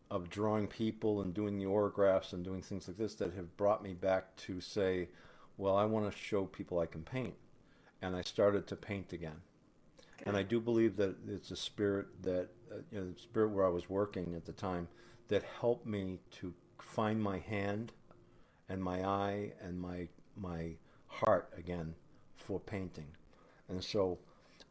of 0.09 0.29
drawing 0.29 0.67
people 0.67 1.21
and 1.21 1.33
doing 1.33 1.57
the 1.57 1.65
autographs 1.65 2.33
and 2.33 2.43
doing 2.43 2.61
things 2.61 2.87
like 2.87 2.97
this 2.97 3.15
that 3.15 3.33
have 3.33 3.57
brought 3.57 3.83
me 3.83 3.93
back 3.93 4.35
to 4.37 4.61
say, 4.61 5.09
"Well, 5.57 5.75
I 5.75 5.85
want 5.85 6.09
to 6.09 6.17
show 6.17 6.45
people 6.45 6.79
I 6.79 6.85
can 6.85 7.03
paint," 7.03 7.35
and 8.01 8.15
I 8.15 8.21
started 8.21 8.65
to 8.67 8.75
paint 8.75 9.11
again. 9.11 9.41
And 10.25 10.35
I 10.35 10.43
do 10.43 10.59
believe 10.59 10.97
that 10.97 11.15
it's 11.27 11.51
a 11.51 11.55
spirit 11.55 12.07
that, 12.23 12.49
uh, 12.71 12.75
you 12.91 12.99
know, 12.99 13.11
the 13.11 13.19
spirit 13.19 13.51
where 13.51 13.65
I 13.65 13.69
was 13.69 13.89
working 13.89 14.35
at 14.35 14.45
the 14.45 14.51
time 14.51 14.87
that 15.29 15.43
helped 15.61 15.85
me 15.85 16.19
to 16.31 16.53
find 16.79 17.21
my 17.21 17.37
hand 17.39 17.93
and 18.67 18.83
my 18.83 19.03
eye 19.03 19.51
and 19.61 19.79
my 19.79 20.07
my 20.35 20.71
heart 21.07 21.49
again 21.57 21.95
for 22.35 22.59
painting. 22.59 23.07
And 23.67 23.83
so 23.83 24.19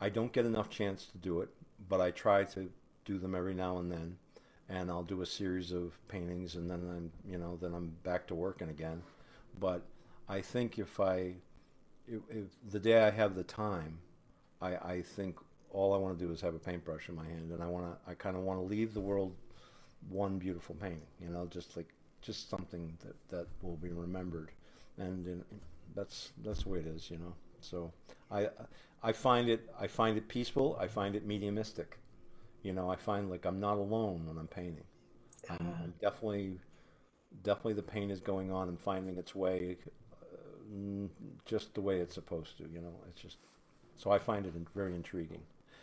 I 0.00 0.08
don't 0.08 0.32
get 0.32 0.46
enough 0.46 0.70
chance 0.70 1.06
to 1.06 1.18
do 1.18 1.40
it, 1.40 1.48
but 1.88 2.00
I 2.00 2.10
try 2.10 2.44
to 2.44 2.70
do 3.04 3.18
them 3.18 3.34
every 3.34 3.54
now 3.54 3.78
and 3.78 3.90
then. 3.90 4.18
And 4.68 4.90
I'll 4.90 5.02
do 5.02 5.22
a 5.22 5.26
series 5.26 5.72
of 5.72 5.98
paintings 6.08 6.54
and 6.54 6.70
then 6.70 6.80
I'm, 6.80 7.10
you 7.30 7.38
know, 7.38 7.58
then 7.60 7.74
I'm 7.74 7.96
back 8.02 8.26
to 8.28 8.34
working 8.34 8.68
again. 8.68 9.02
But 9.58 9.82
I 10.28 10.40
think 10.40 10.78
if 10.78 11.00
I 11.00 11.34
if, 12.06 12.20
if 12.30 12.46
the 12.70 12.78
day 12.78 13.02
I 13.02 13.10
have 13.10 13.34
the 13.34 13.44
time, 13.44 13.98
I, 14.60 14.76
I 14.76 15.02
think 15.02 15.38
all 15.70 15.94
I 15.94 15.98
want 15.98 16.18
to 16.18 16.24
do 16.24 16.32
is 16.32 16.40
have 16.40 16.54
a 16.54 16.58
paintbrush 16.58 17.08
in 17.08 17.14
my 17.14 17.24
hand, 17.24 17.50
and 17.52 17.62
I 17.62 17.66
want 17.66 17.86
to. 17.86 18.10
I 18.10 18.14
kind 18.14 18.36
of 18.36 18.42
want 18.42 18.58
to 18.58 18.64
leave 18.64 18.94
the 18.94 19.00
world 19.00 19.34
one 20.08 20.38
beautiful 20.38 20.74
painting. 20.76 21.06
You 21.20 21.30
know, 21.30 21.46
just 21.46 21.76
like 21.76 21.88
just 22.20 22.50
something 22.50 22.96
that 23.04 23.16
that 23.28 23.46
will 23.62 23.76
be 23.76 23.92
remembered, 23.92 24.50
and 24.98 25.26
in, 25.26 25.44
that's 25.94 26.30
that's 26.44 26.64
the 26.64 26.68
way 26.70 26.78
it 26.80 26.86
is. 26.86 27.10
You 27.10 27.18
know, 27.18 27.34
so 27.60 27.92
I 28.30 28.48
I 29.02 29.12
find 29.12 29.48
it 29.48 29.68
I 29.78 29.86
find 29.86 30.16
it 30.16 30.28
peaceful. 30.28 30.76
I 30.80 30.86
find 30.86 31.14
it 31.14 31.26
mediumistic. 31.26 31.98
You 32.62 32.72
know, 32.72 32.90
I 32.90 32.96
find 32.96 33.30
like 33.30 33.46
I'm 33.46 33.60
not 33.60 33.78
alone 33.78 34.26
when 34.26 34.38
I'm 34.38 34.48
painting. 34.48 34.84
I'm, 35.48 35.74
I'm 35.82 35.94
definitely 36.00 36.58
definitely 37.42 37.74
the 37.74 37.82
paint 37.82 38.10
is 38.10 38.20
going 38.20 38.50
on 38.50 38.68
and 38.68 38.80
finding 38.80 39.16
its 39.16 39.34
way 39.34 39.76
uh, 40.22 41.06
just 41.44 41.74
the 41.74 41.80
way 41.80 42.00
it's 42.00 42.14
supposed 42.14 42.56
to. 42.58 42.64
You 42.64 42.80
know, 42.80 42.94
it's 43.08 43.20
just 43.20 43.36
so 43.96 44.10
I 44.10 44.18
find 44.18 44.46
it 44.46 44.54
very 44.74 44.94
intriguing. 44.94 45.42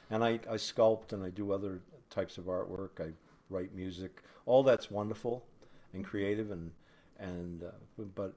And 0.09 0.23
I, 0.23 0.39
I 0.49 0.55
sculpt 0.55 1.13
and 1.13 1.23
I 1.23 1.29
do 1.29 1.51
other 1.51 1.81
types 2.09 2.37
of 2.37 2.45
artwork. 2.45 2.99
I 2.99 3.11
write 3.49 3.73
music. 3.73 4.21
All 4.45 4.63
that's 4.63 4.91
wonderful 4.91 5.45
and 5.93 6.03
creative, 6.03 6.51
and 6.51 6.71
and 7.19 7.63
uh, 7.63 8.03
but 8.15 8.33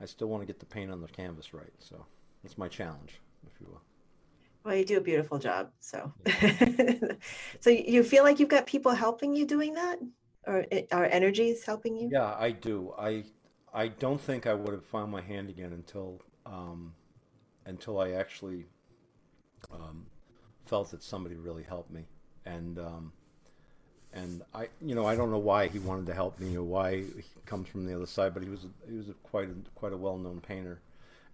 I 0.00 0.06
still 0.06 0.28
want 0.28 0.42
to 0.42 0.46
get 0.46 0.58
the 0.58 0.66
paint 0.66 0.90
on 0.90 1.00
the 1.00 1.08
canvas 1.08 1.54
right. 1.54 1.72
So 1.78 2.04
that's 2.42 2.58
my 2.58 2.68
challenge, 2.68 3.20
if 3.46 3.60
you 3.60 3.66
will. 3.68 3.82
Well, 4.64 4.76
you 4.76 4.84
do 4.84 4.96
a 4.96 5.00
beautiful 5.00 5.38
job. 5.38 5.70
So, 5.80 6.12
so 7.60 7.70
you 7.70 8.04
feel 8.04 8.22
like 8.22 8.38
you've 8.38 8.48
got 8.48 8.66
people 8.66 8.92
helping 8.92 9.34
you 9.34 9.44
doing 9.44 9.74
that, 9.74 9.98
or 10.46 10.66
our 10.92 11.04
are 11.04 11.06
energies 11.06 11.64
helping 11.64 11.96
you? 11.96 12.10
Yeah, 12.12 12.34
I 12.38 12.50
do. 12.50 12.94
I 12.98 13.24
I 13.72 13.88
don't 13.88 14.20
think 14.20 14.46
I 14.46 14.54
would 14.54 14.72
have 14.72 14.84
found 14.84 15.10
my 15.10 15.20
hand 15.20 15.48
again 15.48 15.72
until 15.72 16.20
um, 16.46 16.94
until 17.66 17.98
I 17.98 18.12
actually 18.12 18.66
um, 19.72 20.06
felt 20.66 20.90
that 20.90 21.02
somebody 21.02 21.36
really 21.36 21.64
helped 21.64 21.90
me, 21.90 22.06
and 22.44 22.78
um, 22.78 23.12
and 24.12 24.42
I 24.54 24.68
you 24.80 24.94
know 24.94 25.06
I 25.06 25.16
don't 25.16 25.30
know 25.30 25.38
why 25.38 25.68
he 25.68 25.78
wanted 25.78 26.06
to 26.06 26.14
help 26.14 26.38
me 26.38 26.56
or 26.56 26.62
why 26.62 26.96
he 26.98 27.22
comes 27.46 27.68
from 27.68 27.86
the 27.86 27.94
other 27.94 28.06
side, 28.06 28.34
but 28.34 28.42
he 28.42 28.48
was 28.48 28.66
he 28.88 28.96
was 28.96 29.08
a, 29.08 29.14
quite 29.14 29.48
a, 29.48 29.54
quite 29.74 29.92
a 29.92 29.96
well 29.96 30.18
known 30.18 30.40
painter, 30.40 30.80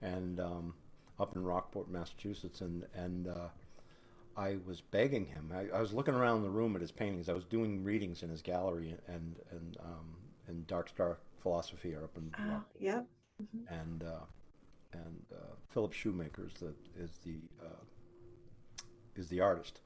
and 0.02 0.38
um, 0.40 0.74
up 1.18 1.34
in 1.34 1.42
Rockport, 1.42 1.90
Massachusetts, 1.90 2.60
and 2.60 2.84
and 2.94 3.28
uh, 3.28 3.48
I 4.36 4.56
was 4.66 4.80
begging 4.80 5.26
him. 5.26 5.50
I, 5.52 5.76
I 5.76 5.80
was 5.80 5.92
looking 5.92 6.14
around 6.14 6.42
the 6.42 6.50
room 6.50 6.74
at 6.76 6.80
his 6.80 6.92
paintings. 6.92 7.28
I 7.28 7.32
was 7.32 7.44
doing 7.44 7.82
readings 7.82 8.22
in 8.22 8.28
his 8.30 8.42
gallery 8.42 8.94
and 9.08 9.36
and 9.50 9.76
um, 9.80 10.16
in 10.48 10.64
Dark 10.66 10.88
Star 10.88 11.18
Philosophy 11.42 11.94
are 11.94 12.04
up 12.04 12.16
in 12.16 12.30
Oh, 12.38 12.50
Rockport. 12.52 12.64
yep. 12.80 13.06
and 13.68 14.04
uh, 14.04 14.24
and 14.92 15.22
uh, 15.32 15.54
Philip 15.70 15.92
Shoemaker 15.92 16.46
is 16.46 16.54
the 16.60 16.72
is 17.02 17.10
the 17.24 17.36
uh, 17.64 17.82
is 19.16 19.28
the 19.28 19.40
artist, 19.40 19.80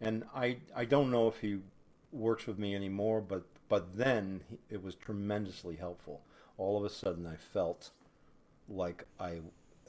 and 0.00 0.24
I 0.34 0.58
I 0.74 0.84
don't 0.84 1.10
know 1.10 1.26
if 1.28 1.38
he 1.40 1.58
works 2.12 2.46
with 2.46 2.58
me 2.58 2.74
anymore, 2.74 3.20
but 3.20 3.44
but 3.68 3.96
then 3.96 4.42
it 4.70 4.82
was 4.82 4.94
tremendously 4.94 5.76
helpful. 5.76 6.22
All 6.58 6.78
of 6.78 6.84
a 6.84 6.90
sudden, 6.90 7.26
I 7.26 7.36
felt 7.36 7.90
like 8.68 9.04
I 9.18 9.40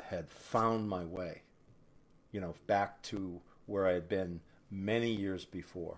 had 0.02 0.30
found 0.30 0.90
my 0.90 1.04
way, 1.06 1.42
you 2.32 2.42
know, 2.42 2.56
back 2.66 3.02
to 3.04 3.40
where 3.66 3.88
I 3.88 3.94
had 3.94 4.10
been 4.10 4.42
many 4.72 5.12
years 5.12 5.46
before, 5.46 5.98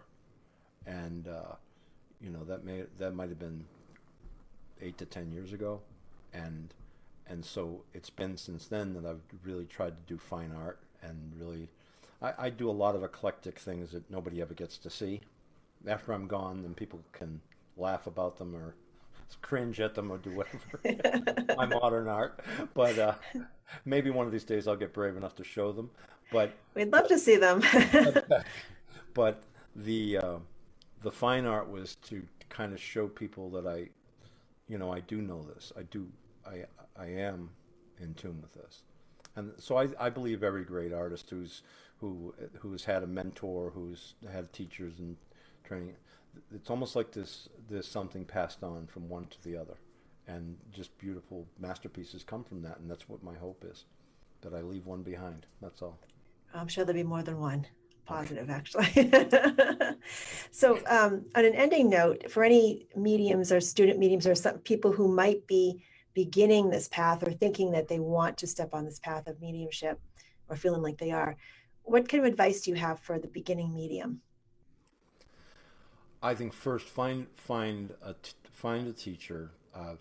and 0.85 1.27
uh, 1.27 1.55
you 2.21 2.29
know 2.29 2.43
that 2.45 2.63
may 2.63 2.83
that 2.97 3.15
might 3.15 3.29
have 3.29 3.39
been 3.39 3.65
eight 4.81 4.97
to 4.97 5.05
ten 5.05 5.31
years 5.31 5.53
ago, 5.53 5.81
and 6.33 6.73
and 7.27 7.45
so 7.45 7.83
it's 7.93 8.09
been 8.09 8.37
since 8.37 8.67
then 8.67 8.93
that 8.93 9.05
I've 9.05 9.21
really 9.43 9.65
tried 9.65 9.95
to 9.95 10.13
do 10.13 10.17
fine 10.17 10.51
art 10.51 10.79
and 11.01 11.33
really 11.39 11.69
I, 12.21 12.33
I 12.37 12.49
do 12.49 12.69
a 12.69 12.71
lot 12.71 12.95
of 12.95 13.03
eclectic 13.03 13.59
things 13.59 13.91
that 13.91 14.09
nobody 14.09 14.41
ever 14.41 14.53
gets 14.53 14.77
to 14.79 14.89
see. 14.89 15.21
After 15.87 16.11
I'm 16.13 16.27
gone, 16.27 16.61
then 16.61 16.73
people 16.73 16.99
can 17.13 17.41
laugh 17.77 18.07
about 18.07 18.37
them 18.37 18.55
or 18.55 18.75
cringe 19.41 19.79
at 19.79 19.95
them 19.95 20.11
or 20.11 20.17
do 20.17 20.31
whatever. 20.31 21.53
My 21.57 21.65
modern 21.65 22.07
art. 22.07 22.39
But 22.73 22.97
uh, 22.97 23.13
maybe 23.85 24.09
one 24.09 24.25
of 24.25 24.31
these 24.31 24.43
days 24.43 24.67
i'll 24.67 24.75
get 24.75 24.93
brave 24.93 25.17
enough 25.17 25.35
to 25.35 25.43
show 25.43 25.71
them. 25.71 25.89
But 26.31 26.51
we'd 26.75 26.91
love 26.91 27.07
to 27.07 27.17
see 27.17 27.37
them. 27.37 27.63
But 29.13 29.43
the 29.75 30.17
uh, 30.17 30.35
the 31.01 31.11
fine 31.11 31.45
art 31.45 31.69
was 31.69 31.95
to 31.95 32.23
kind 32.47 32.73
of 32.73 32.79
show 32.79 33.07
people 33.07 33.49
that 33.51 33.67
i 33.67 33.89
you 34.67 34.77
know 34.77 34.93
i 34.93 34.99
do 34.99 35.21
know 35.21 35.43
this. 35.43 35.73
I 35.77 35.83
do 35.83 36.07
i 36.45 36.65
i 36.97 37.07
am 37.07 37.49
in 37.99 38.13
tune 38.13 38.41
with 38.41 38.53
this. 38.53 38.83
And 39.35 39.53
so 39.57 39.77
i 39.77 39.89
i 39.99 40.09
believe 40.09 40.43
every 40.43 40.63
great 40.63 40.93
artist 40.93 41.29
who's 41.29 41.63
who 41.99 42.33
who's 42.59 42.85
had 42.85 43.03
a 43.03 43.07
mentor 43.07 43.71
who's 43.71 44.13
had 44.31 44.53
teachers 44.53 44.99
and 44.99 45.17
training 45.69 45.95
it's 46.53 46.69
almost 46.69 46.95
like 46.95 47.11
this 47.11 47.49
there's 47.69 47.87
something 47.87 48.25
passed 48.25 48.63
on 48.63 48.87
from 48.87 49.09
one 49.09 49.27
to 49.27 49.43
the 49.43 49.57
other. 49.57 49.75
And 50.27 50.57
just 50.71 50.95
beautiful 50.99 51.47
masterpieces 51.59 52.23
come 52.23 52.43
from 52.43 52.61
that 52.61 52.79
and 52.79 52.89
that's 52.89 53.09
what 53.09 53.23
my 53.23 53.35
hope 53.35 53.65
is 53.69 53.85
that 54.41 54.53
i 54.53 54.61
leave 54.61 54.85
one 54.85 55.03
behind. 55.03 55.45
That's 55.61 55.81
all. 55.81 55.99
I'm 56.53 56.67
sure 56.67 56.85
there'll 56.85 57.01
be 57.01 57.07
more 57.07 57.23
than 57.23 57.39
one 57.39 57.67
positive 58.05 58.49
actually. 58.49 59.11
So 60.51 60.79
um, 60.87 61.25
on 61.35 61.45
an 61.45 61.53
ending 61.53 61.89
note 61.89 62.31
for 62.31 62.43
any 62.43 62.87
mediums 62.95 63.51
or 63.51 63.61
student 63.61 63.99
mediums 63.99 64.25
or 64.25 64.33
some 64.33 64.57
people 64.59 64.91
who 64.91 65.07
might 65.07 65.45
be 65.45 65.83
beginning 66.13 66.69
this 66.69 66.87
path 66.87 67.21
or 67.25 67.31
thinking 67.31 67.71
that 67.71 67.87
they 67.87 67.99
want 67.99 68.37
to 68.39 68.47
step 68.47 68.73
on 68.73 68.85
this 68.85 68.99
path 68.99 69.27
of 69.27 69.39
mediumship 69.39 69.99
or 70.49 70.55
feeling 70.55 70.81
like 70.81 70.97
they 70.97 71.11
are 71.11 71.37
what 71.83 72.09
kind 72.09 72.25
of 72.25 72.31
advice 72.31 72.61
do 72.61 72.71
you 72.71 72.75
have 72.75 72.99
for 72.99 73.19
the 73.19 73.27
beginning 73.27 73.73
medium 73.73 74.21
I 76.21 76.35
think 76.35 76.53
first 76.53 76.87
find 76.87 77.27
find 77.35 77.93
a 78.03 78.13
t- 78.13 78.33
find 78.51 78.87
a 78.87 78.93
teacher. 78.93 79.51
Uh, 79.73 79.95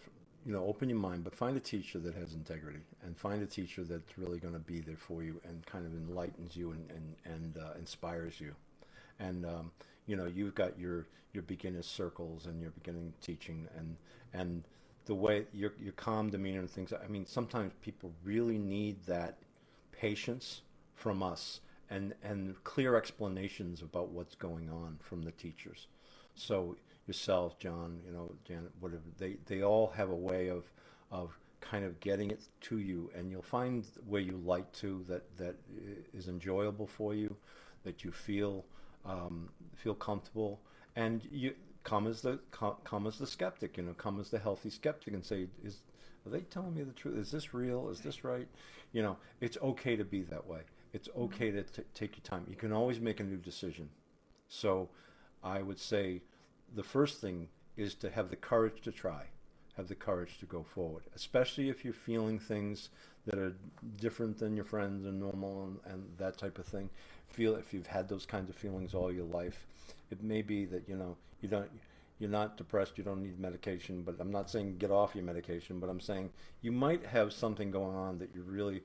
you 0.47 0.53
know, 0.53 0.65
open 0.65 0.89
your 0.89 0.99
mind, 0.99 1.25
but 1.25 1.35
find 1.35 1.57
a 1.57 1.61
teacher 1.61 1.99
that 1.99 2.15
has 2.15 2.33
integrity, 2.33 2.81
and 3.03 3.17
find 3.17 3.43
a 3.43 3.47
teacher 3.47 3.85
that's 3.85 4.17
really 4.17 4.39
going 4.39 4.55
to 4.55 4.61
be 4.61 4.81
there 4.81 4.97
for 4.97 5.23
you 5.23 5.41
and 5.47 5.65
kind 5.67 5.85
of 5.85 5.93
enlightens 5.93 6.57
you 6.57 6.73
and 6.73 6.91
and 6.91 7.17
and 7.25 7.59
uh, 7.59 7.75
inspires 7.79 8.41
you. 8.41 8.55
And 9.21 9.45
um, 9.45 9.71
you 10.07 10.17
know, 10.17 10.27
you've 10.27 10.55
got 10.55 10.79
your 10.79 11.07
your 11.33 11.43
beginner 11.43 11.83
circles 11.83 12.47
and 12.47 12.61
your 12.61 12.71
beginning 12.71 13.13
teaching, 13.21 13.69
and 13.77 13.97
and 14.33 14.65
the 15.05 15.15
way 15.15 15.47
your 15.53 15.73
your 15.81 15.93
calm 15.93 16.31
demeanor 16.31 16.61
and 16.61 16.71
things. 16.71 16.93
I 16.93 17.07
mean, 17.09 17.27
sometimes 17.27 17.73
people 17.83 18.13
really 18.25 18.59
need 18.59 19.05
that 19.07 19.39
patience 19.93 20.63
from 20.95 21.23
us 21.23 21.61
and 21.91 22.15
and 22.23 22.63
clear 22.65 22.97
explanations 22.97 23.83
about 23.83 24.11
what's 24.11 24.35
going 24.35 24.71
on 24.71 24.99
from 25.01 25.23
the 25.23 25.33
teachers 25.33 25.87
so 26.35 26.77
yourself, 27.09 27.59
John, 27.59 28.01
you 28.07 28.13
know, 28.13 28.35
Janet, 28.45 28.71
whatever, 28.79 29.03
they, 29.19 29.39
they 29.47 29.63
all 29.63 29.89
have 29.97 30.11
a 30.11 30.17
way 30.17 30.49
of, 30.49 30.65
of 31.11 31.37
kind 31.61 31.85
of 31.85 31.99
getting 32.01 32.31
it 32.31 32.45
to 32.61 32.79
you 32.79 33.11
and 33.17 33.31
you'll 33.31 33.43
find 33.43 33.85
where 34.07 34.21
you 34.21 34.41
like 34.45 34.71
to 34.73 35.05
that, 35.09 35.37
that 35.39 35.57
is 36.15 36.29
enjoyable 36.29 36.87
for 36.87 37.15
you, 37.15 37.35
that 37.83 38.05
you 38.05 38.13
feel, 38.13 38.65
um, 39.05 39.49
feel 39.75 39.95
comfortable 39.95 40.61
and 40.95 41.27
you 41.33 41.55
come 41.83 42.07
as 42.07 42.21
the, 42.21 42.39
come, 42.51 42.75
come 42.85 43.07
as 43.07 43.19
the 43.19 43.27
skeptic, 43.27 43.79
you 43.79 43.83
know, 43.83 43.95
come 43.95 44.21
as 44.21 44.31
the 44.31 44.39
healthy 44.39 44.71
skeptic 44.71 45.15
and 45.15 45.25
say, 45.25 45.47
is, 45.65 45.81
are 46.27 46.31
they 46.31 46.41
telling 46.41 46.75
me 46.75 46.83
the 46.83 46.93
truth? 46.93 47.19
Is 47.19 47.31
this 47.31 47.55
real? 47.55 47.89
Is 47.89 48.01
this 48.01 48.23
right? 48.23 48.47
You 48.93 49.03
know, 49.03 49.17
it's 49.41 49.57
okay 49.63 49.97
to 49.97 50.05
be 50.05 50.23
that 50.25 50.47
way. 50.47 50.61
It's 50.93 51.09
okay 51.17 51.51
to 51.51 51.63
t- 51.63 51.83
take 51.95 52.17
your 52.17 52.25
time. 52.25 52.47
You 52.49 52.57
can 52.57 52.73
always 52.73 53.01
make 53.01 53.21
a 53.21 53.25
new 53.25 53.37
decision. 53.37 53.91
So 54.49 54.89
I 55.43 55.63
would 55.63 55.79
say 55.79 56.23
the 56.75 56.83
first 56.83 57.21
thing 57.21 57.49
is 57.77 57.95
to 57.97 58.11
have 58.11 58.31
the 58.31 58.37
courage 58.37 58.81
to 58.83 58.93
try, 58.93 59.27
have 59.77 59.89
the 59.89 59.95
courage 59.95 60.39
to 60.39 60.47
go 60.47 60.63
forward, 60.63 61.05
especially 61.15 61.69
if 61.69 61.85
you're 61.85 61.95
feeling 61.95 62.39
things 62.39 62.89
that 63.27 63.39
are 63.39 63.55
different 64.01 64.39
than 64.39 64.57
your 64.57 64.65
friends 64.65 65.05
and 65.05 65.21
normal 65.21 65.65
and, 65.65 65.79
and 65.93 66.05
that 66.19 66.39
type 66.39 66.59
of 66.59 66.67
thing. 66.67 66.89
Feel 67.29 67.57
if 67.57 67.75
you've 67.75 67.87
had 67.87 68.09
those 68.09 68.25
kinds 68.25 68.49
of 68.49 68.57
feelings 68.57 68.95
all 68.95 69.13
your 69.13 69.27
life, 69.27 69.67
it 70.11 70.23
may 70.23 70.43
be 70.43 70.65
that 70.65 70.89
you 70.89 70.97
know 70.97 71.17
you 71.41 71.49
don't 71.49 71.71
you're 72.19 72.31
not 72.31 72.57
depressed, 72.57 72.99
you 72.99 73.05
don't 73.05 73.23
need 73.23 73.39
medication, 73.39 74.03
but 74.03 74.17
I'm 74.19 74.33
not 74.33 74.51
saying 74.51 74.79
get 74.79 74.91
off 74.91 75.15
your 75.15 75.25
medication, 75.25 75.79
but 75.79 75.89
I'm 75.89 76.01
saying 76.01 76.31
you 76.63 76.73
might 76.73 77.07
have 77.07 77.33
something 77.33 77.71
going 77.71 77.95
on 77.97 78.19
that 78.19 78.31
you 78.35 78.43
really, 78.43 78.83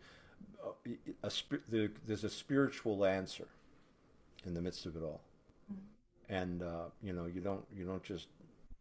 a, 1.24 1.28
a, 1.28 1.90
there's 2.06 2.24
a 2.24 2.30
spiritual 2.30 3.06
answer 3.06 3.48
in 4.46 4.54
the 4.54 4.62
midst 4.62 4.86
of 4.86 4.96
it 4.96 5.04
all. 5.04 5.22
And 6.30 6.64
uh, 6.64 6.86
you 7.02 7.14
know 7.14 7.26
you 7.26 7.42
don't 7.42 7.64
you 7.76 7.86
don't 7.86 8.04
just 8.04 8.28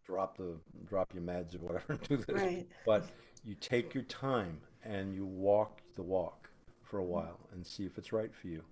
drop 0.07 0.37
the 0.37 0.55
drop 0.89 1.13
your 1.15 1.23
meds 1.23 1.55
or 1.55 1.59
whatever 1.59 1.85
and 1.89 2.01
do 2.03 2.17
this 2.17 2.43
right. 2.43 2.67
but 2.85 3.05
you 3.45 3.55
take 3.55 3.95
your 3.95 4.05
time 4.05 4.59
and 4.85 5.15
you 5.15 5.25
walk 5.25 5.81
the 5.97 6.03
walk 6.03 6.51
for 6.83 6.99
a 6.99 7.05
while 7.05 7.39
and 7.53 7.67
see 7.67 7.85
if 7.85 7.99
it's 7.99 8.13
right 8.13 8.35
for 8.35 8.49
you. 8.49 8.63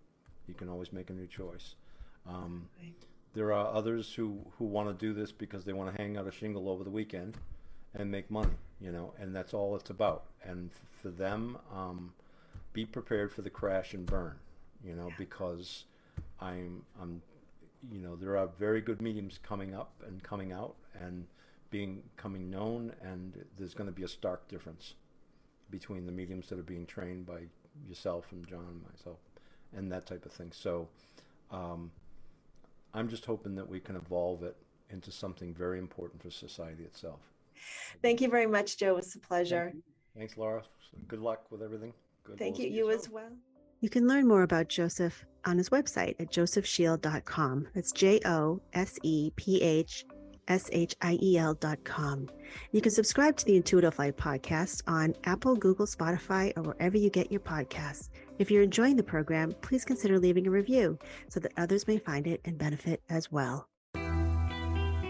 You 0.46 0.54
can 0.54 0.68
always 0.68 0.92
make 0.92 1.10
a 1.10 1.12
new 1.12 1.26
choice. 1.26 1.74
Um, 2.28 2.68
right. 2.80 2.92
there 3.34 3.52
are 3.52 3.72
others 3.72 4.12
who 4.14 4.38
who 4.58 4.64
want 4.64 4.88
to 4.88 4.94
do 4.94 5.12
this 5.12 5.32
because 5.32 5.64
they 5.64 5.72
want 5.72 5.94
to 5.94 6.00
hang 6.00 6.16
out 6.16 6.26
a 6.26 6.32
shingle 6.32 6.68
over 6.68 6.84
the 6.84 6.90
weekend 6.90 7.38
and 7.94 8.08
make 8.10 8.30
money 8.30 8.54
you 8.80 8.92
know 8.92 9.12
and 9.18 9.34
that's 9.34 9.52
all 9.52 9.76
it's 9.76 9.90
about. 9.90 10.24
And 10.44 10.70
for 11.02 11.10
them 11.10 11.58
um, 11.74 12.12
be 12.72 12.84
prepared 12.84 13.32
for 13.32 13.42
the 13.42 13.50
crash 13.50 13.94
and 13.94 14.06
burn 14.06 14.36
you 14.84 14.94
know 14.94 15.08
yeah. 15.08 15.14
because 15.18 15.84
i'm 16.40 16.82
i'm 17.00 17.22
you 17.90 18.00
know, 18.00 18.16
there 18.16 18.36
are 18.36 18.48
very 18.58 18.80
good 18.80 19.00
mediums 19.00 19.38
coming 19.42 19.74
up 19.74 19.92
and 20.06 20.22
coming 20.22 20.52
out 20.52 20.74
and 21.00 21.26
being 21.70 22.02
coming 22.16 22.50
known, 22.50 22.92
and 23.02 23.44
there's 23.56 23.74
going 23.74 23.88
to 23.88 23.94
be 23.94 24.02
a 24.02 24.08
stark 24.08 24.48
difference 24.48 24.94
between 25.70 26.04
the 26.04 26.12
mediums 26.12 26.48
that 26.48 26.58
are 26.58 26.64
being 26.64 26.84
trained 26.84 27.26
by 27.26 27.40
yourself 27.88 28.26
and 28.32 28.46
John 28.46 28.66
and 28.68 28.82
myself, 28.82 29.18
and 29.74 29.90
that 29.92 30.06
type 30.06 30.26
of 30.26 30.32
thing. 30.32 30.50
So, 30.52 30.88
um, 31.50 31.90
I'm 32.92 33.08
just 33.08 33.24
hoping 33.24 33.54
that 33.54 33.68
we 33.68 33.78
can 33.80 33.96
evolve 33.96 34.42
it 34.42 34.56
into 34.90 35.12
something 35.12 35.54
very 35.54 35.78
important 35.78 36.20
for 36.20 36.30
society 36.30 36.82
itself. 36.82 37.20
Thank 38.02 38.20
you 38.20 38.28
very 38.28 38.46
much, 38.46 38.76
Joe. 38.76 38.90
It 38.90 38.96
was 38.96 39.14
a 39.14 39.20
pleasure. 39.20 39.72
Thanks, 40.16 40.36
Laura. 40.36 40.62
Good 41.06 41.20
luck 41.20 41.44
with 41.50 41.62
everything. 41.62 41.94
Good 42.30 42.38
Thank 42.38 42.58
you. 42.58 42.68
You 42.68 42.90
as 42.90 43.08
well. 43.08 43.30
You 43.80 43.88
can 43.88 44.06
learn 44.06 44.28
more 44.28 44.42
about 44.42 44.68
Joseph 44.68 45.24
on 45.44 45.56
his 45.56 45.70
website 45.70 46.14
at 46.20 46.30
josephshiel.com. 46.30 47.68
That's 47.74 47.92
J 47.92 48.20
O 48.24 48.60
S 48.72 48.98
E 49.02 49.30
P 49.36 49.60
H 49.62 50.04
S 50.48 50.68
H 50.72 50.94
I 51.00 51.18
E 51.22 51.38
L.com. 51.38 52.28
You 52.72 52.80
can 52.80 52.92
subscribe 52.92 53.36
to 53.36 53.46
the 53.46 53.56
Intuitive 53.56 53.98
Life 53.98 54.16
podcast 54.16 54.82
on 54.86 55.14
Apple, 55.24 55.56
Google, 55.56 55.86
Spotify, 55.86 56.52
or 56.56 56.62
wherever 56.62 56.98
you 56.98 57.08
get 57.08 57.30
your 57.30 57.40
podcasts. 57.40 58.08
If 58.38 58.50
you're 58.50 58.62
enjoying 58.62 58.96
the 58.96 59.02
program, 59.02 59.52
please 59.62 59.84
consider 59.84 60.18
leaving 60.18 60.46
a 60.46 60.50
review 60.50 60.98
so 61.28 61.40
that 61.40 61.52
others 61.56 61.86
may 61.86 61.98
find 61.98 62.26
it 62.26 62.40
and 62.44 62.58
benefit 62.58 63.02
as 63.08 63.30
well. 63.30 63.68